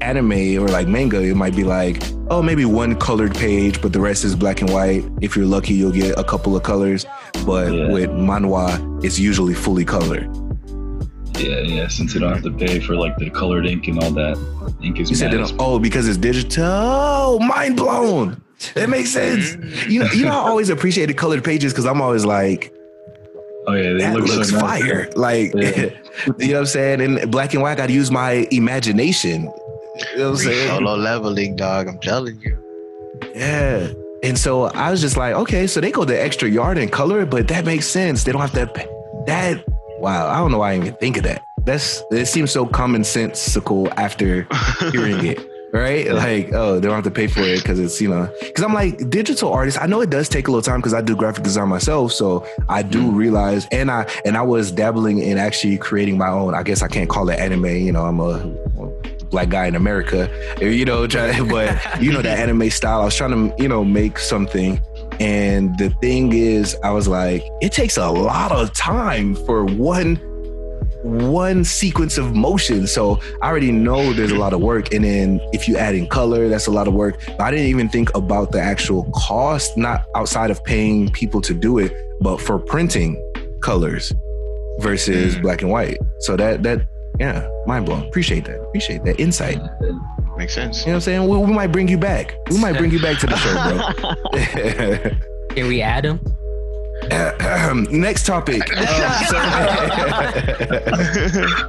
anime 0.00 0.32
or 0.62 0.68
like 0.68 0.88
manga 0.88 1.20
it 1.22 1.34
might 1.36 1.54
be 1.54 1.62
like 1.64 2.02
oh 2.30 2.42
maybe 2.42 2.64
one 2.64 2.94
colored 2.96 3.34
page 3.34 3.80
but 3.80 3.92
the 3.92 4.00
rest 4.00 4.24
is 4.24 4.34
black 4.34 4.60
and 4.60 4.70
white 4.70 5.04
if 5.20 5.36
you're 5.36 5.46
lucky 5.46 5.74
you'll 5.74 5.92
get 5.92 6.18
a 6.18 6.24
couple 6.24 6.56
of 6.56 6.62
colors 6.62 7.06
but 7.46 7.72
Yeah. 7.72 7.88
with 7.92 8.10
manhwa 8.10 9.04
it's 9.04 9.18
usually 9.18 9.54
fully 9.54 9.84
colored 9.84 10.28
Yeah, 11.38 11.60
yeah. 11.60 11.88
Since 11.88 12.14
you 12.14 12.20
don't 12.20 12.32
have 12.32 12.42
to 12.44 12.52
pay 12.52 12.78
for 12.78 12.94
like 12.94 13.16
the 13.16 13.30
colored 13.30 13.66
ink 13.66 13.88
and 13.88 13.98
all 14.02 14.12
that. 14.12 14.36
Ink 14.82 15.00
is 15.00 15.10
You 15.10 15.16
said 15.16 15.32
they 15.32 15.38
don't, 15.38 15.54
oh 15.58 15.78
because 15.80 16.06
it's 16.06 16.18
digital. 16.18 16.64
Oh, 16.66 17.38
mind 17.40 17.76
blown. 17.76 18.40
That 18.74 18.88
makes 18.88 19.10
sense. 19.10 19.54
You 19.88 20.00
know, 20.00 20.06
you 20.12 20.24
know, 20.24 20.32
I 20.32 20.48
always 20.48 20.68
appreciated 20.70 21.16
colored 21.16 21.42
pages 21.44 21.72
because 21.72 21.86
I'm 21.86 22.00
always 22.00 22.24
like, 22.24 22.72
Oh 23.66 23.74
yeah, 23.74 23.92
they 23.92 23.98
that 23.98 24.14
look 24.16 24.26
looks 24.28 24.50
so 24.50 24.58
nice. 24.58 24.80
fire. 24.82 25.08
Like, 25.14 25.52
Yeah. 25.54 25.70
you 26.38 26.48
know 26.48 26.54
what 26.54 26.58
I'm 26.60 26.66
saying? 26.66 27.00
In 27.00 27.30
black 27.30 27.54
and 27.54 27.62
white, 27.62 27.72
I 27.72 27.74
got 27.76 27.86
to 27.88 27.92
use 27.92 28.10
my 28.10 28.46
imagination. 28.50 29.42
You 29.42 29.48
know 30.18 30.24
what 30.24 30.28
I'm 30.30 30.36
saying? 30.36 30.68
Solo 30.68 30.96
leveling, 30.96 31.56
dog. 31.56 31.86
I'm 31.88 31.98
telling 32.00 32.40
you. 32.40 32.58
Yeah. 33.34 33.92
And 34.24 34.38
so 34.38 34.64
I 34.64 34.90
was 34.90 35.00
just 35.00 35.16
like, 35.16 35.34
okay, 35.34 35.66
so 35.66 35.80
they 35.80 35.90
go 35.90 36.04
the 36.04 36.20
extra 36.20 36.48
yard 36.48 36.78
and 36.78 36.90
color 36.90 37.22
it, 37.22 37.30
but 37.30 37.48
that 37.48 37.64
makes 37.64 37.86
sense. 37.86 38.24
They 38.24 38.32
don't 38.32 38.40
have 38.40 38.52
to. 38.52 38.66
pay- 38.66 38.88
That 39.26 39.64
wow, 40.00 40.28
I 40.28 40.38
don't 40.38 40.50
know 40.50 40.58
why 40.58 40.72
I 40.72 40.76
even 40.76 40.94
think 40.94 41.16
of 41.16 41.22
that. 41.24 41.42
That's 41.64 42.02
it 42.10 42.26
seems 42.26 42.50
so 42.50 42.66
commonsensical 42.66 43.92
after 43.96 44.46
hearing 44.90 45.24
it. 45.32 45.38
Right? 45.72 46.12
Like, 46.12 46.52
oh, 46.52 46.74
they 46.78 46.86
don't 46.86 46.94
have 46.94 47.04
to 47.04 47.10
pay 47.10 47.26
for 47.26 47.40
it 47.40 47.62
because 47.62 47.78
it's, 47.78 48.00
you 48.00 48.08
know, 48.08 48.30
because 48.40 48.62
I'm 48.62 48.74
like 48.74 49.10
digital 49.10 49.52
artist. 49.52 49.80
I 49.80 49.86
know 49.86 50.00
it 50.00 50.10
does 50.10 50.28
take 50.28 50.46
a 50.48 50.50
little 50.50 50.62
time 50.62 50.80
because 50.80 50.94
I 50.94 51.00
do 51.00 51.16
graphic 51.16 51.42
design 51.44 51.68
myself. 51.68 52.12
So 52.12 52.46
I 52.68 52.82
do 52.82 53.02
Mm. 53.02 53.16
realize, 53.16 53.66
and 53.72 53.90
I 53.90 54.06
and 54.24 54.36
I 54.36 54.42
was 54.42 54.70
dabbling 54.70 55.18
in 55.18 55.38
actually 55.38 55.78
creating 55.78 56.18
my 56.18 56.28
own. 56.28 56.54
I 56.54 56.62
guess 56.62 56.82
I 56.82 56.88
can't 56.88 57.08
call 57.08 57.28
it 57.30 57.38
anime. 57.38 57.66
You 57.66 57.92
know, 57.92 58.04
I'm 58.04 58.20
a 58.20 58.38
black 59.30 59.48
guy 59.48 59.66
in 59.66 59.74
America. 59.74 60.28
You 60.60 60.84
know, 60.84 61.06
but 61.48 62.02
you 62.02 62.12
know 62.12 62.22
that 62.22 62.38
anime 62.38 62.70
style. 62.70 63.00
I 63.00 63.04
was 63.06 63.16
trying 63.16 63.50
to, 63.50 63.62
you 63.62 63.68
know, 63.68 63.82
make 63.84 64.18
something. 64.18 64.80
And 65.20 65.76
the 65.78 65.90
thing 66.00 66.32
is, 66.32 66.76
I 66.82 66.90
was 66.90 67.06
like, 67.08 67.42
it 67.60 67.72
takes 67.72 67.96
a 67.96 68.08
lot 68.10 68.52
of 68.52 68.72
time 68.72 69.34
for 69.34 69.64
one 69.64 70.16
one 71.02 71.64
sequence 71.64 72.18
of 72.18 72.34
motion. 72.34 72.86
So 72.86 73.20
I 73.42 73.48
already 73.48 73.72
know 73.72 74.12
there's 74.12 74.30
a 74.32 74.38
lot 74.38 74.52
of 74.52 74.60
work. 74.60 74.92
And 74.94 75.04
then 75.04 75.40
if 75.52 75.66
you 75.68 75.76
add 75.76 75.94
in 75.94 76.06
color, 76.08 76.48
that's 76.48 76.66
a 76.66 76.70
lot 76.70 76.86
of 76.88 76.94
work. 76.94 77.20
But 77.26 77.40
I 77.40 77.50
didn't 77.50 77.66
even 77.66 77.88
think 77.88 78.14
about 78.14 78.52
the 78.52 78.60
actual 78.60 79.10
cost, 79.14 79.76
not 79.76 80.04
outside 80.14 80.50
of 80.50 80.62
paying 80.64 81.10
people 81.10 81.40
to 81.42 81.54
do 81.54 81.78
it, 81.78 81.92
but 82.20 82.40
for 82.40 82.58
printing 82.58 83.16
colors 83.62 84.12
versus 84.80 85.36
Mm. 85.36 85.42
black 85.42 85.62
and 85.62 85.70
white. 85.70 85.98
So 86.20 86.36
that 86.36 86.62
that 86.62 86.86
yeah, 87.20 87.46
mind 87.66 87.84
blown. 87.86 88.06
Appreciate 88.06 88.44
that. 88.46 88.60
Appreciate 88.62 89.04
that 89.04 89.20
insight. 89.20 89.60
Makes 90.38 90.54
sense. 90.54 90.80
You 90.80 90.86
know 90.86 90.92
what 90.92 90.96
I'm 90.96 91.00
saying? 91.02 91.28
We, 91.28 91.36
we 91.38 91.52
might 91.52 91.66
bring 91.72 91.88
you 91.88 91.98
back. 91.98 92.34
We 92.50 92.58
might 92.58 92.76
bring 92.78 92.90
you 92.90 93.00
back 93.00 93.18
to 93.18 93.26
the 93.26 93.36
show, 93.36 93.52
bro. 93.52 95.10
Can 95.54 95.68
we 95.68 95.82
add 95.82 96.04
him? 96.06 96.20
Next 97.90 98.26
topic. 98.26 98.62
So- 99.28 99.38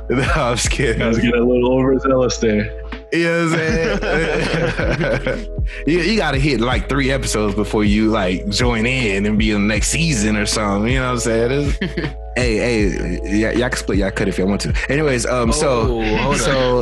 no, 0.09 0.23
I'm 0.35 0.55
just 0.55 0.69
kidding. 0.71 1.01
I 1.01 1.07
was 1.07 1.17
getting 1.19 1.41
a 1.41 1.43
little 1.43 1.73
overzealous 1.73 2.37
there. 2.37 2.65
You 3.11 3.23
know 3.25 3.49
what 3.49 3.53
I'm 3.53 3.59
saying? 3.99 5.47
you, 5.87 5.99
you 5.99 6.17
got 6.17 6.31
to 6.31 6.39
hit 6.39 6.61
like 6.61 6.89
three 6.89 7.11
episodes 7.11 7.55
before 7.55 7.83
you 7.83 8.09
like 8.09 8.47
join 8.49 8.85
in 8.85 9.25
and 9.25 9.37
be 9.37 9.51
in 9.51 9.67
the 9.67 9.73
next 9.73 9.89
season 9.89 10.35
or 10.35 10.45
something. 10.45 10.91
You 10.91 10.99
know 10.99 11.07
what 11.07 11.13
I'm 11.13 11.19
saying? 11.19 11.51
It's- 11.51 12.13
hey, 12.35 12.57
hey, 12.57 13.19
yeah, 13.23 13.51
y'all 13.51 13.69
can 13.69 13.77
split 13.77 13.99
y'all 13.99 14.11
cut 14.11 14.27
if 14.27 14.37
y'all 14.37 14.47
want 14.47 14.61
to. 14.61 14.73
Anyways, 14.89 15.25
um, 15.25 15.51
so 15.53 16.01
Oh, 16.01 16.17
hold 16.17 16.37
so 16.37 16.81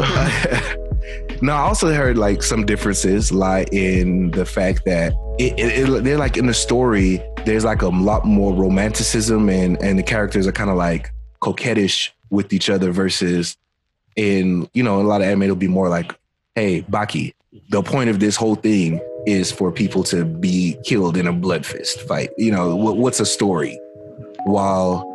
no, 1.41 1.53
I 1.53 1.59
also 1.59 1.93
heard 1.93 2.17
like 2.17 2.43
some 2.43 2.65
differences 2.65 3.31
lie 3.31 3.65
in 3.71 4.31
the 4.31 4.45
fact 4.45 4.85
that 4.85 5.13
it, 5.39 5.53
it, 5.59 5.89
it- 5.89 6.03
they're 6.03 6.17
like 6.17 6.37
in 6.37 6.45
the 6.47 6.53
story. 6.53 7.21
There's 7.45 7.65
like 7.65 7.81
a 7.81 7.87
lot 7.87 8.25
more 8.25 8.53
romanticism 8.53 9.49
and 9.49 9.81
and 9.81 9.97
the 9.97 10.03
characters 10.03 10.47
are 10.47 10.51
kind 10.51 10.69
of 10.69 10.77
like 10.77 11.11
coquettish 11.41 12.11
with 12.29 12.53
each 12.53 12.69
other 12.69 12.91
versus 12.91 13.57
in 14.15 14.69
you 14.73 14.83
know 14.83 15.01
a 15.01 15.03
lot 15.03 15.21
of 15.21 15.27
anime 15.27 15.43
it'll 15.43 15.55
be 15.55 15.67
more 15.67 15.89
like 15.89 16.13
hey 16.55 16.81
Baki 16.83 17.33
the 17.69 17.81
point 17.81 18.09
of 18.09 18.19
this 18.19 18.35
whole 18.35 18.55
thing 18.55 18.99
is 19.25 19.51
for 19.51 19.71
people 19.71 20.03
to 20.03 20.25
be 20.25 20.77
killed 20.83 21.17
in 21.17 21.27
a 21.27 21.33
blood 21.33 21.65
fist 21.65 22.01
fight. 22.01 22.29
You 22.37 22.51
know 22.51 22.75
what, 22.75 22.97
what's 22.97 23.19
a 23.19 23.25
story? 23.25 23.79
While 24.45 25.07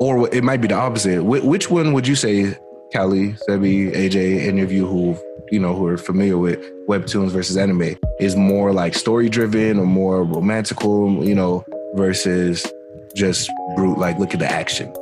or 0.00 0.28
it 0.34 0.42
might 0.42 0.60
be 0.60 0.68
the 0.68 0.74
opposite. 0.74 1.20
Wh- 1.20 1.44
which 1.44 1.70
one 1.70 1.92
would 1.92 2.06
you 2.06 2.16
say 2.16 2.56
Cali, 2.92 3.32
Sebi, 3.48 3.94
AJ, 3.94 4.46
any 4.46 4.60
of 4.62 4.72
you 4.72 4.86
who 4.86 5.16
you 5.50 5.58
know 5.58 5.74
who 5.74 5.86
are 5.86 5.96
familiar 5.96 6.38
with 6.38 6.60
webtoons 6.88 7.30
versus 7.30 7.56
anime 7.56 7.96
is 8.20 8.36
more 8.36 8.72
like 8.72 8.94
story 8.94 9.28
driven 9.28 9.78
or 9.78 9.86
more 9.86 10.24
romantical, 10.24 11.24
you 11.24 11.34
know, 11.34 11.64
versus 11.94 12.66
just 13.14 13.50
brute 13.76 13.98
like 13.98 14.18
look 14.18 14.34
at 14.34 14.40
the 14.40 14.50
action. 14.50 14.92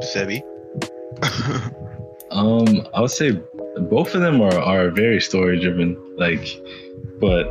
Sebi. 0.00 0.42
Um, 2.32 2.86
I 2.94 3.02
would 3.02 3.10
say 3.10 3.32
both 3.90 4.14
of 4.14 4.22
them 4.22 4.40
are, 4.40 4.58
are 4.58 4.90
very 4.90 5.20
story 5.20 5.60
driven. 5.60 5.96
Like, 6.16 6.60
but 7.20 7.46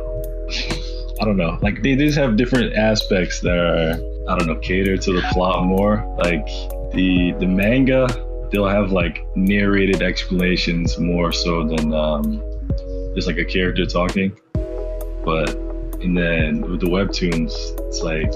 I 1.20 1.24
don't 1.24 1.36
know. 1.36 1.56
Like 1.62 1.82
they 1.82 1.94
just 1.94 2.18
have 2.18 2.36
different 2.36 2.74
aspects 2.74 3.40
that 3.40 3.56
are 3.56 3.92
I 4.28 4.38
don't 4.38 4.48
know 4.48 4.56
cater 4.56 4.96
to 4.96 5.12
the 5.12 5.22
plot 5.32 5.64
more. 5.64 6.04
Like 6.18 6.46
the 6.92 7.32
the 7.38 7.46
manga, 7.46 8.08
they'll 8.52 8.68
have 8.68 8.92
like 8.92 9.24
narrated 9.36 10.02
explanations 10.02 10.98
more 10.98 11.32
so 11.32 11.64
than 11.66 11.92
um, 11.94 12.42
just 13.14 13.26
like 13.26 13.38
a 13.38 13.44
character 13.44 13.86
talking. 13.86 14.36
But 15.24 15.50
and 16.02 16.16
then 16.16 16.60
with 16.62 16.80
the 16.80 16.86
webtoons, 16.88 17.52
it's 17.88 18.00
like 18.02 18.28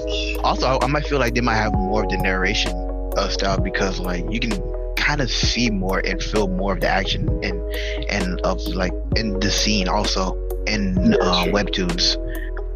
Also, 0.43 0.65
I, 0.67 0.83
I 0.83 0.87
might 0.87 1.05
feel 1.05 1.19
like 1.19 1.35
they 1.35 1.41
might 1.41 1.55
have 1.55 1.73
more 1.73 2.03
of 2.03 2.09
the 2.09 2.17
narration 2.17 2.71
uh, 3.17 3.27
style 3.29 3.59
because 3.59 3.99
like 3.99 4.23
you 4.31 4.39
can 4.39 4.53
kind 4.95 5.21
of 5.21 5.29
see 5.29 5.69
more 5.69 5.99
and 6.05 6.21
feel 6.21 6.47
more 6.47 6.73
of 6.73 6.81
the 6.81 6.87
action 6.87 7.27
and 7.43 7.61
and 8.09 8.39
of 8.41 8.59
like 8.67 8.91
in 9.15 9.39
the 9.39 9.51
scene 9.51 9.87
also 9.87 10.33
in 10.65 10.95
Yeah, 11.11 11.17
uh, 11.21 11.45
webtoons 11.47 12.15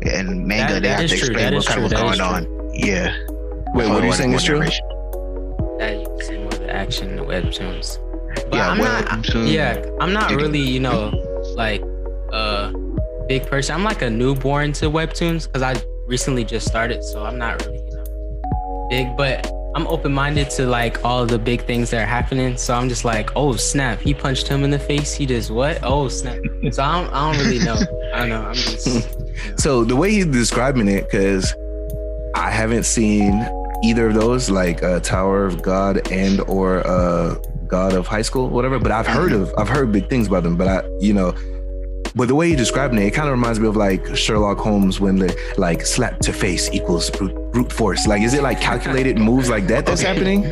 and 0.04 0.45
manga 0.45 0.73
That- 0.73 0.82
they 0.84 0.88
that 0.89 0.99
have 1.01 1.10
to 1.10 1.15
explain 1.15 1.38
that 1.38 1.54
what 1.54 1.60
is 1.60 1.67
kind 1.67 1.80
of 1.80 1.91
what's 1.91 2.01
going 2.01 2.13
is 2.13 2.19
on. 2.19 2.71
Yeah. 2.73 3.13
Wait, 3.73 3.89
what 3.89 4.04
are 4.04 4.06
you 4.06 4.13
saying 4.13 4.34
is 4.34 4.43
true? 4.43 4.60
Narration. 4.60 4.86
Action 6.82 7.10
in 7.10 7.15
the 7.15 7.24
webtoons. 7.24 7.98
But 8.50 8.56
Yeah, 8.56 8.70
I'm 8.72 8.78
not. 8.78 9.36
Yeah, 9.36 9.86
I'm 10.02 10.13
not 10.13 10.32
really, 10.32 10.60
you 10.60 10.80
know, 10.80 11.12
like 11.56 11.82
a 12.34 12.74
big 13.28 13.46
person. 13.46 13.76
I'm 13.76 13.84
like 13.84 14.02
a 14.02 14.10
newborn 14.10 14.74
to 14.74 14.86
webtoons 14.89 15.46
because 15.48 15.62
I 15.62 15.82
recently 16.08 16.44
just 16.44 16.67
started, 16.67 17.04
so 17.04 17.26
I'm 17.26 17.38
not 17.38 17.63
really, 17.65 17.84
you 17.86 17.96
know, 17.96 18.88
big. 18.89 19.17
But 19.17 19.52
I'm 19.76 19.88
open-minded 19.88 20.50
to 20.52 20.65
like 20.65 21.06
all 21.06 21.26
the 21.26 21.39
big 21.39 21.62
things 21.65 21.91
that 21.91 22.02
are 22.04 22.06
happening. 22.06 22.58
So 22.58 22.74
I'm 22.74 22.89
just 22.89 23.06
like, 23.06 23.30
oh 23.36 23.56
snap, 23.56 24.00
he 24.00 24.13
punched 24.13 24.48
him 24.48 24.63
in 24.63 24.72
the 24.72 24.80
face. 24.80 25.13
He 25.13 25.26
just 25.26 25.52
what? 25.52 25.80
Oh 25.84 26.08
snap. 26.10 26.39
So 26.72 26.84
I 26.84 27.02
don't, 27.02 27.13
I 27.13 27.32
don't 27.32 27.46
really 27.46 27.63
know. 27.63 27.80
I 28.13 28.20
don't 28.20 28.30
know. 28.30 28.41
I'm 28.41 28.56
just. 28.56 28.88
So 29.58 29.84
the 29.84 29.96
way 29.96 30.12
he's 30.12 30.28
describing 30.28 30.88
it, 30.88 31.04
because 31.06 31.52
I 32.36 32.52
haven't 32.52 32.84
seen 32.86 33.34
either 33.84 34.08
of 34.08 34.13
those, 34.13 34.50
like 34.50 34.84
uh, 34.84 35.00
Tower 35.00 35.46
of 35.46 35.62
God 35.62 36.12
and 36.12 36.39
or 36.41 36.86
uh, 36.88 37.36
God 37.67 37.94
of 37.94 38.08
High 38.08 38.22
School, 38.22 38.50
whatever. 38.50 38.80
But 38.80 38.91
I've 38.91 39.08
heard 39.08 39.32
of, 39.32 39.52
I've 39.58 39.70
heard 39.70 39.91
big 39.91 40.10
things 40.10 40.28
about 40.28 40.44
them. 40.44 40.56
But 40.58 40.67
I, 40.67 40.84
you 41.00 41.13
know, 41.13 41.34
but 42.13 42.28
the 42.28 42.36
way 42.36 42.50
you're 42.50 42.58
describing 42.58 43.00
it, 43.00 43.06
it 43.06 43.12
kind 43.12 43.28
of 43.30 43.32
reminds 43.32 43.60
me 43.60 43.67
of 43.70 43.78
like 43.78 44.15
Sherlock 44.17 44.58
Holmes 44.58 45.00
when 45.00 45.15
the 45.15 45.34
like 45.58 45.86
slap 45.86 46.20
to 46.20 46.34
face 46.34 46.70
equals 46.74 47.10
brute, 47.10 47.34
brute 47.54 47.72
force. 47.72 48.06
Like, 48.06 48.22
is 48.22 48.34
it 48.34 48.44
like 48.44 48.60
calculated 48.60 49.17
moves 49.17 49.50
like 49.50 49.67
that 49.67 49.86
that's 49.86 50.02
Okay. 50.02 50.13
happening? 50.13 50.52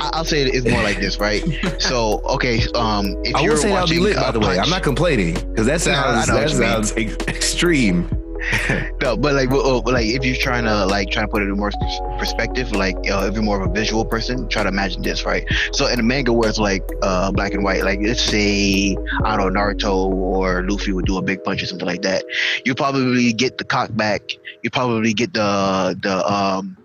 I'll 0.00 0.24
say 0.24 0.42
it's 0.42 0.68
more 0.68 0.82
like 0.82 1.00
this, 1.00 1.18
right? 1.18 1.42
So 1.80 2.20
okay, 2.26 2.60
um, 2.74 3.06
if 3.24 3.34
I 3.34 3.40
you're 3.40 3.52
would 3.54 3.60
say 3.62 3.70
that'll 3.70 3.88
be 3.88 3.98
lit, 3.98 4.16
by 4.16 4.30
the 4.30 4.38
way. 4.38 4.46
Punch- 4.56 4.60
I'm 4.60 4.70
not 4.70 4.82
complaining 4.84 5.34
because 5.34 5.66
that 5.66 5.72
No, 5.86 5.92
sounds 5.94 6.28
know 6.28 6.34
that 6.34 6.50
sounds 6.50 6.92
ex- 6.96 7.16
extreme. 7.26 8.08
No, 9.02 9.16
but 9.16 9.34
like, 9.34 9.50
uh, 9.50 9.80
like 9.80 10.06
if 10.06 10.24
you're 10.24 10.36
trying 10.36 10.64
to 10.64 10.84
like 10.86 11.10
trying 11.10 11.26
to 11.26 11.30
put 11.30 11.42
it 11.42 11.48
in 11.48 11.56
more 11.56 11.70
perspective, 12.18 12.72
like 12.72 12.96
uh, 13.10 13.26
if 13.28 13.34
you're 13.34 13.42
more 13.42 13.62
of 13.62 13.70
a 13.70 13.72
visual 13.72 14.04
person, 14.04 14.48
try 14.48 14.62
to 14.62 14.68
imagine 14.68 15.02
this, 15.02 15.24
right? 15.24 15.44
So 15.72 15.86
in 15.88 15.98
a 15.98 16.02
manga 16.02 16.32
where 16.32 16.48
it's 16.48 16.58
like 16.58 16.82
uh, 17.02 17.32
black 17.32 17.54
and 17.54 17.64
white, 17.64 17.82
like 17.82 18.00
let's 18.02 18.22
say 18.22 18.96
I 19.24 19.36
don't 19.36 19.54
know 19.54 19.60
Naruto 19.60 20.10
or 20.12 20.68
Luffy 20.68 20.92
would 20.92 21.06
do 21.06 21.16
a 21.16 21.22
big 21.22 21.42
punch 21.44 21.62
or 21.62 21.66
something 21.66 21.86
like 21.86 22.02
that, 22.02 22.24
you 22.64 22.74
probably 22.74 23.32
get 23.32 23.58
the 23.58 23.64
cock 23.64 23.90
back. 23.94 24.22
You 24.62 24.70
probably 24.70 25.14
get 25.14 25.32
the 25.32 25.98
the 26.02 26.30
um 26.30 26.76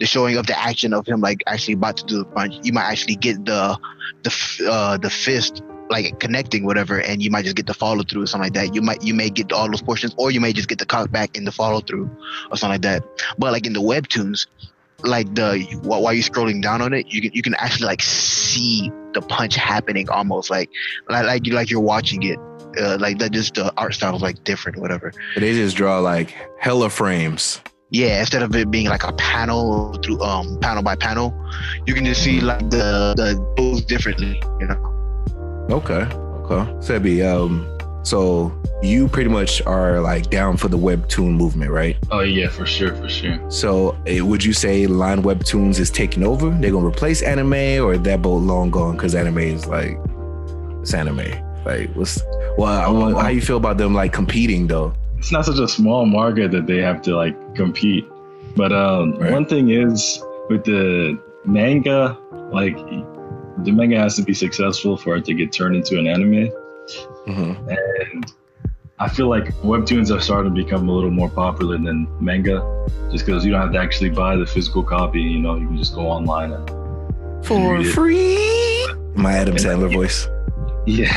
the 0.00 0.06
showing 0.06 0.36
of 0.36 0.46
the 0.46 0.58
action 0.58 0.92
of 0.92 1.06
him 1.06 1.20
like 1.20 1.42
actually 1.46 1.74
about 1.74 1.98
to 1.98 2.06
do 2.06 2.18
the 2.18 2.24
punch. 2.24 2.54
You 2.62 2.72
might 2.72 2.90
actually 2.90 3.16
get 3.16 3.44
the 3.44 3.78
the 4.22 4.68
uh, 4.68 4.96
the 4.96 5.10
fist 5.10 5.62
like 5.90 6.18
connecting 6.20 6.64
whatever 6.64 7.00
and 7.00 7.20
you 7.20 7.30
might 7.30 7.44
just 7.44 7.56
get 7.56 7.66
the 7.66 7.74
follow 7.74 8.02
through 8.04 8.22
or 8.22 8.26
something 8.26 8.46
like 8.46 8.54
that. 8.54 8.74
You 8.74 8.80
might 8.80 9.02
you 9.02 9.12
may 9.12 9.28
get 9.28 9.52
all 9.52 9.68
those 9.68 9.82
portions 9.82 10.14
or 10.16 10.30
you 10.30 10.40
may 10.40 10.52
just 10.52 10.68
get 10.68 10.78
the 10.78 10.86
cock 10.86 11.10
back 11.10 11.36
in 11.36 11.44
the 11.44 11.52
follow 11.52 11.80
through 11.80 12.08
or 12.50 12.56
something 12.56 12.74
like 12.74 12.82
that. 12.82 13.02
But 13.38 13.52
like 13.52 13.66
in 13.66 13.72
the 13.72 13.80
webtoons 13.82 14.46
like 15.02 15.34
the 15.34 15.58
while, 15.82 16.12
you're 16.12 16.22
scrolling 16.22 16.62
down 16.62 16.82
on 16.82 16.92
it 16.92 17.06
you 17.08 17.22
can 17.22 17.32
you 17.32 17.42
can 17.42 17.54
actually 17.54 17.86
like 17.86 18.02
see 18.02 18.90
the 19.14 19.20
punch 19.22 19.56
happening 19.56 20.08
almost 20.10 20.50
like 20.50 20.70
like 21.08 21.24
like 21.26 21.46
you 21.46 21.54
like 21.54 21.70
you're 21.70 21.80
watching 21.80 22.22
it. 22.22 22.38
Uh, 22.80 22.96
like 23.00 23.18
that 23.18 23.32
just 23.32 23.54
the 23.54 23.72
art 23.76 23.92
style 23.94 24.14
is 24.14 24.22
like 24.22 24.44
different 24.44 24.78
whatever. 24.78 25.12
They 25.34 25.54
just 25.54 25.76
draw 25.76 25.98
like 25.98 26.36
hella 26.60 26.88
frames. 26.88 27.60
yeah 27.90 28.20
instead 28.20 28.42
of 28.42 28.54
it 28.54 28.70
being 28.70 28.86
like 28.86 29.02
a 29.02 29.12
panel 29.14 29.92
through 30.04 30.20
um 30.22 30.56
panel 30.60 30.80
by 30.80 30.94
panel 30.94 31.34
you 31.86 31.94
can 31.94 32.04
just 32.04 32.22
see 32.22 32.40
like 32.40 32.60
the 32.70 33.14
the 33.16 33.34
moves 33.58 33.84
differently 33.84 34.40
you 34.60 34.66
know 34.68 34.89
Okay. 35.70 36.02
Okay. 36.02 36.70
Sebi, 36.80 37.24
um, 37.24 37.66
so 38.02 38.52
you 38.82 39.08
pretty 39.08 39.28
much 39.30 39.60
are 39.66 40.00
like 40.00 40.30
down 40.30 40.56
for 40.56 40.68
the 40.68 40.78
webtoon 40.78 41.36
movement, 41.36 41.70
right? 41.70 41.96
oh 42.10 42.20
yeah, 42.20 42.48
for 42.48 42.66
sure, 42.66 42.94
for 42.94 43.08
sure. 43.08 43.38
So 43.50 43.96
eh, 44.06 44.20
would 44.20 44.42
you 44.44 44.52
say 44.52 44.86
line 44.86 45.22
webtoons 45.22 45.78
is 45.78 45.90
taking 45.90 46.24
over? 46.24 46.50
They're 46.50 46.72
gonna 46.72 46.86
replace 46.86 47.22
anime 47.22 47.84
or 47.84 47.96
that 47.98 48.22
boat 48.22 48.38
long 48.42 48.70
gone? 48.70 48.96
Because 48.96 49.14
anime 49.14 49.38
is 49.38 49.66
like 49.66 49.96
it's 50.80 50.94
anime. 50.94 51.30
Like 51.64 51.90
what's 51.94 52.22
well, 52.58 53.16
how 53.18 53.28
you 53.28 53.40
feel 53.42 53.58
about 53.58 53.76
them 53.78 53.94
like 53.94 54.12
competing 54.12 54.66
though? 54.66 54.92
it's 55.18 55.30
not 55.30 55.44
such 55.44 55.58
a 55.58 55.68
small 55.68 56.06
market 56.06 56.50
that 56.50 56.66
they 56.66 56.78
have 56.78 57.02
to 57.02 57.14
like 57.14 57.36
compete. 57.54 58.06
But 58.56 58.72
um, 58.72 59.12
Right. 59.16 59.30
one 59.30 59.44
thing 59.44 59.68
is 59.70 60.22
with 60.48 60.64
the 60.64 61.20
manga, 61.44 62.16
like 62.50 62.76
the 63.64 63.72
manga 63.72 63.98
has 63.98 64.16
to 64.16 64.22
be 64.22 64.34
successful 64.34 64.96
for 64.96 65.16
it 65.16 65.24
to 65.26 65.34
get 65.34 65.52
turned 65.52 65.76
into 65.76 65.98
an 65.98 66.06
anime. 66.06 66.50
Mhm. 67.26 67.56
And 68.12 68.32
I 68.98 69.08
feel 69.08 69.28
like 69.28 69.54
webtoons 69.62 70.14
are 70.14 70.20
starting 70.20 70.54
to 70.54 70.64
become 70.64 70.88
a 70.88 70.92
little 70.92 71.10
more 71.10 71.28
popular 71.30 71.78
than 71.78 72.06
manga, 72.20 72.60
just 73.10 73.24
because 73.26 73.44
you 73.44 73.52
don't 73.52 73.60
have 73.60 73.72
to 73.72 73.78
actually 73.78 74.10
buy 74.10 74.36
the 74.36 74.46
physical 74.46 74.82
copy. 74.82 75.20
You 75.20 75.38
know, 75.38 75.56
you 75.56 75.66
can 75.68 75.76
just 75.78 75.94
go 75.94 76.02
online 76.06 76.52
and 76.52 76.68
For 77.46 77.74
Read 77.78 77.86
it. 77.86 77.92
free. 77.92 78.86
My 79.14 79.32
Adam 79.34 79.56
Sandler 79.56 79.92
voice. 79.92 80.28
yeah. 80.86 81.12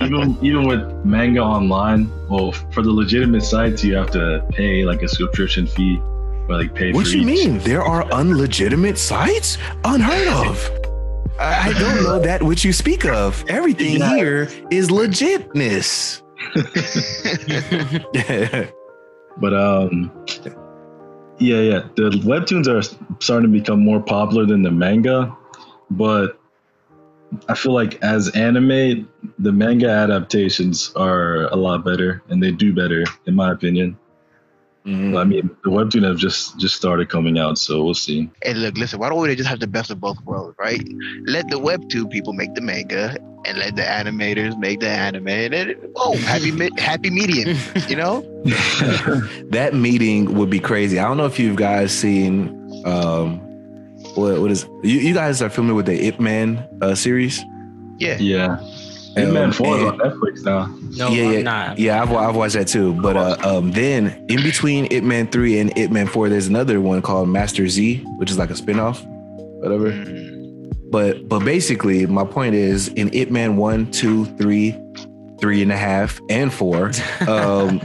even 0.04 0.36
even 0.42 0.66
with 0.66 0.82
manga 1.04 1.40
online, 1.40 2.10
well, 2.28 2.52
for 2.72 2.82
the 2.82 2.90
legitimate 2.92 3.42
sites, 3.42 3.82
you 3.84 3.94
have 3.96 4.10
to 4.12 4.44
pay 4.50 4.84
like 4.84 5.02
a 5.02 5.08
subscription 5.08 5.66
fee 5.66 5.98
or 6.00 6.15
like 6.48 6.74
pay. 6.74 6.92
What 6.92 7.06
for 7.06 7.12
you 7.12 7.20
each. 7.20 7.26
mean? 7.26 7.58
There 7.60 7.82
are 7.82 8.06
unlegitimate 8.12 8.98
sites? 8.98 9.58
Unheard 9.84 10.28
of. 10.28 10.70
I 11.38 11.70
I 11.70 11.78
don't 11.78 12.02
know 12.02 12.18
that 12.20 12.42
which 12.42 12.64
you 12.64 12.72
speak 12.72 13.04
of. 13.04 13.44
Everything 13.48 13.98
Yeah. 13.98 14.14
here 14.16 14.48
is 14.70 14.88
legitness. 14.88 16.22
But 19.38 19.52
um, 19.52 20.10
yeah, 21.38 21.60
yeah, 21.60 21.80
the 21.96 22.08
webtoons 22.24 22.66
are 22.68 22.80
starting 23.20 23.52
to 23.52 23.58
become 23.58 23.80
more 23.84 24.00
popular 24.00 24.46
than 24.46 24.62
the 24.62 24.70
manga, 24.70 25.36
but 25.90 26.40
I 27.46 27.54
feel 27.54 27.72
like 27.72 28.02
as 28.02 28.30
anime, 28.30 29.06
the 29.38 29.52
manga 29.52 29.90
adaptations 29.90 30.90
are 30.96 31.42
a 31.52 31.56
lot 31.56 31.84
better 31.84 32.22
and 32.30 32.42
they 32.42 32.50
do 32.50 32.72
better, 32.74 33.04
in 33.26 33.34
my 33.34 33.52
opinion. 33.52 33.98
Mhm. 34.86 35.18
I 35.18 35.24
mean, 35.24 35.50
the 35.64 35.70
webtoon 35.70 36.06
have 36.06 36.16
just 36.16 36.58
just 36.58 36.76
started 36.76 37.08
coming 37.08 37.38
out, 37.38 37.58
so 37.58 37.82
we'll 37.82 37.94
see. 37.94 38.30
Hey, 38.42 38.54
look, 38.54 38.76
listen. 38.76 39.00
Why 39.00 39.08
don't 39.08 39.20
we 39.20 39.34
just 39.34 39.48
have 39.48 39.58
the 39.58 39.66
best 39.66 39.90
of 39.90 40.00
both 40.00 40.20
worlds, 40.24 40.56
right? 40.58 40.80
Let 41.24 41.50
the 41.50 41.56
webtoon 41.56 42.08
people 42.08 42.32
make 42.32 42.54
the 42.54 42.60
manga, 42.60 43.16
and 43.46 43.58
let 43.58 43.74
the 43.74 43.82
animators 43.82 44.56
make 44.58 44.78
the 44.78 44.88
anime, 44.88 45.26
and 45.26 45.52
then 45.52 45.74
oh, 45.96 46.16
happy 46.18 46.52
mi- 46.52 46.70
happy 46.78 47.10
medium. 47.10 47.56
You 47.88 47.96
know? 47.96 48.22
that 49.50 49.72
meeting 49.74 50.34
would 50.34 50.50
be 50.50 50.60
crazy. 50.60 51.00
I 51.00 51.08
don't 51.08 51.16
know 51.16 51.26
if 51.26 51.38
you 51.38 51.56
guys 51.56 51.92
seen 51.92 52.82
um 52.84 53.40
what 54.14 54.40
what 54.40 54.50
is 54.50 54.68
you, 54.82 54.98
you 54.98 55.14
guys 55.14 55.42
are 55.42 55.50
familiar 55.50 55.74
with 55.74 55.86
the 55.86 56.06
Ip 56.06 56.20
Man 56.20 56.66
uh, 56.80 56.94
series? 56.94 57.42
Yeah. 57.98 58.18
yeah, 58.18 58.60
Um, 59.16 59.22
Ip 59.22 59.32
Man 59.32 59.52
Four 59.52 59.76
is 59.78 59.82
and- 59.84 60.00
on 60.02 60.10
Netflix 60.10 60.44
now. 60.44 60.66
no, 60.96 61.08
yeah, 61.10 61.30
yeah, 61.30 61.42
not. 61.42 61.78
yeah. 61.78 62.02
I've, 62.02 62.12
I've 62.12 62.36
watched 62.36 62.54
that 62.54 62.68
too. 62.68 62.92
But 63.00 63.16
uh, 63.16 63.36
um, 63.42 63.72
then 63.72 64.26
in 64.28 64.42
between 64.42 64.86
Ip 64.92 65.02
Man 65.04 65.26
three 65.28 65.58
and 65.58 65.76
Ip 65.78 65.90
Man 65.90 66.06
four, 66.06 66.28
there's 66.28 66.48
another 66.48 66.80
one 66.80 67.00
called 67.02 67.28
Master 67.28 67.66
Z, 67.68 68.04
which 68.18 68.30
is 68.30 68.38
like 68.38 68.50
a 68.50 68.54
spinoff, 68.54 69.02
whatever. 69.62 69.90
Mm. 69.90 70.72
But 70.90 71.28
but 71.28 71.40
basically, 71.44 72.06
my 72.06 72.24
point 72.24 72.54
is 72.54 72.88
in 72.88 73.12
Ip 73.14 73.30
Man 73.30 73.56
one, 73.56 73.90
two, 73.90 74.26
three, 74.36 74.78
three 75.40 75.62
and 75.62 75.72
a 75.72 75.76
half, 75.76 76.20
and 76.28 76.52
four, 76.52 76.92
um, 77.28 77.80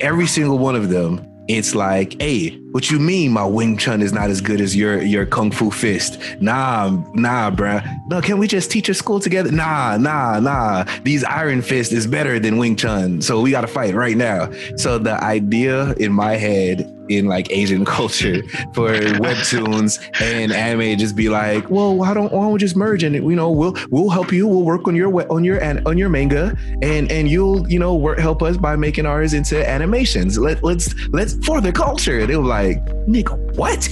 every 0.00 0.26
single 0.26 0.58
one 0.58 0.76
of 0.76 0.88
them, 0.90 1.24
it's 1.48 1.74
like, 1.74 2.20
hey, 2.20 2.50
what 2.72 2.90
you 2.90 2.98
mean 2.98 3.32
my 3.32 3.44
Wing 3.44 3.76
Chun 3.76 4.02
is 4.02 4.12
not 4.12 4.28
as 4.28 4.40
good 4.40 4.60
as 4.60 4.76
your 4.76 5.02
your 5.02 5.24
Kung 5.24 5.50
Fu 5.50 5.70
Fist? 5.70 6.20
Nah, 6.40 6.90
nah, 7.14 7.50
bruh. 7.50 7.82
No, 8.08 8.20
can 8.20 8.38
we 8.38 8.46
just 8.46 8.70
teach 8.70 8.88
a 8.88 8.94
school 8.94 9.18
together? 9.18 9.50
Nah, 9.50 9.96
nah, 9.96 10.38
nah. 10.40 10.84
These 11.04 11.24
Iron 11.24 11.62
Fist 11.62 11.92
is 11.92 12.06
better 12.06 12.38
than 12.38 12.58
Wing 12.58 12.76
Chun, 12.76 13.22
so 13.22 13.40
we 13.40 13.50
got 13.50 13.62
to 13.62 13.66
fight 13.66 13.94
right 13.94 14.16
now. 14.16 14.50
So 14.76 14.98
the 14.98 15.22
idea 15.24 15.94
in 15.94 16.12
my 16.12 16.36
head 16.36 16.94
in 17.08 17.26
like 17.26 17.50
Asian 17.50 17.84
culture 17.98 18.42
for 18.74 18.90
webtoons 19.20 19.98
and 20.20 20.52
anime 20.52 20.98
just 20.98 21.16
be 21.16 21.28
like, 21.28 21.68
well, 21.70 21.96
why 21.96 22.14
don't 22.14 22.32
why 22.32 22.42
don't 22.42 22.52
we 22.52 22.58
just 22.58 22.76
merge 22.76 23.02
and 23.02 23.14
you 23.14 23.36
know 23.36 23.50
we'll 23.50 23.76
we'll 23.90 24.10
help 24.10 24.32
you. 24.32 24.46
We'll 24.46 24.64
work 24.64 24.86
on 24.88 24.94
your 24.96 25.30
on 25.32 25.44
your 25.44 25.62
an- 25.62 25.86
on 25.86 25.98
your 25.98 26.08
manga 26.08 26.56
and 26.82 27.10
and 27.10 27.28
you'll 27.30 27.68
you 27.70 27.78
know 27.78 27.94
work 27.94 28.18
help 28.18 28.42
us 28.42 28.56
by 28.56 28.76
making 28.76 29.06
ours 29.06 29.34
into 29.34 29.68
animations. 29.68 30.38
Let 30.38 30.62
let's 30.62 30.94
let's 31.08 31.34
for 31.44 31.60
the 31.60 31.72
culture. 31.72 32.26
They 32.26 32.36
were 32.36 32.44
like, 32.44 32.84
nigga, 33.06 33.36
what? 33.56 33.88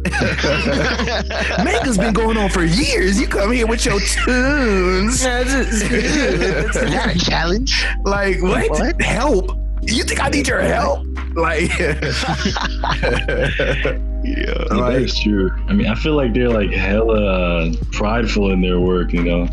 Manga's 1.62 1.98
been 1.98 2.14
going 2.14 2.38
on 2.38 2.48
for 2.48 2.64
years. 2.64 3.20
You 3.20 3.26
come 3.26 3.52
here 3.52 3.66
with 3.66 3.84
your 3.84 4.00
tunes. 4.00 5.14
Is 5.22 5.22
that 5.22 7.12
a 7.14 7.18
challenge? 7.18 7.84
Like 8.04 8.40
what? 8.42 8.70
What? 8.70 9.02
Help? 9.02 9.50
You 9.90 10.04
think 10.04 10.22
I 10.22 10.28
need 10.28 10.46
your 10.48 10.60
help? 10.60 11.06
Like, 11.34 11.70
Yeah. 11.78 11.98
Yeah, 14.22 14.64
Like- 14.70 14.98
that's 15.00 15.18
true. 15.22 15.50
I 15.68 15.72
mean, 15.72 15.86
I 15.86 15.94
feel 15.94 16.14
like 16.14 16.34
they're 16.34 16.50
like 16.50 16.70
hella 16.70 17.72
prideful 17.92 18.50
in 18.52 18.60
their 18.60 18.78
work, 18.78 19.12
you 19.14 19.22
know. 19.24 19.48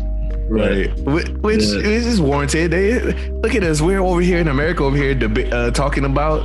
right? 0.50 0.94
Which, 1.00 1.28
which 1.40 1.62
Yeah. 1.62 1.80
is 1.80 2.20
warranted. 2.20 2.70
They 2.70 3.00
look 3.42 3.54
at 3.54 3.62
us. 3.62 3.80
We're 3.80 4.00
over 4.00 4.20
here 4.20 4.38
in 4.38 4.48
America, 4.48 4.82
over 4.84 4.96
here, 4.96 5.14
deba- 5.14 5.50
uh, 5.52 5.70
talking 5.70 6.04
about 6.04 6.42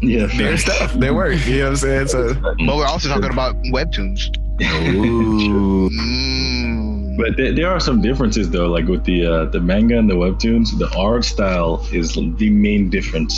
Yeah, 0.00 0.26
their 0.36 0.56
stuff, 0.56 0.94
their 0.94 1.12
work. 1.14 1.36
You 1.46 1.58
know 1.58 1.64
what 1.64 1.70
I'm 1.70 1.76
saying? 1.76 2.06
So, 2.08 2.34
But 2.34 2.76
we're 2.76 2.86
also 2.86 3.08
talking 3.08 3.30
about 3.30 3.54
webtoons. 3.72 4.28
ooh, 4.62 5.90
Mm. 5.90 6.87
But 7.18 7.36
there, 7.36 7.52
there 7.52 7.68
are 7.68 7.80
some 7.80 8.00
differences 8.00 8.48
though, 8.48 8.68
like 8.68 8.86
with 8.86 9.04
the 9.04 9.26
uh, 9.26 9.44
the 9.46 9.60
manga 9.60 9.98
and 9.98 10.08
the 10.08 10.14
webtoons. 10.14 10.78
The 10.78 10.88
art 10.96 11.24
style 11.24 11.84
is 11.90 12.12
the 12.14 12.48
main 12.48 12.90
difference, 12.90 13.34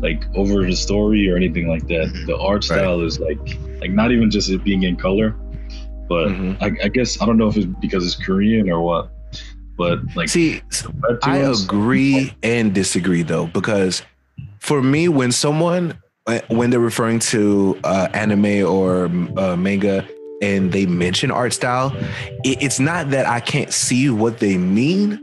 like 0.00 0.24
over 0.34 0.64
the 0.64 0.74
story 0.74 1.30
or 1.30 1.36
anything 1.36 1.68
like 1.68 1.86
that. 1.88 2.08
Mhm. 2.08 2.26
The 2.26 2.38
art 2.38 2.64
style 2.64 3.02
is 3.02 3.20
like 3.20 3.38
like 3.82 3.90
not 3.90 4.12
even 4.12 4.30
just 4.30 4.48
it 4.48 4.64
being 4.64 4.82
in 4.84 4.96
color, 4.96 5.36
but 6.08 6.28
Mhm. 6.28 6.56
I, 6.62 6.86
I 6.86 6.88
guess 6.88 7.20
I 7.20 7.26
don't 7.26 7.36
know 7.36 7.48
if 7.48 7.58
it's 7.58 7.66
because 7.66 8.06
it's 8.06 8.16
Korean 8.16 8.70
or 8.70 8.80
what. 8.80 9.10
But 9.76 10.00
like 10.16 10.30
see, 10.30 10.62
I 11.22 11.36
agree 11.36 12.32
and 12.42 12.74
disagree 12.74 13.22
though, 13.22 13.46
because 13.46 14.02
for 14.58 14.80
me, 14.82 15.08
when 15.08 15.32
someone 15.32 15.98
when 16.48 16.70
they're 16.70 16.80
referring 16.80 17.18
to 17.18 17.78
uh, 17.84 18.08
anime 18.12 18.66
or 18.66 19.04
uh, 19.36 19.54
manga 19.56 20.06
and 20.42 20.72
they 20.72 20.86
mention 20.86 21.30
art 21.30 21.52
style, 21.52 21.92
it, 22.44 22.62
it's 22.62 22.78
not 22.80 23.10
that 23.10 23.26
I 23.26 23.40
can't 23.40 23.72
see 23.72 24.10
what 24.10 24.38
they 24.38 24.56
mean, 24.58 25.20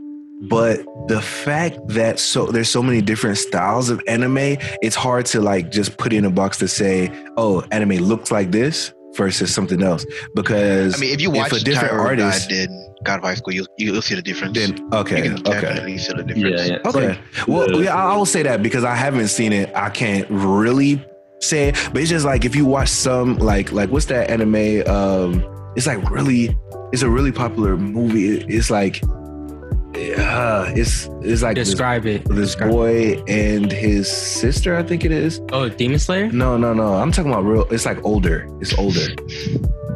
but 0.48 0.84
the 1.08 1.20
fact 1.22 1.78
that 1.88 2.18
so 2.18 2.46
there's 2.46 2.68
so 2.68 2.82
many 2.82 3.00
different 3.00 3.38
styles 3.38 3.88
of 3.90 4.00
anime, 4.06 4.56
it's 4.82 4.96
hard 4.96 5.26
to 5.26 5.40
like 5.40 5.70
just 5.70 5.96
put 5.96 6.12
in 6.12 6.24
a 6.24 6.30
box 6.30 6.58
to 6.58 6.68
say, 6.68 7.10
oh, 7.36 7.62
anime 7.70 7.96
looks 8.04 8.30
like 8.30 8.50
this 8.50 8.92
versus 9.16 9.54
something 9.54 9.82
else 9.82 10.04
because 10.34 10.94
I 10.94 10.98
mean, 10.98 11.14
if 11.14 11.22
you 11.22 11.30
if 11.30 11.36
watch 11.36 11.52
a 11.54 11.64
different 11.64 11.94
Tyra 11.94 12.00
artist- 12.04 12.50
God 12.50 12.54
did 12.54 12.70
God 13.04 13.18
of 13.20 13.24
High 13.24 13.34
School, 13.34 13.54
you'll, 13.54 13.66
you'll 13.78 14.02
see 14.02 14.14
the 14.14 14.20
difference. 14.20 14.58
then 14.58 14.76
you 14.76 14.88
okay, 14.92 15.22
can 15.22 15.32
okay. 15.38 15.60
definitely 15.60 15.96
see 15.96 16.12
the 16.12 16.22
difference. 16.24 16.68
yeah. 16.68 16.76
It's 16.84 16.94
Okay. 16.94 17.08
like 17.08 17.48
well, 17.48 17.82
yeah, 17.82 17.94
I 17.94 18.12
I 18.12 18.16
will 18.16 18.26
say 18.26 18.42
that 18.42 18.62
because 18.62 18.84
I 18.84 18.94
haven't 18.94 19.28
seen 19.28 19.52
it. 19.54 19.74
I 19.74 19.88
can't 19.88 20.26
really 20.28 21.02
say 21.40 21.72
but 21.92 22.00
it's 22.00 22.10
just 22.10 22.24
like 22.24 22.44
if 22.44 22.56
you 22.56 22.64
watch 22.66 22.88
some 22.88 23.36
like 23.38 23.72
like 23.72 23.90
what's 23.90 24.06
that 24.06 24.30
anime? 24.30 24.82
Um, 24.88 25.72
it's 25.76 25.86
like 25.86 26.08
really, 26.10 26.56
it's 26.92 27.02
a 27.02 27.08
really 27.10 27.32
popular 27.32 27.76
movie. 27.76 28.38
It's 28.48 28.70
like, 28.70 29.02
uh, 29.04 30.72
it's 30.74 31.08
it's 31.22 31.42
like 31.42 31.54
this, 31.56 31.68
Describe 31.70 32.06
it. 32.06 32.24
this 32.28 32.54
Describe- 32.54 32.70
boy 32.70 33.22
and 33.28 33.70
his 33.70 34.10
sister. 34.10 34.76
I 34.76 34.82
think 34.82 35.04
it 35.04 35.12
is. 35.12 35.40
Oh, 35.52 35.68
Demon 35.68 35.98
Slayer. 35.98 36.30
No, 36.32 36.56
no, 36.56 36.72
no. 36.74 36.94
I'm 36.94 37.12
talking 37.12 37.30
about 37.30 37.44
real. 37.44 37.66
It's 37.70 37.84
like 37.86 38.02
older. 38.04 38.48
It's 38.60 38.76
older, 38.78 39.06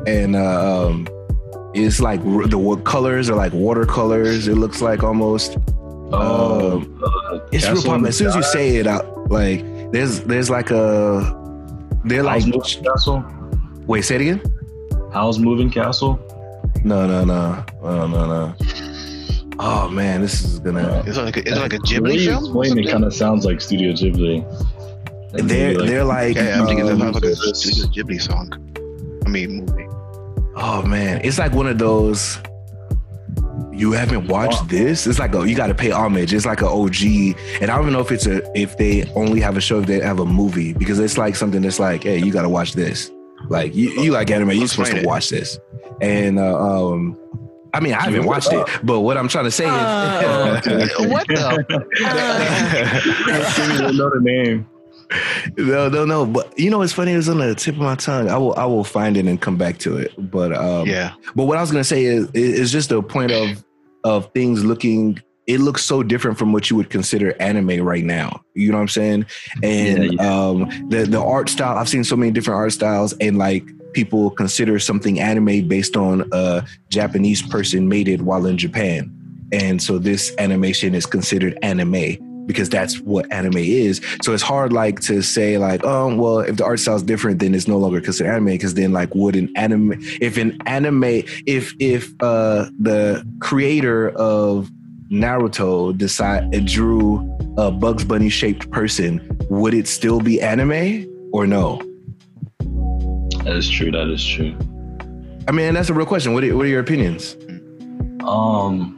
and 0.07 0.37
uh, 0.37 0.89
um, 0.89 1.09
it's 1.75 2.01
like 2.01 2.23
the 2.23 2.83
colors 2.85 3.31
are 3.31 3.37
like 3.37 3.53
watercolors. 3.55 4.49
It 4.49 4.57
looks 4.57 4.83
like 4.83 5.03
almost. 5.03 5.57
oh, 6.13 6.83
uh, 7.05 7.49
It's 7.53 7.67
real 7.67 7.77
popular. 7.83 8.09
As 8.09 8.17
soon 8.19 8.27
as 8.29 8.37
you 8.37 8.43
say 8.43 8.77
it 8.77 8.87
out, 8.87 9.31
like 9.31 9.61
there's 9.93 10.21
there's 10.21 10.51
like 10.51 10.71
a 10.71 11.37
they're 12.05 12.23
like 12.23 12.43
Howl's 12.43 12.47
Moving 12.77 12.85
Castle. 12.85 13.25
wait, 13.87 14.03
say 14.03 14.15
it 14.17 14.21
again. 14.23 14.43
How's 15.13 15.39
Moving 15.39 15.71
Castle? 15.71 16.19
No, 16.85 17.07
no, 17.07 17.25
no, 17.25 17.65
no, 17.83 18.07
no, 18.07 18.27
no. 18.27 18.55
Oh 19.59 19.89
man, 19.91 20.23
this 20.23 20.43
is 20.43 20.59
gonna. 20.61 21.03
It's 21.07 21.19
like 21.19 21.37
a, 21.37 21.41
it's 21.41 21.59
like 21.59 21.73
a 21.75 21.79
The 21.79 22.01
way 22.01 22.11
Ghibli 22.17 22.21
you 22.21 22.31
film. 22.31 22.45
explain 22.45 22.79
it 22.79 22.91
kind 22.91 23.05
of 23.05 23.13
sounds 23.15 23.45
like 23.45 23.61
Studio 23.61 23.93
Ghibli. 23.93 24.43
Like 25.33 25.43
They're 25.45 25.75
maybe, 25.75 25.87
they're 25.87 26.05
like 26.05 26.37
Yeah, 26.37 26.61
I'm 26.61 26.67
thinking 26.67 26.87
it 26.87 26.93
um, 26.93 26.99
sounds 27.01 27.15
like 27.17 27.25
a 27.25 27.29
this- 27.29 27.61
Studio 27.61 27.85
Ghibli 27.93 28.21
song. 28.23 28.51
I 29.27 29.29
mean, 29.29 29.67
movie. 29.67 29.87
oh 30.57 30.83
man, 30.87 31.21
it's 31.25 31.39
like 31.39 31.53
one 31.53 31.67
of 31.67 31.79
those. 31.79 32.39
You 33.81 33.93
haven't 33.93 34.29
watched 34.29 34.69
this? 34.69 35.07
It's 35.07 35.19
like 35.19 35.35
a 35.35 35.49
you 35.49 35.57
got 35.57 35.69
to 35.69 35.75
pay 35.75 35.91
homage. 35.91 36.35
It's 36.35 36.45
like 36.45 36.61
a 36.61 36.69
OG, 36.69 37.03
and 37.03 37.71
I 37.71 37.77
don't 37.77 37.81
even 37.85 37.93
know 37.95 38.01
if 38.01 38.13
it's 38.13 38.27
a 38.27 38.43
if 38.55 38.77
they 38.77 39.11
only 39.15 39.41
have 39.41 39.57
a 39.57 39.61
show 39.63 39.81
if 39.81 39.87
they 39.87 40.01
have 40.01 40.19
a 40.21 40.27
movie 40.27 40.75
because 40.75 40.99
it's 40.99 41.17
like 41.17 41.35
something 41.35 41.63
that's 41.63 41.79
like, 41.79 42.03
hey, 42.03 42.19
you 42.19 42.31
got 42.31 42.43
to 42.43 42.51
watch 42.51 42.75
this. 42.75 43.11
Like 43.49 43.75
you, 43.75 43.89
you 44.03 44.13
like 44.13 44.31
anime, 44.31 44.51
you're 44.51 44.69
supposed 44.69 44.93
to 44.93 45.03
watch 45.07 45.31
this. 45.31 45.59
And 46.03 46.39
uh, 46.39 46.59
um, 46.59 47.19
I 47.73 47.81
mean, 47.81 47.95
I 47.95 48.03
haven't 48.03 48.27
watched 48.27 48.53
it, 48.53 48.69
but 48.83 49.01
what 49.01 49.17
I'm 49.17 49.29
trying 49.29 49.45
to 49.47 49.51
say 49.51 49.65
is, 49.65 49.71
Uh, 49.71 50.61
what 51.09 51.27
the? 51.27 51.75
I 52.05 53.79
don't 53.81 53.97
know 53.97 54.11
the 54.11 54.21
name. 54.21 54.69
no, 55.57 55.89
no, 55.89 56.05
no. 56.05 56.27
But 56.27 56.59
you 56.59 56.69
know, 56.69 56.83
it's 56.83 56.93
funny. 56.93 57.13
It 57.15 57.17
was 57.17 57.31
on 57.31 57.39
the 57.39 57.55
tip 57.55 57.77
of 57.77 57.81
my 57.81 57.95
tongue. 57.95 58.29
I 58.29 58.37
will, 58.37 58.55
I 58.57 58.67
will 58.67 58.85
find 58.85 59.17
it 59.17 59.25
and 59.25 59.41
come 59.41 59.57
back 59.57 59.79
to 59.79 59.97
it. 59.97 60.13
But, 60.31 60.55
um, 60.55 60.87
yeah. 60.87 61.15
But 61.35 61.45
what 61.47 61.57
I 61.57 61.63
was 61.63 61.71
gonna 61.71 61.83
say 61.83 62.05
is, 62.05 62.31
is 62.33 62.71
just 62.71 62.93
a 62.93 63.01
point 63.01 63.33
of 63.33 63.65
of 64.05 64.33
things 64.33 64.65
looking 64.65 65.21
it 65.47 65.59
looks 65.59 65.85
so 65.85 66.05
different 66.05 66.39
from 66.39 66.53
what 66.53 66.71
you 66.71 66.77
would 66.77 66.91
consider 66.91 67.35
anime 67.43 67.83
right 67.83 68.05
now. 68.05 68.41
You 68.55 68.71
know 68.71 68.77
what 68.77 68.83
I'm 68.83 68.89
saying? 68.89 69.27
And 69.65 70.05
Yeah, 70.05 70.23
yeah. 70.23 70.39
um 70.39 70.89
the 70.91 71.07
the 71.07 71.21
art 71.21 71.49
style, 71.49 71.77
I've 71.77 71.89
seen 71.89 72.05
so 72.05 72.17
many 72.17 72.31
different 72.31 72.57
art 72.57 72.73
styles 72.73 73.15
and 73.15 73.37
like 73.37 73.65
people 73.93 74.31
consider 74.31 74.79
something 74.79 75.19
anime 75.19 75.67
based 75.67 75.97
on 75.97 76.29
a 76.33 76.65
Japanese 76.91 77.43
person 77.43 77.89
made 77.89 78.07
it 78.07 78.23
while 78.23 78.47
in 78.47 78.57
Japan. 78.59 79.13
And 79.53 79.83
so 79.83 79.99
this 79.99 80.33
animation 80.39 80.95
is 80.95 81.07
considered 81.07 81.59
anime 81.63 82.17
because 82.51 82.69
that's 82.69 82.99
what 83.01 83.31
anime 83.33 83.59
is. 83.59 84.01
So 84.23 84.33
it's 84.35 84.43
hard 84.43 84.73
like 84.73 85.01
to 85.01 85.23
say 85.23 85.57
like, 85.59 85.83
oh, 85.85 86.15
well, 86.15 86.41
if 86.41 86.57
the 86.57 86.65
art 86.65 86.81
style 86.81 86.97
is 86.97 87.03
different, 87.03 87.39
then 87.39 87.55
it's 87.55 87.69
no 87.69 87.79
longer 87.79 88.01
considered 88.01 88.31
anime 88.31 88.47
because 88.47 88.75
then 88.75 88.93
like 88.93 89.15
would 89.15 89.37
an 89.37 89.53
anime 89.57 89.95
if 90.21 90.37
an 90.37 90.59
anime 90.67 91.23
if 91.47 91.75
if 91.79 92.13
uh 92.21 92.67
the 92.79 93.25
creator 93.41 94.11
of 94.11 94.69
Naruto 95.11 95.97
decide 95.97 96.51
drew 96.67 97.19
a 97.57 97.71
Bugs 97.71 98.05
Bunny 98.05 98.29
shaped 98.29 98.71
person, 98.71 99.21
would 99.51 99.75
it 99.75 99.87
still 99.89 100.21
be 100.21 100.41
anime 100.41 101.07
or 101.33 101.47
no? 101.47 101.81
That 103.45 103.57
is 103.57 103.69
true. 103.69 103.91
That 103.91 104.09
is 104.09 104.25
true. 104.25 104.57
I 105.49 105.53
mean, 105.53 105.75
that's 105.75 105.89
a 105.89 105.95
real 105.95 106.07
question. 106.07 106.35
What 106.35 106.45
are, 106.45 106.57
what 106.57 106.67
are 106.67 106.69
your 106.69 106.81
opinions? 106.81 107.37
Um, 108.25 108.97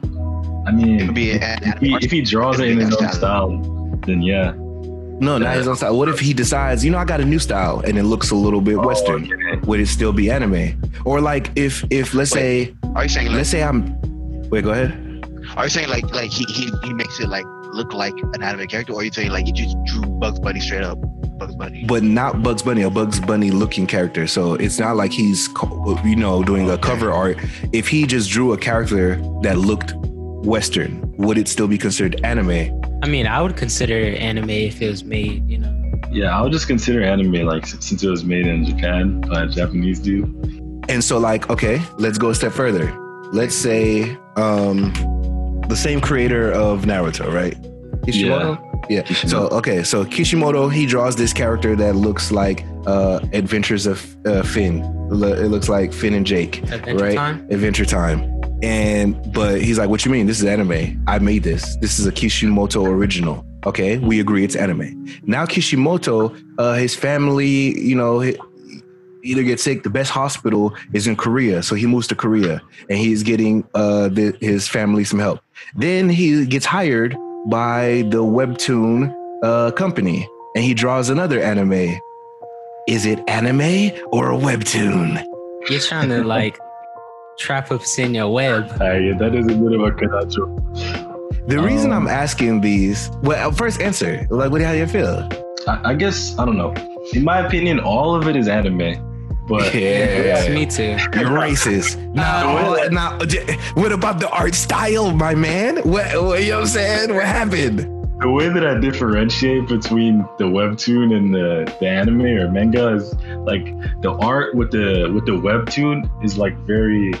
I 0.65 0.69
It 0.69 0.73
mean, 0.75 0.99
could 1.05 1.15
be 1.15 1.31
if 1.31 1.79
he, 1.79 1.95
if 2.01 2.11
he 2.11 2.21
draws 2.21 2.59
it 2.59 2.69
in 2.69 2.79
his 2.79 2.95
own 2.95 3.09
style, 3.11 3.49
then 4.05 4.21
yeah. 4.21 4.53
No, 5.19 5.37
not 5.37 5.55
his 5.55 5.67
own 5.67 5.75
style. 5.75 5.95
What 5.97 6.09
if 6.09 6.19
he 6.19 6.33
decides, 6.33 6.83
you 6.83 6.91
know, 6.91 6.97
I 6.97 7.05
got 7.05 7.21
a 7.21 7.25
new 7.25 7.39
style 7.39 7.79
and 7.85 7.97
it 7.97 8.03
looks 8.03 8.31
a 8.31 8.35
little 8.35 8.61
bit 8.61 8.77
oh, 8.77 8.87
Western? 8.87 9.29
Oh, 9.31 9.35
okay. 9.55 9.67
Would 9.67 9.79
it 9.79 9.87
still 9.87 10.11
be 10.11 10.29
anime? 10.31 10.81
Or 11.05 11.21
like 11.21 11.51
if 11.55 11.83
if 11.91 12.13
let's 12.13 12.31
say 12.31 12.73
Are 12.95 13.03
you 13.03 13.09
saying 13.09 13.27
like, 13.27 13.35
let's 13.37 13.49
say 13.49 13.63
I'm 13.63 13.99
wait, 14.49 14.63
go 14.63 14.71
ahead. 14.71 14.91
are 15.55 15.65
you 15.65 15.69
saying 15.69 15.89
like 15.89 16.03
like 16.13 16.31
he, 16.31 16.43
he 16.45 16.69
he 16.83 16.93
makes 16.93 17.19
it 17.19 17.27
like 17.29 17.45
look 17.73 17.93
like 17.93 18.13
an 18.33 18.43
anime 18.43 18.67
character, 18.67 18.93
or 18.93 19.01
are 19.01 19.03
you 19.03 19.11
saying 19.11 19.31
like 19.31 19.45
he 19.45 19.51
just 19.51 19.75
drew 19.85 20.01
Bugs 20.19 20.39
Bunny 20.39 20.59
straight 20.59 20.83
up 20.83 20.97
Bugs 21.37 21.55
Bunny? 21.55 21.85
But 21.85 22.03
not 22.03 22.41
Bugs 22.43 22.61
Bunny, 22.63 22.81
a 22.81 22.89
Bugs 22.89 23.19
Bunny 23.19 23.51
looking 23.51 23.87
character. 23.87 24.27
So 24.27 24.55
it's 24.55 24.79
not 24.79 24.95
like 24.95 25.11
he's 25.11 25.47
you 26.03 26.15
know 26.15 26.43
doing 26.43 26.69
a 26.69 26.77
cover 26.77 27.11
art. 27.11 27.37
If 27.71 27.87
he 27.87 28.05
just 28.05 28.29
drew 28.29 28.53
a 28.53 28.57
character 28.57 29.15
that 29.43 29.57
looked 29.57 29.93
Western, 30.43 31.01
would 31.17 31.37
it 31.37 31.47
still 31.47 31.67
be 31.67 31.77
considered 31.77 32.19
anime? 32.23 32.81
I 33.01 33.07
mean, 33.07 33.27
I 33.27 33.41
would 33.41 33.57
consider 33.57 33.97
it 33.97 34.19
anime 34.19 34.49
if 34.49 34.81
it 34.81 34.89
was 34.89 35.03
made, 35.03 35.49
you 35.49 35.57
know. 35.57 35.73
Yeah, 36.11 36.37
I 36.37 36.41
would 36.41 36.51
just 36.51 36.67
consider 36.67 37.01
anime 37.03 37.45
like 37.45 37.65
since 37.65 38.03
it 38.03 38.09
was 38.09 38.23
made 38.23 38.45
in 38.45 38.65
Japan 38.65 39.21
by 39.21 39.43
a 39.43 39.47
Japanese 39.47 39.99
dude. 39.99 40.27
And 40.89 41.03
so, 41.03 41.17
like, 41.17 41.49
okay, 41.49 41.81
let's 41.97 42.17
go 42.17 42.29
a 42.29 42.35
step 42.35 42.51
further. 42.51 42.93
Let's 43.31 43.55
say 43.55 44.17
um, 44.35 44.93
the 45.69 45.75
same 45.75 46.01
creator 46.01 46.51
of 46.51 46.83
Naruto, 46.83 47.33
right? 47.33 47.55
Kishimoto. 48.05 48.69
Yeah. 48.89 49.05
So 49.05 49.47
okay, 49.47 49.81
so 49.83 50.03
Kishimoto 50.03 50.67
he 50.67 50.85
draws 50.85 51.15
this 51.15 51.31
character 51.31 51.75
that 51.77 51.95
looks 51.95 52.31
like 52.31 52.65
uh, 52.85 53.21
Adventures 53.31 53.85
of 53.85 54.15
uh, 54.27 54.43
Finn. 54.43 54.81
It 55.09 55.39
it 55.39 55.47
looks 55.47 55.69
like 55.69 55.93
Finn 55.93 56.13
and 56.13 56.25
Jake, 56.25 56.61
Adventure 56.63 57.03
right? 57.03 57.15
Time? 57.15 57.47
Adventure 57.49 57.85
Time. 57.85 58.41
And 58.63 59.33
but 59.33 59.61
he's 59.61 59.77
like, 59.77 59.89
"What 59.89 60.05
you 60.05 60.11
mean? 60.11 60.25
This 60.25 60.39
is 60.39 60.45
anime. 60.45 61.03
I 61.07 61.19
made 61.19 61.43
this. 61.43 61.75
This 61.77 61.99
is 61.99 62.07
a 62.07 62.11
Kishimoto 62.11 62.85
original." 62.85 63.45
Okay, 63.65 63.97
we 63.97 64.19
agree 64.19 64.43
it's 64.43 64.55
anime. 64.55 65.07
Now 65.23 65.45
Kishimoto, 65.45 66.35
uh, 66.57 66.73
his 66.73 66.95
family, 66.95 67.77
you 67.79 67.95
know, 67.95 68.19
he, 68.19 68.37
either 69.23 69.43
get 69.43 69.59
sick. 69.59 69.83
The 69.83 69.89
best 69.89 70.11
hospital 70.11 70.73
is 70.93 71.07
in 71.07 71.15
Korea, 71.15 71.63
so 71.63 71.75
he 71.75 71.85
moves 71.85 72.07
to 72.07 72.15
Korea, 72.15 72.61
and 72.89 72.97
he's 72.97 73.23
getting 73.23 73.65
uh, 73.73 74.09
the, 74.09 74.37
his 74.41 74.67
family 74.67 75.03
some 75.03 75.19
help. 75.19 75.41
Then 75.75 76.09
he 76.09 76.45
gets 76.45 76.65
hired 76.65 77.15
by 77.47 78.03
the 78.09 78.23
webtoon 78.23 79.13
uh, 79.43 79.71
company, 79.71 80.27
and 80.55 80.63
he 80.63 80.73
draws 80.73 81.09
another 81.09 81.41
anime. 81.41 81.99
Is 82.87 83.05
it 83.05 83.19
anime 83.29 83.91
or 84.11 84.31
a 84.31 84.37
webtoon? 84.37 85.23
You're 85.69 85.79
trying 85.79 86.09
to 86.09 86.23
like 86.23 86.57
trap 87.37 87.71
us 87.71 87.97
in 87.99 88.13
your 88.15 88.29
web. 88.31 88.69
Uh, 88.79 88.93
yeah, 88.93 89.17
that 89.17 89.35
is 89.35 89.45
a 89.45 89.55
bit 89.55 89.73
of 89.73 89.81
a 89.81 89.91
conundrum. 89.91 90.55
The 91.47 91.59
reason 91.59 91.91
Um, 91.91 92.03
I'm 92.03 92.07
asking 92.07 92.61
these, 92.61 93.09
well, 93.21 93.51
first 93.51 93.81
answer, 93.81 94.25
like, 94.29 94.51
what 94.51 94.61
how 94.61 94.71
do 94.71 94.77
you 94.77 94.87
feel? 94.87 95.27
I, 95.67 95.91
I 95.91 95.93
guess 95.93 96.37
I 96.39 96.45
don't 96.45 96.57
know. 96.57 96.73
In 97.13 97.23
my 97.23 97.45
opinion, 97.45 97.79
all 97.79 98.15
of 98.15 98.27
it 98.27 98.35
is 98.37 98.47
anime, 98.47 98.95
but 99.47 99.73
Yes, 99.73 100.47
Yeah, 100.47 100.53
me 100.55 100.65
too. 100.65 100.95
you're 101.19 101.29
racist. 101.31 101.97
Now, 102.13 102.75
Uh, 102.75 102.87
now, 102.91 103.17
what 103.73 103.91
about 103.91 104.19
the 104.19 104.29
art 104.29 104.55
style, 104.55 105.11
my 105.11 105.35
man? 105.35 105.77
What, 105.83 106.05
what 106.23 106.43
you 106.43 106.51
know 106.51 106.59
what 106.59 106.61
I'm 106.61 106.67
saying? 106.67 107.13
What 107.13 107.25
happened? 107.25 107.89
The 108.19 108.29
way 108.29 108.47
that 108.47 108.65
I 108.65 108.79
differentiate 108.79 109.67
between 109.67 110.19
the 110.37 110.45
webtoon 110.45 111.15
and 111.15 111.33
the, 111.33 111.75
the 111.79 111.87
anime 111.87 112.21
or 112.21 112.49
manga 112.49 112.93
is 112.95 113.13
like 113.45 113.65
the 114.01 114.11
art 114.21 114.55
with 114.55 114.71
the 114.71 115.11
with 115.13 115.25
the 115.25 115.33
webtoon 115.33 116.09
is 116.23 116.37
like 116.37 116.55
very 116.59 117.13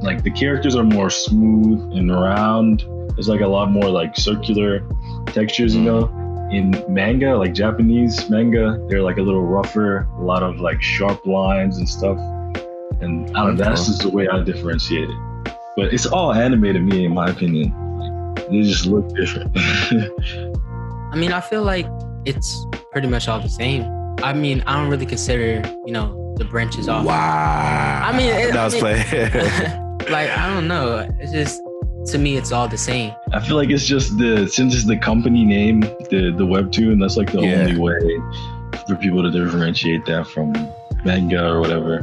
like 0.00 0.22
the 0.22 0.30
characters 0.30 0.76
are 0.76 0.84
more 0.84 1.10
smooth 1.10 1.80
and 1.96 2.10
round. 2.10 2.84
There's 3.14 3.28
like 3.28 3.40
a 3.40 3.46
lot 3.46 3.70
more 3.70 3.88
like 3.88 4.16
circular 4.16 4.86
textures, 5.26 5.74
you 5.74 5.82
know. 5.82 6.12
In 6.52 6.84
manga, 6.88 7.36
like 7.36 7.52
Japanese 7.52 8.30
manga, 8.30 8.78
they're 8.88 9.02
like 9.02 9.16
a 9.16 9.22
little 9.22 9.44
rougher, 9.44 10.08
a 10.18 10.22
lot 10.22 10.42
of 10.42 10.60
like 10.60 10.80
sharp 10.80 11.26
lines 11.26 11.78
and 11.78 11.88
stuff. 11.88 12.18
And 13.00 13.28
I 13.36 13.44
don't 13.44 13.56
know, 13.56 13.64
that's 13.64 13.86
just 13.86 14.02
the 14.02 14.10
way 14.10 14.28
I 14.28 14.42
differentiate 14.42 15.10
it. 15.10 15.54
But 15.76 15.92
it's 15.92 16.06
all 16.06 16.32
anime 16.32 16.72
to 16.72 16.78
me, 16.78 17.04
in 17.04 17.12
my 17.12 17.28
opinion. 17.28 17.74
Like, 18.46 18.50
they 18.50 18.62
just 18.62 18.86
look 18.86 19.08
different. 19.16 19.50
I 21.12 21.16
mean, 21.16 21.32
I 21.32 21.40
feel 21.40 21.62
like 21.62 21.86
it's 22.24 22.64
pretty 22.92 23.08
much 23.08 23.28
all 23.28 23.40
the 23.40 23.48
same. 23.48 23.84
I 24.22 24.32
mean, 24.32 24.62
I 24.66 24.76
don't 24.80 24.88
really 24.90 25.06
consider, 25.06 25.62
you 25.84 25.92
know, 25.92 26.34
the 26.38 26.44
branches 26.44 26.88
off. 26.88 27.04
Wow. 27.06 28.02
I 28.04 28.16
mean, 28.16 28.30
it- 28.30 28.52
that 28.52 28.64
was 28.64 28.74
I 28.74 28.78
play. 28.78 28.96
like, 30.10 30.30
I 30.30 30.52
don't 30.54 30.68
know. 30.68 31.08
It's 31.18 31.32
just, 31.32 31.60
to 32.12 32.18
me, 32.18 32.36
it's 32.36 32.52
all 32.52 32.68
the 32.68 32.78
same. 32.78 33.12
I 33.32 33.40
feel 33.40 33.56
like 33.56 33.70
it's 33.70 33.84
just 33.86 34.16
the 34.18 34.46
since 34.46 34.74
it's 34.74 34.84
the 34.86 34.96
company 34.96 35.44
name, 35.44 35.80
the 35.80 36.32
the 36.36 36.46
webtoon. 36.46 37.00
That's 37.00 37.16
like 37.16 37.32
the 37.32 37.40
Yeah. 37.40 37.62
only 37.62 37.76
way 37.78 37.98
for 38.86 38.94
people 38.96 39.22
to 39.22 39.30
differentiate 39.30 40.06
that 40.06 40.28
from 40.28 40.52
manga 41.04 41.44
or 41.44 41.60
whatever. 41.60 42.02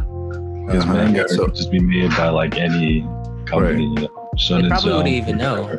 Because 0.65 0.83
Uh-huh. 0.83 0.93
manga 0.93 1.29
So- 1.29 1.45
could 1.45 1.55
just 1.55 1.71
be 1.71 1.79
made 1.79 2.09
by 2.11 2.27
like 2.29 2.57
any 2.57 3.07
company. 3.45 3.83
You 3.85 3.95
know, 3.95 4.29
Shonen 4.35 4.63
They 4.63 4.67
probably 4.69 4.91
wouldn't 4.93 5.07
even 5.15 5.37
know. 5.37 5.77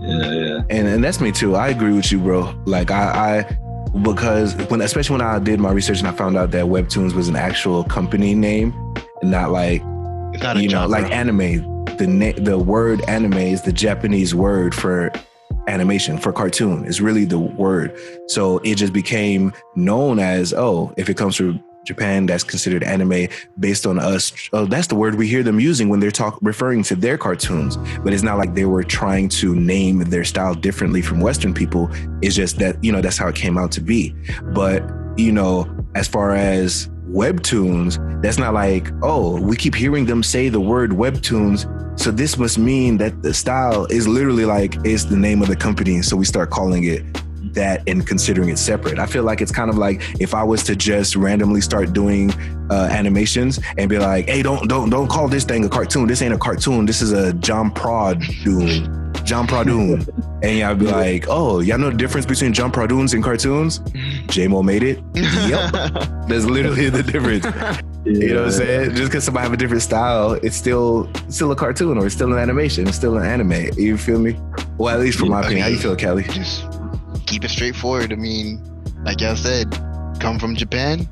Whatever. 0.00 0.34
Yeah, 0.34 0.46
yeah. 0.46 0.62
and 0.70 0.88
and 0.88 1.02
that's 1.04 1.20
me 1.20 1.32
too. 1.32 1.56
I 1.56 1.68
agree 1.68 1.92
with 1.92 2.10
you, 2.12 2.18
bro. 2.20 2.54
Like 2.66 2.90
I, 2.90 3.46
I 3.48 3.58
because 4.02 4.54
when 4.70 4.80
especially 4.80 5.14
when 5.14 5.22
I 5.26 5.38
did 5.38 5.60
my 5.60 5.70
research 5.72 5.98
and 5.98 6.08
I 6.08 6.12
found 6.12 6.36
out 6.36 6.50
that 6.52 6.66
Webtoons 6.66 7.14
was 7.14 7.28
an 7.28 7.36
actual 7.36 7.84
company 7.84 8.34
name 8.34 8.72
and 9.22 9.30
not 9.30 9.50
like 9.50 9.82
It's 10.34 10.42
not 10.42 10.56
a 10.56 10.62
you 10.62 10.68
know 10.68 10.82
genre. 10.82 10.88
like 11.02 11.10
anime. 11.12 11.84
The 11.96 12.06
na- 12.06 12.32
the 12.36 12.58
word 12.58 13.02
anime 13.08 13.34
is 13.38 13.62
the 13.62 13.72
Japanese 13.72 14.34
word 14.34 14.74
for 14.74 15.10
animation 15.66 16.16
for 16.18 16.32
cartoon. 16.32 16.84
It's 16.86 17.00
really 17.00 17.24
the 17.24 17.38
word. 17.38 17.98
So 18.28 18.58
it 18.58 18.76
just 18.76 18.92
became 18.92 19.52
known 19.74 20.18
as 20.18 20.52
oh, 20.54 20.92
if 20.96 21.08
it 21.08 21.16
comes 21.16 21.36
from 21.36 21.62
Japan, 21.84 22.26
that's 22.26 22.44
considered 22.44 22.82
anime 22.82 23.28
based 23.58 23.86
on 23.86 23.98
us. 23.98 24.32
Oh, 24.52 24.66
that's 24.66 24.86
the 24.88 24.94
word 24.94 25.14
we 25.14 25.26
hear 25.26 25.42
them 25.42 25.58
using 25.58 25.88
when 25.88 26.00
they're 26.00 26.10
talk 26.10 26.38
referring 26.42 26.82
to 26.84 26.96
their 26.96 27.16
cartoons. 27.16 27.76
But 28.04 28.12
it's 28.12 28.22
not 28.22 28.38
like 28.38 28.54
they 28.54 28.66
were 28.66 28.84
trying 28.84 29.28
to 29.30 29.54
name 29.54 30.00
their 30.00 30.24
style 30.24 30.54
differently 30.54 31.02
from 31.02 31.20
Western 31.20 31.54
people. 31.54 31.90
It's 32.22 32.36
just 32.36 32.58
that 32.58 32.82
you 32.82 32.92
know 32.92 33.00
that's 33.00 33.16
how 33.16 33.28
it 33.28 33.34
came 33.34 33.56
out 33.56 33.72
to 33.72 33.80
be. 33.80 34.14
But 34.52 34.82
you 35.16 35.32
know, 35.32 35.66
as 35.94 36.06
far 36.06 36.34
as 36.34 36.88
webtoons, 37.08 37.96
that's 38.22 38.38
not 38.38 38.54
like 38.54 38.90
oh, 39.02 39.40
we 39.40 39.56
keep 39.56 39.74
hearing 39.74 40.06
them 40.06 40.22
say 40.22 40.48
the 40.48 40.60
word 40.60 40.90
webtoons. 40.90 41.74
So 41.98 42.10
this 42.10 42.38
must 42.38 42.58
mean 42.58 42.98
that 42.98 43.22
the 43.22 43.34
style 43.34 43.86
is 43.86 44.06
literally 44.06 44.44
like 44.44 44.76
it's 44.84 45.04
the 45.04 45.16
name 45.16 45.42
of 45.42 45.48
the 45.48 45.56
company. 45.56 46.02
So 46.02 46.16
we 46.16 46.24
start 46.24 46.50
calling 46.50 46.84
it 46.84 47.02
that 47.54 47.82
and 47.86 48.06
considering 48.06 48.48
it 48.48 48.58
separate. 48.58 48.98
I 48.98 49.06
feel 49.06 49.24
like 49.24 49.40
it's 49.40 49.52
kind 49.52 49.70
of 49.70 49.76
like 49.76 50.02
if 50.20 50.34
I 50.34 50.42
was 50.42 50.62
to 50.64 50.76
just 50.76 51.16
randomly 51.16 51.60
start 51.60 51.92
doing 51.92 52.32
uh, 52.70 52.88
animations 52.90 53.60
and 53.76 53.88
be 53.88 53.98
like, 53.98 54.28
"Hey, 54.28 54.42
don't 54.42 54.68
don't 54.68 54.90
don't 54.90 55.08
call 55.08 55.28
this 55.28 55.44
thing 55.44 55.64
a 55.64 55.68
cartoon. 55.68 56.06
This 56.06 56.22
ain't 56.22 56.34
a 56.34 56.38
cartoon. 56.38 56.86
This 56.86 57.00
is 57.00 57.12
a 57.12 57.32
John 57.34 57.70
Prod 57.70 58.20
Doom, 58.44 59.12
John 59.24 59.46
Pradoon." 59.46 60.06
and 60.42 60.58
y'all 60.58 60.74
be 60.74 60.86
like, 60.86 61.26
"Oh, 61.28 61.60
y'all 61.60 61.78
know 61.78 61.90
the 61.90 61.96
difference 61.96 62.26
between 62.26 62.52
John 62.52 62.70
Pradoons 62.70 63.14
and 63.14 63.22
cartoons?" 63.22 63.80
J-Mo 64.28 64.62
made 64.62 64.82
it. 64.82 65.02
Yep, 65.14 65.72
that's 66.28 66.44
literally 66.44 66.90
the 66.90 67.02
difference. 67.02 67.44
You 68.04 68.34
know 68.34 68.36
what 68.36 68.44
I'm 68.44 68.50
saying? 68.52 68.94
Just 68.94 69.10
because 69.10 69.24
somebody 69.24 69.44
have 69.44 69.52
a 69.52 69.56
different 69.56 69.82
style, 69.82 70.32
it's 70.32 70.56
still 70.56 71.10
still 71.28 71.52
a 71.52 71.56
cartoon 71.56 71.98
or 71.98 72.06
it's 72.06 72.14
still 72.14 72.32
an 72.32 72.38
animation. 72.38 72.86
It's 72.86 72.96
still 72.96 73.16
an 73.18 73.26
anime. 73.26 73.70
You 73.76 73.96
feel 73.98 74.18
me? 74.18 74.38
Well, 74.78 74.94
at 74.94 75.00
least 75.00 75.18
from 75.18 75.30
my 75.30 75.40
opinion. 75.40 75.62
How 75.62 75.68
you 75.68 75.78
feel, 75.78 75.96
Kelly? 75.96 76.22
Just 76.24 76.77
keep 77.28 77.44
it 77.44 77.50
straightforward. 77.50 78.12
I 78.12 78.16
mean, 78.16 78.62
like 79.04 79.20
y'all 79.20 79.36
said, 79.36 79.70
come 80.18 80.38
from 80.38 80.56
Japan, 80.56 81.08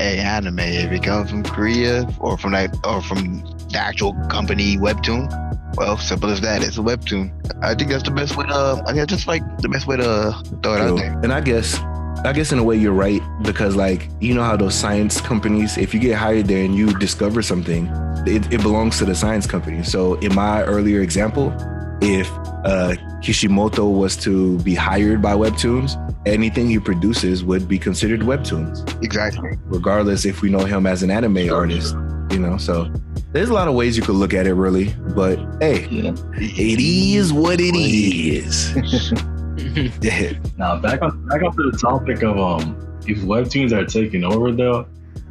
a 0.00 0.18
anime. 0.18 0.60
If 0.60 0.92
it 0.92 1.02
comes 1.02 1.30
from 1.30 1.42
Korea 1.42 2.08
or 2.20 2.38
from 2.38 2.52
that 2.52 2.76
or 2.84 3.02
from 3.02 3.40
the 3.70 3.78
actual 3.78 4.14
company 4.28 4.76
webtoon, 4.76 5.28
Well, 5.76 5.98
simple 5.98 6.30
as 6.30 6.40
that. 6.40 6.62
It's 6.62 6.78
a 6.78 6.80
webtoon. 6.80 7.30
I 7.62 7.74
think 7.74 7.90
that's 7.90 8.02
the 8.02 8.10
best 8.10 8.36
way 8.36 8.46
to. 8.46 8.82
I 8.86 8.92
think 8.92 9.10
that's 9.10 9.26
like 9.26 9.42
the 9.58 9.68
best 9.68 9.86
way 9.86 9.96
to 9.96 10.34
throw 10.62 10.74
it 10.74 10.80
out 10.80 10.96
there. 10.96 11.12
And 11.22 11.32
I 11.32 11.40
guess, 11.40 11.78
I 12.24 12.32
guess 12.32 12.52
in 12.52 12.58
a 12.58 12.64
way 12.64 12.76
you're 12.76 12.92
right 12.92 13.20
because 13.42 13.76
like 13.76 14.08
you 14.20 14.34
know 14.34 14.42
how 14.42 14.56
those 14.56 14.74
science 14.74 15.20
companies, 15.20 15.76
if 15.76 15.92
you 15.92 16.00
get 16.00 16.16
hired 16.16 16.46
there 16.46 16.64
and 16.64 16.74
you 16.74 16.96
discover 16.98 17.42
something, 17.42 17.86
it, 18.26 18.52
it 18.52 18.62
belongs 18.62 18.98
to 18.98 19.04
the 19.04 19.14
science 19.14 19.46
company. 19.46 19.82
So 19.82 20.14
in 20.14 20.34
my 20.34 20.62
earlier 20.62 21.00
example, 21.00 21.52
if 22.00 22.30
uh, 22.64 22.94
Kishimoto 23.22 23.88
was 23.88 24.16
to 24.18 24.58
be 24.60 24.74
hired 24.74 25.20
by 25.20 25.32
Webtoons, 25.34 25.96
anything 26.26 26.68
he 26.68 26.78
produces 26.78 27.42
would 27.44 27.68
be 27.68 27.78
considered 27.78 28.20
Webtoons, 28.20 28.86
Exactly. 29.02 29.50
regardless 29.66 30.24
if 30.24 30.40
we 30.42 30.50
know 30.50 30.64
him 30.64 30.86
as 30.86 31.02
an 31.02 31.10
anime 31.10 31.52
artist. 31.52 31.94
You 32.30 32.38
know, 32.38 32.56
so 32.58 32.92
there's 33.32 33.48
a 33.48 33.54
lot 33.54 33.68
of 33.68 33.74
ways 33.74 33.96
you 33.96 34.02
could 34.02 34.14
look 34.14 34.34
at 34.34 34.46
it, 34.46 34.54
really. 34.54 34.94
But 35.16 35.38
hey, 35.60 35.86
Yeah. 35.90 36.12
it 36.36 36.78
is 36.80 37.32
what 37.32 37.58
it 37.60 37.74
is. 37.76 38.72
Yeah. 40.00 40.32
Now 40.56 40.76
back 40.78 41.02
on 41.02 41.26
back 41.26 41.42
onto 41.42 41.70
the 41.70 41.76
topic 41.76 42.22
of 42.22 42.38
um 42.38 42.76
if 43.06 43.18
webtoons 43.18 43.72
are 43.72 43.84
taking 43.84 44.22
over 44.24 44.52
though, 44.52 44.86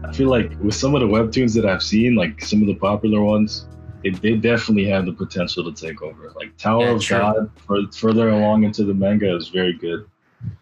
I 0.05 0.11
feel 0.13 0.29
like 0.29 0.51
with 0.61 0.75
some 0.75 0.95
of 0.95 1.01
the 1.01 1.07
webtoons 1.07 1.53
that 1.55 1.65
I've 1.65 1.81
seen, 1.83 2.15
like 2.15 2.41
some 2.43 2.61
of 2.61 2.67
the 2.67 2.75
popular 2.75 3.21
ones, 3.21 3.67
they, 4.09 4.31
they 4.31 4.35
definitely 4.37 4.85
have 4.89 5.05
the 5.05 5.13
potential 5.13 5.63
to 5.71 5.71
take 5.87 6.01
over. 6.01 6.31
Like 6.35 6.55
Tower 6.57 6.83
Yeah, 6.83 6.91
of 6.91 7.01
true. 7.01 7.17
God, 7.17 7.51
for, 7.65 7.81
further 7.91 8.29
along 8.29 8.63
into 8.63 8.83
the 8.83 8.93
manga 8.93 9.35
is 9.35 9.47
very 9.49 9.73
good. 9.73 10.07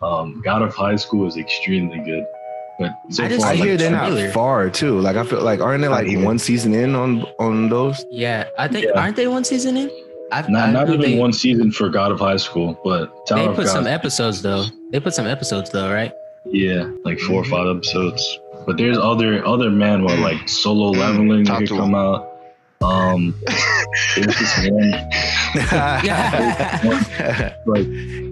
Um, 0.01 0.41
God 0.43 0.61
of 0.61 0.73
High 0.73 0.95
School 0.95 1.27
is 1.27 1.37
extremely 1.37 1.99
good. 1.99 2.25
But 2.79 2.91
so 3.09 3.23
I 3.23 3.27
just 3.29 3.41
far, 3.41 3.47
I 3.51 3.53
like 3.53 3.61
hear 3.63 3.71
like, 3.71 3.79
they're 3.79 3.91
not 3.91 4.11
trailer. 4.11 4.31
far 4.31 4.69
too. 4.69 4.99
Like 4.99 5.15
I 5.15 5.23
feel 5.23 5.41
like 5.41 5.61
aren't 5.61 5.81
they 5.81 5.87
like 5.87 6.07
one 6.25 6.39
season 6.39 6.73
in 6.73 6.93
on 6.95 7.21
on 7.39 7.69
those? 7.69 8.03
yeah, 8.11 8.49
I 8.57 8.67
think 8.67 8.85
Yeah. 8.85 8.99
aren't 8.99 9.15
they 9.15 9.27
one 9.27 9.45
season 9.45 9.77
in? 9.77 9.89
I've, 10.31 10.49
not, 10.49 10.69
I 10.69 10.71
not 10.71 10.89
even 10.89 10.99
they, 10.99 11.17
one 11.17 11.31
season 11.31 11.71
for 11.71 11.87
God 11.87 12.11
of 12.11 12.19
High 12.19 12.35
School, 12.37 12.77
but 12.83 13.25
Tower 13.27 13.43
They 13.43 13.47
of 13.47 13.55
put 13.55 13.65
God, 13.65 13.71
some 13.71 13.87
episodes 13.87 14.41
though. 14.41 14.65
They 14.91 14.99
put 14.99 15.13
some 15.13 15.27
episodes 15.27 15.69
though, 15.69 15.91
right? 15.93 16.11
yeah, 16.51 16.89
like 17.03 17.19
4 17.19 17.35
or 17.39 17.43
Mhm. 17.43 17.49
five 17.49 17.77
episodes. 17.77 18.39
But 18.65 18.77
there's 18.77 18.97
other 18.97 19.45
other 19.45 19.69
manhwa 19.69 20.19
like 20.19 20.49
solo 20.49 20.89
leveling 20.91 21.43
that 21.45 21.59
could 21.59 21.69
come 21.69 21.95
out. 21.95 22.27
Um, 22.81 23.33
there's 24.15 24.35
just 24.35 24.71
one 24.71 24.91
like 27.65 27.87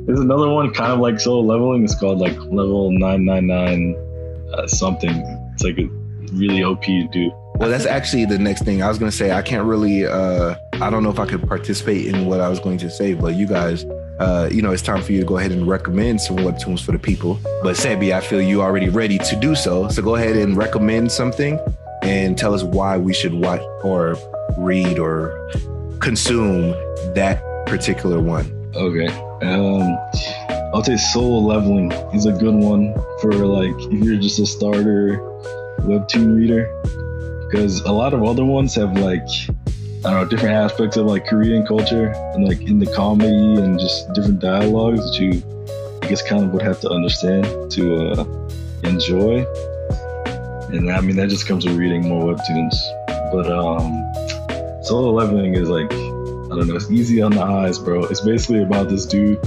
there's 0.06 0.20
another 0.20 0.50
one 0.50 0.72
kind 0.74 0.92
of 0.92 1.00
like 1.00 1.20
solo 1.20 1.42
leveling. 1.42 1.84
It's 1.84 1.96
called 1.96 2.20
like 2.20 2.36
level 2.38 2.92
nine 2.92 3.26
nine 3.26 3.48
nine 3.48 3.96
uh, 4.54 4.68
something. 4.68 5.12
It's 5.54 5.64
like 5.64 5.80
a 5.80 5.86
really 6.34 6.64
OP 6.64 6.84
dude. 6.84 7.32
well, 7.56 7.70
that's 7.70 7.86
actually 7.86 8.26
the 8.26 8.38
next 8.38 8.64
thing 8.64 8.84
I 8.84 8.90
was 8.90 9.00
gonna 9.00 9.12
say. 9.12 9.32
I 9.32 9.42
can't 9.42 9.66
really. 9.66 10.06
uh 10.06 10.56
I 10.74 10.90
don't 10.90 11.04
know 11.04 11.12
if 11.12 11.20
I 11.20 11.26
could 11.26 11.48
participate 11.48 12.08
in 12.08 12.26
what 12.26 12.42
I 12.42 12.50
was 12.50 12.60
going 12.60 12.78
to 12.80 12.90
say, 12.90 13.14
but 13.14 13.36
you 13.36 13.48
guys. 13.48 13.86
Uh, 14.20 14.48
you 14.52 14.62
know, 14.62 14.72
it's 14.72 14.84
time 14.84 15.02
for 15.02 15.12
you 15.12 15.20
to 15.20 15.26
go 15.26 15.38
ahead 15.40 15.52
and 15.52 15.68
recommend 15.68 16.22
some 16.22 16.38
webtoons 16.38 16.86
for 16.86 16.92
the 16.92 17.00
people. 17.00 17.40
But 17.64 17.76
Sebi, 17.76 18.14
I 18.14 18.22
feel 18.22 18.42
you 18.42 18.62
already 18.62 18.88
ready 18.90 19.18
to 19.18 19.36
do 19.36 19.56
so. 19.56 19.90
So 19.90 20.04
go 20.04 20.16
ahead 20.16 20.38
and 20.38 20.56
recommend 20.56 21.12
something 21.12 21.60
and 22.04 22.38
tell 22.38 22.54
us 22.54 22.64
why 22.64 22.98
we 22.98 23.14
should 23.14 23.34
watch 23.34 23.62
or 23.84 24.16
read 24.58 25.00
or 25.00 25.50
consume 26.00 26.72
that 27.16 27.42
particular 27.66 28.20
one. 28.20 28.46
Okay. 28.76 29.08
Um, 29.42 29.98
I'll 30.74 30.84
say 30.84 30.98
Solo 30.98 31.40
leveling 31.40 31.92
is 32.14 32.26
a 32.26 32.32
good 32.32 32.56
one 32.56 32.94
for 33.22 33.32
like 33.34 33.74
if 33.92 34.04
you're 34.04 34.18
just 34.18 34.40
a 34.40 34.46
starter 34.46 35.18
webtoon 35.82 36.36
reader, 36.36 36.68
because 37.46 37.82
a 37.82 37.92
lot 37.92 38.14
of 38.14 38.24
other 38.24 38.44
ones 38.44 38.74
have 38.76 38.98
like 38.98 39.28
I 40.06 40.12
don't 40.12 40.14
know 40.14 40.26
different 40.26 40.56
aspects 40.56 40.98
of 40.98 41.06
like 41.06 41.26
Korean 41.28 41.66
culture 41.66 42.14
and 42.34 42.46
like 42.46 42.62
in 42.62 42.80
the 42.80 42.88
comedy 42.88 43.62
and 43.62 43.80
just 43.80 44.12
different 44.14 44.40
dialogues 44.40 45.00
that 45.00 45.20
you 45.20 45.42
I 46.02 46.08
guess 46.08 46.22
kind 46.22 46.44
of 46.44 46.52
would 46.52 46.64
have 46.64 46.82
to 46.82 46.90
understand 46.90 47.72
to 47.72 48.12
uh, 48.12 48.26
enjoy. 48.84 49.46
And 50.74 50.92
I 50.92 51.00
mean 51.02 51.16
that 51.18 51.30
just 51.30 51.48
comes 51.48 51.66
with 51.66 51.76
reading 51.78 52.08
more 52.08 52.34
webtoons. 52.34 52.76
But 53.32 53.50
um, 53.52 54.84
solo 54.84 55.12
leveling 55.12 55.54
is 55.56 55.70
like 55.70 55.92
I 55.92 56.56
don't 56.56 56.68
know. 56.68 56.76
It's 56.76 56.90
easy 56.92 57.22
on 57.22 57.32
the 57.32 57.42
eyes, 57.44 57.80
bro. 57.80 58.04
It's 58.06 58.22
basically 58.22 58.62
about 58.64 58.90
this 58.90 59.06
dude. 59.06 59.40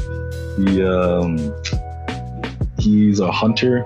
He 0.56 0.82
um, 0.84 1.36
he's 2.78 3.20
a 3.20 3.30
hunter. 3.30 3.84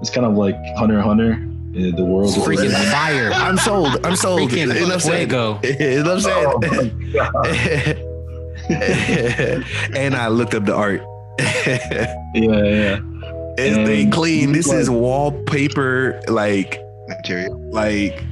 It's 0.00 0.10
kind 0.10 0.26
of 0.26 0.34
like 0.34 0.56
Hunter 0.76 1.00
Hunter. 1.00 1.32
in 1.32 1.94
The 1.96 2.04
world. 2.04 2.28
It's 2.28 2.36
of 2.38 2.44
freaking 2.44 2.72
Lebanon. 2.72 2.90
fire. 2.92 3.30
I'm 3.32 3.56
sold. 3.58 4.04
I'm 4.06 4.16
sold. 4.16 4.50
Freaking 4.50 4.74
Enough 4.84 5.02
said. 5.02 5.18
fuego. 5.28 5.58
Enough 5.62 6.24
Oh, 6.26 6.60
said. 6.60 6.96
my 6.96 7.12
God. 7.12 8.04
and 9.96 10.14
I 10.14 10.28
looked 10.28 10.54
up 10.54 10.64
the 10.66 10.74
art. 10.74 11.02
yeah, 11.40 12.14
yeah. 12.34 13.00
It's 13.58 13.76
And 13.76 13.86
they 13.86 14.06
clean. 14.06 14.52
This 14.52 14.70
is 14.70 14.88
wallpaper. 14.88 16.20
Like, 16.28 16.80
Material. 17.08 17.58
like 17.72 18.22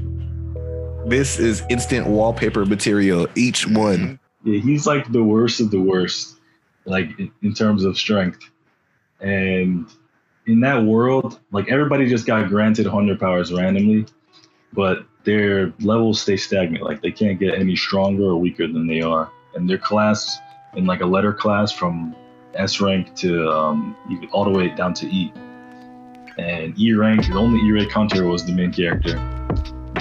this 1.07 1.41
is 1.41 1.65
instant 1.69 2.07
wallpaper 2.07 2.65
material. 2.65 3.27
Each 3.35 3.67
one. 3.67 4.21
Yeah, 4.45 4.61
he's 4.61 4.87
like 4.87 5.11
the 5.11 5.25
worst 5.25 5.61
of 5.61 5.73
the 5.73 5.81
worst, 5.81 6.39
like 6.85 7.19
in, 7.19 7.33
in 7.43 7.55
terms 7.55 7.85
of 7.85 7.99
strength. 7.99 8.39
And 9.21 9.89
in 10.47 10.61
that 10.61 10.85
world, 10.85 11.41
like 11.51 11.69
everybody 11.73 12.09
just 12.09 12.27
got 12.27 12.49
granted 12.49 12.87
hunter 12.87 13.17
powers 13.17 13.53
randomly, 13.53 14.07
but 14.73 15.07
their 15.25 15.73
levels 15.81 16.21
stay 16.21 16.37
stagnant. 16.37 16.85
Like 16.85 17.03
they 17.03 17.11
can't 17.11 17.41
get 17.41 17.55
any 17.55 17.75
stronger 17.75 18.27
or 18.27 18.37
weaker 18.37 18.69
than 18.69 18.87
they 18.87 19.01
are. 19.01 19.33
And 19.57 19.69
their 19.69 19.79
class 19.79 20.39
in 20.77 20.87
like 20.87 21.01
a 21.01 21.07
letter 21.07 21.33
class 21.33 21.73
from 21.73 22.15
S 22.61 22.81
rank 22.81 23.15
to 23.17 23.51
um, 23.51 23.97
all 24.33 24.45
the 24.45 24.51
way 24.51 24.69
down 24.69 24.95
to 24.95 25.07
E. 25.07 25.33
And 26.39 26.79
E 26.79 26.93
rank, 26.93 27.27
the 27.27 27.35
only 27.35 27.61
E 27.67 27.73
rank 27.73 27.91
hunter 27.93 28.27
was 28.27 28.45
the 28.45 28.53
main 28.53 28.73
character. 28.73 29.15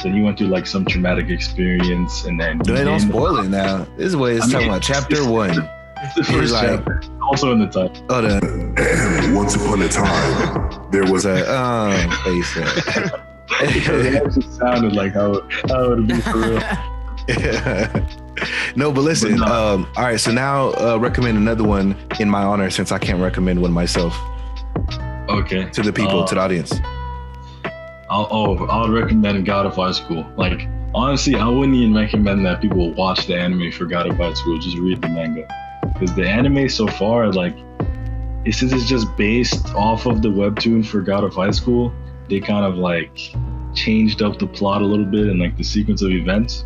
Then 0.04 0.14
he 0.14 0.22
went 0.22 0.38
through 0.38 0.48
like 0.48 0.68
some 0.68 0.86
traumatic 0.86 1.30
experience, 1.30 2.26
and 2.26 2.40
then 2.40 2.60
he 2.66 2.74
They 2.74 2.84
don't 2.84 3.00
spoil 3.00 3.40
it 3.40 3.50
now. 3.50 3.88
This 3.98 4.08
is 4.08 4.16
what 4.18 4.34
it's 4.34 4.46
I 4.46 4.52
talking 4.52 4.68
mean, 4.68 4.70
about. 4.70 4.82
Chapter 4.82 5.30
one. 5.30 5.70
It's 5.98 6.16
the 6.16 6.24
first 6.26 6.54
like- 6.54 6.68
chapter. 6.68 7.02
Also 7.30 7.52
in 7.54 7.60
the 7.60 7.68
title. 7.68 8.06
Oh, 8.10 8.22
the 8.22 8.38
And 8.78 9.36
once 9.36 9.56
upon 9.56 9.82
a 9.82 9.88
time, 9.88 10.92
there 10.92 11.02
was 11.04 11.12
was 11.12 11.26
a 11.26 11.60
um 11.60 12.12
face. 12.24 12.56
it 13.62 14.24
actually 14.24 14.42
sounded 14.52 14.94
like 14.94 15.14
how, 15.14 15.42
how 15.70 15.92
it 15.92 15.98
would 15.98 16.08
be 16.08 16.22
for 16.22 16.38
real. 16.38 16.62
no, 18.76 18.92
but 18.92 19.02
listen. 19.02 19.38
But 19.38 19.48
no. 19.48 19.54
Um, 19.74 19.88
all 19.96 20.04
right, 20.04 20.20
so 20.20 20.32
now 20.32 20.72
uh, 20.74 20.98
recommend 21.00 21.38
another 21.38 21.64
one 21.64 21.96
in 22.20 22.30
my 22.30 22.44
honor 22.44 22.70
since 22.70 22.92
I 22.92 22.98
can't 23.00 23.22
recommend 23.22 23.62
one 23.62 23.72
myself 23.72 24.18
Okay. 25.30 25.70
to 25.72 25.82
the 25.82 25.94
people, 25.94 26.22
Uh, 26.24 26.28
to 26.28 26.36
the 26.36 26.42
audience. 26.42 26.74
I'll, 28.10 28.28
oh, 28.30 28.66
I'll 28.68 28.90
recommend 28.90 29.46
God 29.46 29.66
of 29.66 29.76
High 29.76 29.92
School. 29.92 30.26
Like, 30.38 30.68
honestly, 30.94 31.36
I 31.36 31.48
wouldn't 31.48 31.76
even 31.76 31.96
recommend 31.96 32.46
that 32.46 32.62
people 32.62 32.92
watch 32.94 33.26
the 33.26 33.36
anime 33.36 33.72
for 33.72 33.86
God 33.86 34.08
of 34.08 34.18
High 34.18 34.34
School. 34.34 34.58
Just 34.60 34.78
read 34.78 35.02
the 35.02 35.10
manga. 35.10 35.48
Because 35.94 36.16
the 36.16 36.28
anime 36.28 36.70
so 36.70 36.88
far, 36.88 37.32
like, 37.32 37.56
since 38.52 38.72
it's 38.74 38.86
just 38.86 39.16
based 39.18 39.74
off 39.74 40.06
of 40.06 40.22
the 40.22 40.28
webtoon 40.30 40.86
for 40.86 41.02
God 41.02 41.24
of 41.24 41.34
High 41.34 41.52
School, 41.52 41.92
they 42.30 42.40
kind 42.40 42.64
of 42.66 42.76
like 42.78 43.18
changed 43.74 44.22
up 44.22 44.38
the 44.40 44.48
plot 44.48 44.82
a 44.82 44.86
little 44.86 45.06
bit 45.06 45.28
and 45.28 45.40
like 45.40 45.58
the 45.58 45.64
sequence 45.64 46.02
of 46.04 46.12
events. 46.12 46.66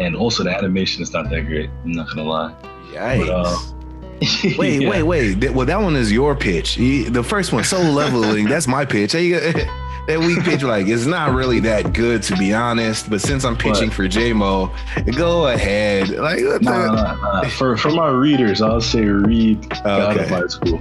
And 0.00 0.16
also, 0.16 0.42
the 0.44 0.50
animation 0.56 1.02
is 1.02 1.12
not 1.12 1.28
that 1.30 1.46
great. 1.46 1.70
I'm 1.84 1.92
not 1.92 2.08
gonna 2.08 2.24
lie. 2.28 2.54
Yikes. 2.92 3.28
uh, 3.28 4.54
wait, 4.58 4.82
Yeah. 4.82 4.88
wait, 4.90 5.02
wait. 5.02 5.50
Well, 5.52 5.66
that 5.66 5.80
one 5.80 5.96
is 5.96 6.12
your 6.12 6.34
pitch. 6.36 6.76
The 6.76 7.22
first 7.26 7.52
one, 7.52 7.64
solo 7.64 7.90
leveling, 7.90 8.46
that's 8.46 8.68
my 8.68 8.84
pitch. 8.84 9.12
Hey, 9.12 9.30
that 10.06 10.18
weak 10.20 10.40
pitch, 10.44 10.62
like, 10.62 10.86
it's 10.86 11.06
not 11.06 11.34
really 11.34 11.58
that 11.60 11.92
good 11.92 12.22
to 12.24 12.36
be 12.36 12.52
honest. 12.54 13.10
But 13.10 13.20
since 13.20 13.44
I'm 13.44 13.56
pitching 13.56 13.90
for 13.90 14.06
J-Mo, 14.08 14.70
go 15.16 15.48
ahead. 15.48 16.10
Like, 16.10 16.42
what 16.44 16.62
Nah, 16.62 16.94
nah, 16.94 17.14
nah. 17.14 17.48
For 17.48 17.76
for 17.76 17.90
my 17.90 18.10
readers, 18.10 18.62
I'll 18.62 18.80
say 18.80 19.02
read 19.04 19.68
God 19.84 20.16
of 20.16 20.28
High 20.28 20.46
School. 20.46 20.80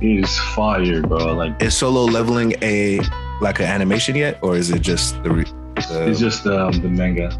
It 0.00 0.24
is 0.24 0.38
fire, 0.54 1.02
bro. 1.02 1.34
Like 1.34 1.62
is 1.62 1.76
solo 1.76 2.04
leveling 2.04 2.54
a 2.62 3.00
like 3.42 3.58
an 3.60 3.66
animation 3.66 4.16
yet, 4.16 4.38
or 4.42 4.56
is 4.56 4.70
it 4.70 4.80
just 4.80 5.22
the? 5.22 5.30
Re- 5.30 5.44
the 5.76 6.08
it's 6.08 6.18
just 6.20 6.46
um, 6.46 6.72
the 6.80 6.88
manga. 6.88 7.30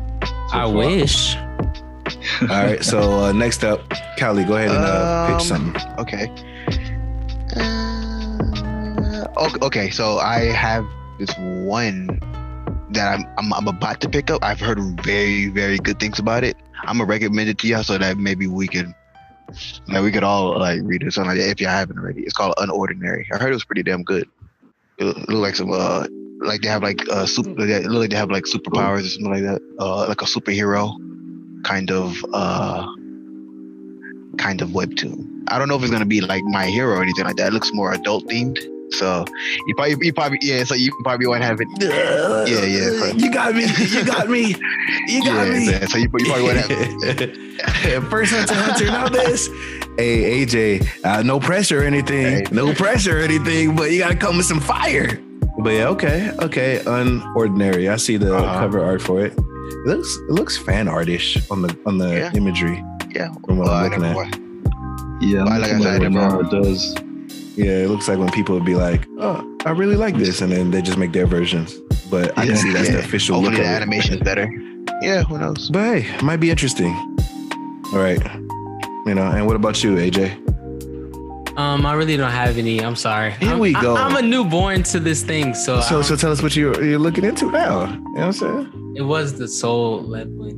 So 0.51 0.57
I 0.59 0.63
far. 0.63 0.73
wish. 0.73 1.37
all 2.43 2.47
right. 2.49 2.83
So 2.83 3.25
uh, 3.25 3.33
next 3.33 3.63
up, 3.65 3.89
Cali, 4.17 4.45
go 4.45 4.57
ahead 4.57 4.71
and 4.71 4.79
uh, 4.79 5.27
pitch 5.29 5.51
Um, 5.53 5.75
something. 5.75 5.83
Okay. 5.99 6.33
Uh, 7.57 9.27
okay, 9.37 9.59
okay, 9.67 9.91
so 9.91 10.19
I 10.19 10.41
have 10.53 10.85
this 11.19 11.31
one 11.39 12.07
that 12.93 13.19
I'm, 13.19 13.27
I'm 13.39 13.53
I'm 13.55 13.69
about 13.69 14.01
to 14.03 14.09
pick 14.09 14.31
up. 14.31 14.43
I've 14.43 14.61
heard 14.61 14.79
very 15.03 15.49
very 15.49 15.79
good 15.79 15.99
things 16.01 16.19
about 16.19 16.45
it. 16.45 16.57
I'm 16.83 16.99
gonna 16.99 17.05
recommend 17.05 17.49
it 17.49 17.59
to 17.59 17.69
y'all 17.69 17.83
so 17.83 17.99
that 17.99 18.17
maybe 18.19 18.47
we 18.47 18.67
can 18.67 18.95
like 19.89 20.03
we 20.03 20.11
could 20.13 20.25
all 20.25 20.59
like 20.59 20.81
read 20.83 21.03
it 21.03 21.07
or 21.09 21.11
something 21.11 21.31
like 21.31 21.39
that 21.39 21.51
if 21.51 21.61
y'all 21.61 21.71
haven't 21.71 21.99
already. 21.99 22.23
It's 22.23 22.33
called 22.33 22.55
Unordinary. 22.59 23.27
I 23.33 23.39
heard 23.39 23.51
it 23.51 23.55
was 23.55 23.65
pretty 23.65 23.83
damn 23.83 24.03
good. 24.03 24.29
It 24.99 25.05
look 25.05 25.17
it 25.17 25.29
look 25.29 25.43
like 25.43 25.57
some 25.57 25.71
uh 25.73 26.07
like 26.41 26.63
they 26.63 26.69
have 26.69 26.83
like 26.83 27.07
uh 27.11 27.27
super 27.27 27.51
it 27.51 27.85
look 27.85 28.01
like 28.01 28.11
they 28.11 28.17
have 28.17 28.31
like 28.31 28.45
superpowers 28.45 29.05
or 29.05 29.09
something 29.09 29.33
like 29.33 29.43
that. 29.43 29.61
Uh 29.79 30.07
like 30.09 30.23
a 30.23 30.27
superhero. 30.27 30.93
kind 31.65 31.91
of 31.91 32.17
uh 32.33 32.87
kind 34.39 34.63
of 34.63 34.71
webtoon. 34.71 35.27
I 35.49 35.59
don't 35.59 35.69
know 35.69 35.77
if 35.77 35.83
it's 35.83 35.91
gonna 35.91 36.05
be 36.07 36.21
like 36.21 36.43
My 36.45 36.67
Hero 36.67 36.97
or 36.97 37.03
anything 37.03 37.25
like 37.25 37.37
that. 37.37 37.49
It 37.49 37.53
looks 37.53 37.71
more 37.73 37.93
adult 37.93 38.27
themed. 38.27 38.59
So 38.93 39.25
you 39.67 39.75
probably 39.77 39.97
you 40.07 40.13
probably 40.13 40.39
yeah. 40.43 40.65
So 40.65 40.75
you 40.75 40.91
probably 41.05 41.27
won't 41.27 41.43
have 41.45 41.61
it. 41.61 41.69
Yeah, 41.81 42.65
yeah. 42.65 42.99
but- 43.01 43.21
You 43.21 43.31
got 43.33 43.55
me. 43.55 43.65
You 43.67 44.05
got 44.05 44.29
me. 44.29 44.55
You 45.07 45.25
got 45.25 45.47
yeah, 45.47 45.53
me. 45.53 45.71
yeah, 45.71 45.87
So 45.87 45.99
you, 45.99 46.09
you 46.19 46.27
probably 46.27 46.43
won't 46.43 46.57
have 46.59 46.71
it. 46.71 47.37
First 48.11 48.33
Hunter 48.33 48.55
Hunter, 48.55 48.87
now 48.87 49.09
this. 49.09 49.49
Hey 49.97 50.45
AJ, 50.47 51.05
uh, 51.05 51.23
no 51.23 51.39
pressure 51.39 51.83
or 51.83 51.85
anything. 51.85 52.47
Hey. 52.47 52.53
No 52.53 52.73
pressure 52.75 53.19
or 53.19 53.21
anything, 53.23 53.77
but 53.77 53.91
you 53.91 53.99
gotta 53.99 54.17
come 54.17 54.37
with 54.39 54.47
some 54.47 54.61
fire. 54.61 55.21
But 55.63 55.71
yeah, 55.75 55.89
okay, 55.89 56.31
okay. 56.41 56.79
Unordinary. 56.85 57.91
I 57.93 57.97
see 57.97 58.17
the 58.17 58.35
Uh-huh. 58.35 58.59
cover 58.61 58.83
art 58.85 59.03
for 59.03 59.21
it. 59.25 59.33
It 59.37 59.87
looks 59.87 60.17
it 60.29 60.31
looks 60.33 60.57
fan 60.57 60.87
artish 60.87 61.39
on 61.51 61.63
the 61.63 61.77
on 61.87 61.99
the 61.99 62.09
Yeah. 62.09 62.31
imagery. 62.35 62.83
Yeah. 63.15 63.29
From 63.47 63.59
what 63.59 63.67
Well, 63.69 63.75
I 63.77 63.85
I'm 63.85 63.91
looking 63.91 64.05
at. 64.05 64.17
wa- 64.17 64.27
Yeah, 65.21 65.45
Well, 65.45 65.53
I'm 65.53 65.61
like 65.61 65.71
I 65.71 65.77
looking 65.77 65.83
said, 65.83 66.03
at 66.03 66.41
it. 66.41 66.47
It 66.47 66.63
does. 66.63 66.95
Yeah, 67.57 67.85
it 67.85 67.91
looks 67.91 68.09
like 68.09 68.19
when 68.19 68.31
people 68.31 68.55
would 68.55 68.65
be 68.65 68.75
like, 68.75 69.07
"Oh, 69.19 69.45
I 69.67 69.71
really 69.73 69.97
like 69.97 70.17
this," 70.17 70.41
and 70.41 70.51
then 70.51 70.71
they 70.71 70.81
just 70.81 70.97
make 70.97 71.13
their 71.13 71.27
versions. 71.27 71.77
But 72.11 72.33
I 72.39 72.47
can 72.47 72.57
see 72.57 72.73
that's 72.73 72.89
the 72.89 72.99
official 73.01 73.35
Hopefully 73.37 73.57
look 73.59 73.67
the 73.67 73.71
animation 73.71 74.15
is 74.15 74.21
better. 74.21 74.49
Yeah, 75.03 75.23
who 75.25 75.37
knows? 75.39 75.69
But 75.71 75.83
hey, 76.01 76.07
might 76.23 76.41
be 76.41 76.51
interesting. 76.51 76.93
All 77.93 77.99
right, 78.01 78.23
you 79.07 79.15
know. 79.15 79.23
And 79.29 79.47
what 79.47 79.57
about 79.57 79.83
you, 79.85 79.97
AJ? 79.97 80.33
Um, 81.61 81.85
I 81.85 81.93
really 81.93 82.17
don't 82.17 82.31
have 82.31 82.57
any. 82.57 82.81
I'm 82.83 82.97
sorry. 82.97 83.33
Here 83.33 83.51
I'm, 83.53 83.59
we 83.59 83.75
go. 83.75 83.95
I'm 83.97 84.17
a 84.17 84.23
newborn 84.23 84.83
to 84.85 84.99
this 84.99 85.23
thing, 85.23 85.53
so, 85.53 85.81
So, 85.83 85.99
I- 85.99 86.03
so 86.03 86.17
tell 86.17 86.33
us 86.33 86.43
what 86.43 86.57
you're 86.57 86.83
you're 86.83 86.99
looking 86.99 87.25
into 87.25 87.51
now. 87.51 87.85
You 87.85 87.97
know 87.97 88.01
what 88.13 88.23
I'm 88.25 88.33
saying? 88.33 88.95
it 88.97 89.03
was 89.03 89.35
the 89.39 89.47
solo 89.47 89.99
leveling. 90.01 90.57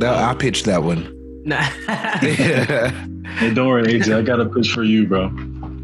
That, 0.00 0.14
I 0.16 0.34
pitched 0.34 0.64
that 0.64 0.82
one. 0.82 1.00
Nah. 1.44 1.56
hey, 2.20 2.90
Hey, 3.38 3.54
don't 3.54 3.68
worry, 3.68 3.84
AJ. 3.84 4.14
I 4.16 4.22
got 4.22 4.40
a 4.40 4.46
pitch 4.46 4.70
for 4.72 4.82
you, 4.82 5.06
bro. 5.06 5.30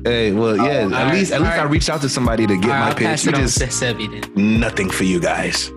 Hey, 0.04 0.32
well, 0.32 0.56
yeah. 0.56 0.62
all 0.84 0.94
at 0.94 1.04
right, 1.06 1.14
least, 1.14 1.32
at 1.32 1.40
least 1.40 1.52
all 1.54 1.60
I 1.60 1.64
reached 1.64 1.88
out 1.88 2.00
to 2.02 2.08
somebody 2.08 2.46
to 2.46 2.56
get 2.56 2.64
All 2.64 2.70
right, 2.70 2.88
my 2.88 2.94
pitch. 2.94 3.06
pass 3.06 3.24
You 3.24 3.30
it 3.32 3.36
just 3.36 3.58
to 3.58 3.66
Sebi 3.66 4.36
nothing 4.36 4.90
for 4.90 5.04
you 5.04 5.20
guys. 5.20 5.70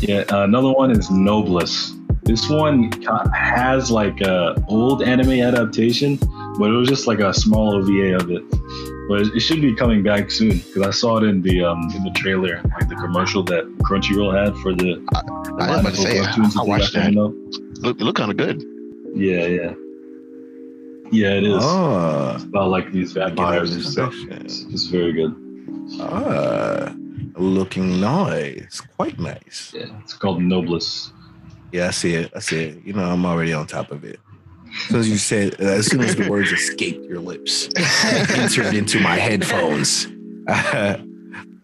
Yeah, 0.00 0.24
uh, 0.32 0.44
another 0.44 0.72
one 0.72 0.90
is 0.90 1.10
Noblesse. 1.10 1.92
This 2.22 2.48
one 2.48 2.90
has 3.32 3.90
like 3.90 4.20
a 4.20 4.54
old 4.68 5.02
anime 5.02 5.40
adaptation, 5.40 6.18
but 6.60 6.70
it 6.70 6.76
was 6.76 6.88
just 6.88 7.06
like 7.06 7.20
a 7.20 7.32
small 7.34 7.74
OVA 7.74 8.14
of 8.16 8.30
it. 8.30 8.44
But 9.08 9.22
it 9.34 9.40
should 9.40 9.60
be 9.60 9.74
coming 9.74 10.02
back 10.04 10.30
soon 10.30 10.58
because 10.58 10.82
I 10.82 10.90
saw 10.90 11.16
it 11.18 11.24
in 11.24 11.42
the 11.42 11.64
um 11.64 11.80
in 11.96 12.04
the 12.04 12.12
trailer, 12.14 12.60
like 12.78 12.88
the 12.88 12.94
commercial 12.96 13.42
that 13.44 13.64
Crunchyroll 13.78 14.32
had 14.32 14.54
for 14.62 14.72
the. 14.72 14.90
I 15.58 15.70
was 15.70 15.80
about 15.80 15.94
to 15.94 15.96
say, 15.96 16.20
I, 16.20 16.60
I 16.60 16.62
watched 16.64 16.92
that. 16.92 17.12
coming 17.14 17.18
up. 17.18 17.32
Look, 17.82 18.00
it 18.00 18.04
looked 18.04 18.18
kind 18.18 18.30
of 18.30 18.36
good. 18.36 18.62
Yeah, 19.14 19.46
yeah, 19.46 19.74
yeah. 21.10 21.32
It 21.38 21.44
is 21.44 21.58
Oh, 21.60 22.36
about 22.48 22.68
like 22.70 22.92
these 22.92 23.12
vampires 23.12 23.74
and 23.74 23.82
stuff. 23.84 24.14
section. 24.14 24.44
It's, 24.44 24.62
it's 24.74 24.84
very 24.86 25.12
good. 25.12 25.34
Ah, 25.98 26.94
looking 27.36 28.00
nice, 28.00 28.80
quite 28.96 29.18
nice. 29.18 29.72
Yeah, 29.74 29.86
it's 30.02 30.14
called 30.14 30.40
Noblesse. 30.40 31.12
Yeah, 31.72 31.88
I 31.88 31.90
see 31.90 32.14
it. 32.14 32.30
I 32.36 32.38
see 32.38 32.62
it. 32.66 32.84
You 32.84 32.92
know, 32.92 33.04
I'm 33.04 33.24
already 33.26 33.52
on 33.52 33.66
top 33.66 33.90
of 33.90 34.04
it. 34.04 34.20
Soon 34.88 35.00
as 35.00 35.08
you 35.08 35.18
said, 35.18 35.60
uh, 35.60 35.64
as 35.64 35.86
soon 35.86 36.00
as 36.00 36.16
the 36.16 36.28
words 36.28 36.52
escaped 36.52 37.04
your 37.06 37.20
lips, 37.20 37.68
entered 38.34 38.74
into 38.74 39.00
my 39.00 39.16
headphones. 39.16 40.06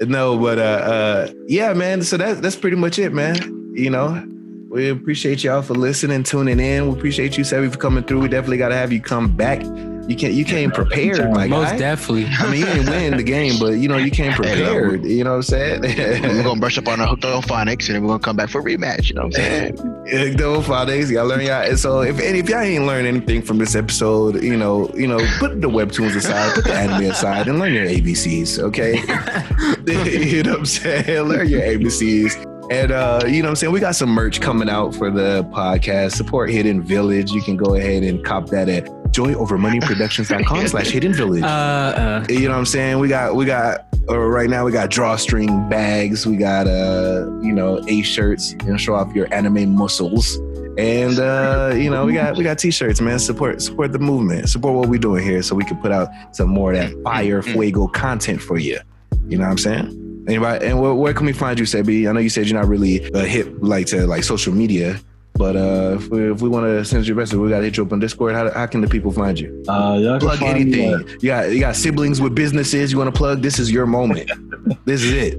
no, 0.01 0.39
but 0.39 0.59
uh, 0.59 0.63
uh, 0.63 1.33
yeah, 1.49 1.73
man. 1.73 2.03
So 2.03 2.17
that 2.17 2.43
that's 2.43 2.57
pretty 2.57 2.77
much 2.77 2.99
it, 2.99 3.13
man. 3.13 3.37
You 3.75 3.91
know, 3.91 4.25
we 4.71 4.89
appreciate 4.89 5.45
y'all 5.45 5.63
for 5.63 5.75
listening, 5.75 6.23
tuning 6.23 6.61
in. 6.61 6.89
We 6.89 6.99
appreciate 6.99 7.37
you, 7.39 7.45
Savvy, 7.45 7.69
for 7.69 7.79
coming 7.79 8.05
through. 8.05 8.21
We 8.21 8.29
definitely 8.29 8.59
got 8.59 8.69
to 8.71 8.77
have 8.77 8.93
you 8.93 9.01
come 9.01 9.35
back. 9.35 9.61
You 10.09 10.15
can't. 10.15 10.35
You 10.35 10.45
came 10.45 10.71
prepared, 10.71 11.33
my 11.33 11.47
Most 11.49 11.73
guy. 11.73 11.79
definitely. 11.79 12.27
I 12.39 12.51
mean, 12.51 12.61
you 12.61 12.67
didn't 12.67 12.91
win 12.91 13.17
the 13.17 13.23
game, 13.23 13.59
but 13.59 13.73
you 13.79 13.89
know, 13.89 13.97
you 13.97 14.11
came 14.11 14.33
Hey, 14.33 14.39
no, 14.39 14.45
prepared. 14.45 15.05
You 15.05 15.25
know 15.25 15.31
what 15.31 15.37
I'm 15.37 15.43
saying? 15.43 15.81
we're 15.83 16.43
gonna 16.43 16.61
brush 16.61 16.79
up 16.79 16.87
on 16.89 17.01
our 17.01 17.09
hooked 17.09 17.25
on 17.25 17.43
phonics, 17.43 17.87
and 17.87 17.97
then 17.97 18.03
we're 18.03 18.09
gonna 18.09 18.21
come 18.21 18.37
back 18.37 18.49
for 18.49 18.61
a 18.61 18.65
rematch. 18.65 19.09
You 19.09 19.17
know 19.17 19.27
what 19.27 19.39
I'm 19.39 19.77
saying? 20.07 20.37
Double 20.37 20.63
five 20.63 20.87
days, 20.87 21.11
y'all 21.11 21.27
learn 21.27 21.41
y'all. 21.41 21.63
And 21.63 21.79
so 21.79 22.03
if 22.03 22.21
any, 22.21 22.39
if 22.39 22.49
y'all 22.49 22.61
ain't 22.61 22.87
learned 22.87 23.07
anything 23.07 23.43
from 23.43 23.59
this 23.59 23.75
episode, 23.75 24.43
you 24.43 24.57
know, 24.57 24.89
you 24.95 25.07
know, 25.09 25.19
put 25.39 25.61
the 25.61 25.69
webtoons 25.69 26.15
aside, 26.15 26.55
put 26.55 26.65
the 26.65 26.75
anime 26.75 27.11
aside, 27.11 27.49
and 27.49 27.59
learn 27.59 27.75
your 27.75 27.87
ABCs, 27.87 28.59
okay? 28.61 28.95
you 29.87 30.43
know 30.43 30.53
what 30.53 30.59
I'm 30.61 30.67
saying? 30.67 31.23
Learn 31.23 31.49
your 31.49 31.63
ABCs. 31.63 32.45
And 32.71 32.91
uh, 32.91 33.21
you 33.27 33.43
know 33.43 33.47
what 33.47 33.51
I'm 33.51 33.57
saying? 33.57 33.73
We 33.73 33.79
got 33.79 33.95
some 33.95 34.11
merch 34.11 34.41
coming 34.41 34.69
out 34.69 34.95
for 34.95 35.11
the 35.11 35.45
podcast. 35.53 36.13
Support 36.13 36.51
Hidden 36.51 36.83
Village. 36.83 37.31
You 37.31 37.41
can 37.41 37.57
go 37.57 37.77
ahead 37.77 38.03
and 38.03 38.25
cop 38.25 38.49
that 38.49 38.69
at 38.69 38.89
joyovermoneyproductions.com 39.13 40.67
slash 40.69 40.89
hidden 40.89 41.15
village. 41.15 41.43
Uh, 41.43 41.47
uh, 41.47 42.27
you 42.29 42.49
know 42.49 42.51
what 42.51 42.59
I'm 42.59 42.67
saying? 42.67 42.99
We 42.99 43.09
got 43.09 43.35
we 43.35 43.45
got 43.45 43.87
uh, 44.09 44.19
right 44.19 44.49
now 44.49 44.65
we 44.65 44.73
got 44.73 44.91
drawstring 44.91 45.69
bags, 45.69 46.27
we 46.27 46.37
got 46.37 46.67
uh 46.67 47.27
you 47.41 47.53
know 47.53 47.83
A 47.89 48.03
shirts, 48.03 48.53
you 48.53 48.71
know, 48.71 48.77
show 48.77 48.95
off 48.95 49.15
your 49.15 49.33
anime 49.33 49.75
muscles. 49.75 50.39
And 50.79 51.19
uh, 51.19 51.73
you 51.75 51.91
know, 51.91 52.05
we 52.05 52.13
got 52.13 52.37
we 52.37 52.45
got 52.45 52.59
t-shirts, 52.59 53.01
man. 53.01 53.19
Support 53.19 53.63
support 53.63 53.93
the 53.93 53.99
movement. 53.99 54.49
Support 54.51 54.75
what 54.75 54.89
we're 54.91 55.01
doing 55.01 55.25
here 55.25 55.43
so 55.43 55.55
we 55.55 55.65
can 55.65 55.79
put 55.79 55.91
out 55.91 56.09
some 56.33 56.51
more 56.51 56.73
of 56.73 56.79
that 56.79 57.03
fire 57.03 57.41
fuego 57.41 57.87
content 57.87 58.43
for 58.43 58.59
you. 58.59 58.79
You 59.27 59.39
know 59.39 59.45
what 59.45 59.53
I'm 59.53 59.59
saying? 59.59 60.25
Anybody 60.29 60.67
and 60.67 60.81
where, 60.81 60.93
where 60.93 61.15
can 61.15 61.25
we 61.25 61.33
find 61.33 61.59
you, 61.59 61.65
Sebi? 61.65 62.09
I 62.09 62.13
know 62.13 62.21
you 62.21 62.29
said 62.29 62.47
you're 62.47 62.61
not 62.61 62.69
really 62.69 63.11
uh, 63.15 63.25
hip 63.25 63.51
like 63.61 63.87
to 63.87 64.07
like 64.07 64.23
social 64.23 64.53
media, 64.53 65.01
but 65.39 65.57
uh 65.57 65.97
if 65.97 66.09
we, 66.09 66.31
if 66.31 66.41
we 66.41 66.49
want 66.49 66.67
to 66.67 66.85
send 66.85 67.07
you 67.07 67.15
a 67.15 67.17
message, 67.17 67.39
we 67.39 67.49
gotta 67.49 67.65
hit 67.65 67.77
you 67.77 67.85
up 67.85 67.93
on 67.93 68.01
Discord. 68.01 68.35
How, 68.35 68.51
how 68.51 68.67
can 68.67 68.81
the 68.81 68.89
people 68.89 69.13
find 69.13 69.39
you? 69.39 69.65
Uh, 69.69 69.99
y'all 70.01 70.19
plug 70.19 70.43
anything. 70.43 71.07
You 71.21 71.29
got 71.29 71.51
you 71.51 71.61
got 71.61 71.77
siblings 71.77 72.21
with 72.21 72.35
businesses 72.35 72.93
you 72.93 72.99
want 72.99 73.15
to 73.15 73.17
plug. 73.17 73.43
This 73.43 73.59
is 73.59 73.71
your 73.71 73.87
moment. 73.87 74.31
this 74.85 75.03
is 75.03 75.13
it. 75.13 75.39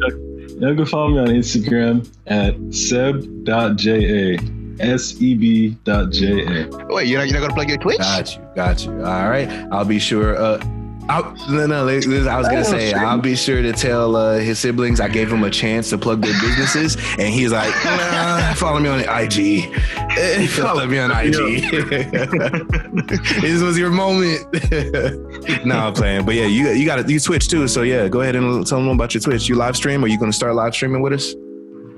Y'all 0.59 0.75
can 0.75 0.85
follow 0.85 1.09
me 1.09 1.19
on 1.19 1.27
Instagram 1.27 2.07
at 2.25 2.55
seb.ja. 2.73 4.37
S-E-B.J-A. 4.79 6.69
Wait, 6.93 7.07
you're 7.07 7.17
not, 7.17 7.27
you're 7.27 7.33
not 7.33 7.41
gonna 7.41 7.53
plug 7.53 7.67
your 7.67 7.79
Twitch? 7.79 7.97
Got 7.97 8.35
you. 8.35 8.47
Got 8.55 8.85
you. 8.85 8.91
All 9.03 9.27
right. 9.27 9.49
I'll 9.71 9.85
be 9.85 9.97
sure. 9.97 10.37
Uh, 10.37 10.63
I'll, 11.09 11.33
no, 11.49 11.65
no. 11.65 11.87
I 11.87 11.95
was 12.37 12.47
gonna 12.47 12.65
say 12.65 12.93
I'll 12.93 13.19
be 13.19 13.35
sure 13.35 13.61
to 13.61 13.71
tell 13.71 14.15
uh, 14.15 14.37
his 14.37 14.59
siblings 14.59 14.99
I 14.99 15.07
gave 15.07 15.31
him 15.31 15.43
a 15.43 15.49
chance 15.49 15.89
to 15.91 15.97
plug 15.97 16.21
their 16.21 16.33
businesses, 16.41 16.95
and 17.17 17.33
he's 17.33 17.51
like, 17.51 17.73
nah, 17.85 18.53
follow 18.53 18.79
me 18.79 18.89
on 18.89 18.99
IG. 19.01 19.73
Follow 20.49 20.87
me 20.87 20.97
on 20.97 21.11
IG. 21.11 21.69
this 23.41 23.61
was 23.61 23.77
your 23.77 23.91
moment. 23.91 24.45
no, 25.65 25.77
I'm 25.77 25.93
playing, 25.93 26.25
but 26.25 26.33
yeah, 26.33 26.45
you 26.45 26.69
you 26.69 26.85
got 26.85 27.05
to 27.05 27.11
you 27.11 27.19
Twitch 27.19 27.47
too. 27.47 27.67
So 27.67 27.83
yeah, 27.83 28.07
go 28.07 28.21
ahead 28.21 28.35
and 28.35 28.65
tell 28.65 28.79
them 28.79 28.89
about 28.89 29.13
your 29.13 29.21
Twitch. 29.21 29.47
You 29.47 29.55
live 29.55 29.75
stream? 29.75 30.03
Are 30.03 30.07
you 30.07 30.19
gonna 30.19 30.33
start 30.33 30.55
live 30.55 30.73
streaming 30.73 31.01
with 31.01 31.13
us? 31.13 31.35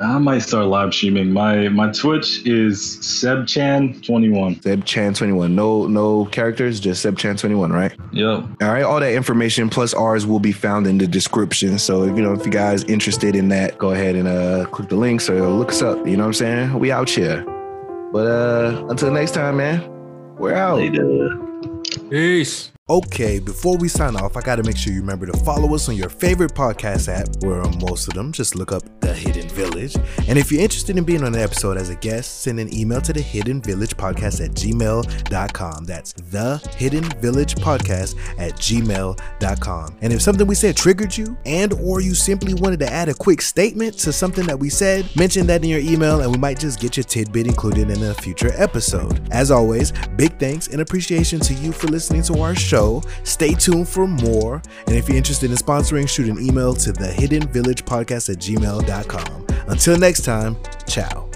I 0.02 0.18
might 0.18 0.40
start 0.40 0.68
live 0.68 0.94
streaming. 0.94 1.34
My 1.34 1.68
my 1.70 1.92
Twitch 1.92 2.46
is 2.46 2.80
sebchan21. 3.02 4.62
SebChan21. 4.62 5.52
No 5.52 5.88
no 5.88 6.26
characters, 6.26 6.80
just 6.80 7.06
SebChan21, 7.06 7.72
right? 7.72 7.92
Yep. 8.14 8.62
All 8.62 8.70
right, 8.70 8.84
all 8.84 9.00
that 9.00 9.14
information 9.14 9.70
plus 9.70 9.94
ours 9.94 10.26
will 10.26 10.40
be 10.40 10.54
found 10.54 10.88
in 10.88 10.98
the 10.98 11.08
description. 11.08 11.78
So 11.78 12.04
if 12.04 12.16
you 12.16 12.24
know 12.24 12.34
if 12.34 12.46
you 12.46 12.52
guys 12.52 12.84
interested 12.86 13.36
in 13.36 13.50
that, 13.50 13.78
go 13.78 13.92
ahead 13.92 14.16
and 14.16 14.28
uh 14.28 14.66
click 14.72 14.90
the 14.90 14.96
links 14.96 15.30
or 15.30 15.48
look 15.50 15.70
us 15.70 15.82
up. 15.82 16.06
You 16.08 16.16
know 16.16 16.24
what 16.24 16.28
I'm 16.28 16.34
saying? 16.34 16.80
We 16.80 16.92
out 16.92 17.10
here. 17.10 17.44
But 18.14 18.28
uh 18.28 18.86
until 18.90 19.12
next 19.12 19.32
time, 19.34 19.58
man. 19.58 19.84
We're 20.38 20.54
out. 20.54 20.80
peace. 22.10 22.72
Okay, 22.90 23.38
before 23.38 23.78
we 23.78 23.88
sign 23.88 24.16
off, 24.16 24.36
I 24.36 24.42
gotta 24.42 24.64
make 24.64 24.76
sure 24.76 24.92
you 24.92 25.02
remember 25.02 25.28
to 25.28 25.38
follow 25.38 25.76
us 25.76 25.88
on 25.90 25.96
your 25.96 26.10
favorite 26.10 26.56
podcast 26.56 27.08
app. 27.08 27.28
We're 27.44 27.62
on 27.62 27.78
most 27.78 28.08
of 28.08 28.16
them. 28.16 28.32
Just 28.32 28.56
look 28.56 28.72
up 28.72 28.82
The 29.02 29.14
Hidden 29.14 29.48
Village. 29.50 29.96
And 30.28 30.40
if 30.40 30.52
you're 30.52 30.64
interested 30.64 30.98
in 30.98 31.04
being 31.04 31.24
on 31.24 31.36
an 31.36 31.40
episode 31.40 31.78
as 31.78 31.92
a 31.92 31.96
guest, 31.96 32.42
send 32.42 32.60
an 32.60 32.74
email 32.74 33.00
to 33.02 33.14
the 33.14 33.22
Hidden 33.22 33.62
Village 33.62 33.96
Podcast 33.96 34.44
at 34.44 34.54
gmail.com. 34.56 35.86
That's 35.86 36.14
the 36.14 36.58
Hidden 36.78 37.04
Village 37.22 37.54
Podcast 37.58 38.18
at 38.40 38.54
gmail.com. 38.54 39.98
And 40.02 40.12
if 40.12 40.24
something 40.24 40.48
we 40.48 40.56
said 40.56 40.76
triggered 40.76 41.16
you, 41.16 41.38
and 41.46 41.74
or 41.74 42.02
you 42.02 42.16
simply 42.16 42.56
wanted 42.56 42.80
to 42.80 42.92
add 42.92 43.08
a 43.08 43.14
quick 43.14 43.44
statement 43.44 44.00
to 44.00 44.12
something 44.12 44.48
that 44.48 44.58
we 44.58 44.72
said, 44.72 45.16
mention 45.16 45.46
that 45.46 45.64
in 45.64 45.70
your 45.70 45.80
email 45.80 46.22
and 46.22 46.32
we 46.32 46.40
might 46.40 46.60
just 46.60 46.80
get 46.80 46.98
your 46.98 47.04
tidbit 47.04 47.46
included 47.46 47.92
in 47.92 48.02
a 48.02 48.16
future 48.16 48.52
episode. 48.56 49.22
As 49.32 49.52
always, 49.52 49.92
big 50.16 50.40
thanks 50.40 50.70
and 50.70 50.82
appreciation 50.82 51.40
to 51.42 51.54
you 51.54 51.72
for 51.72 51.86
listening 51.86 52.24
to 52.24 52.40
our 52.40 52.56
show. 52.80 53.02
Stay 53.24 53.54
tuned 53.54 53.88
for 53.88 54.08
more. 54.08 54.62
And 54.88 54.96
if 54.96 55.08
you're 55.08 55.18
interested 55.18 55.52
in 55.52 55.58
sponsoring, 55.58 56.08
shoot 56.08 56.30
an 56.30 56.40
email 56.44 56.74
to 56.76 56.92
the 56.92 57.08
hidden 57.08 57.48
village 57.48 57.86
podcast 57.86 58.30
at 58.30 58.38
gmail.com. 58.38 59.48
Until 59.68 59.98
next 59.98 60.24
time, 60.24 60.58
ciao. 60.88 61.29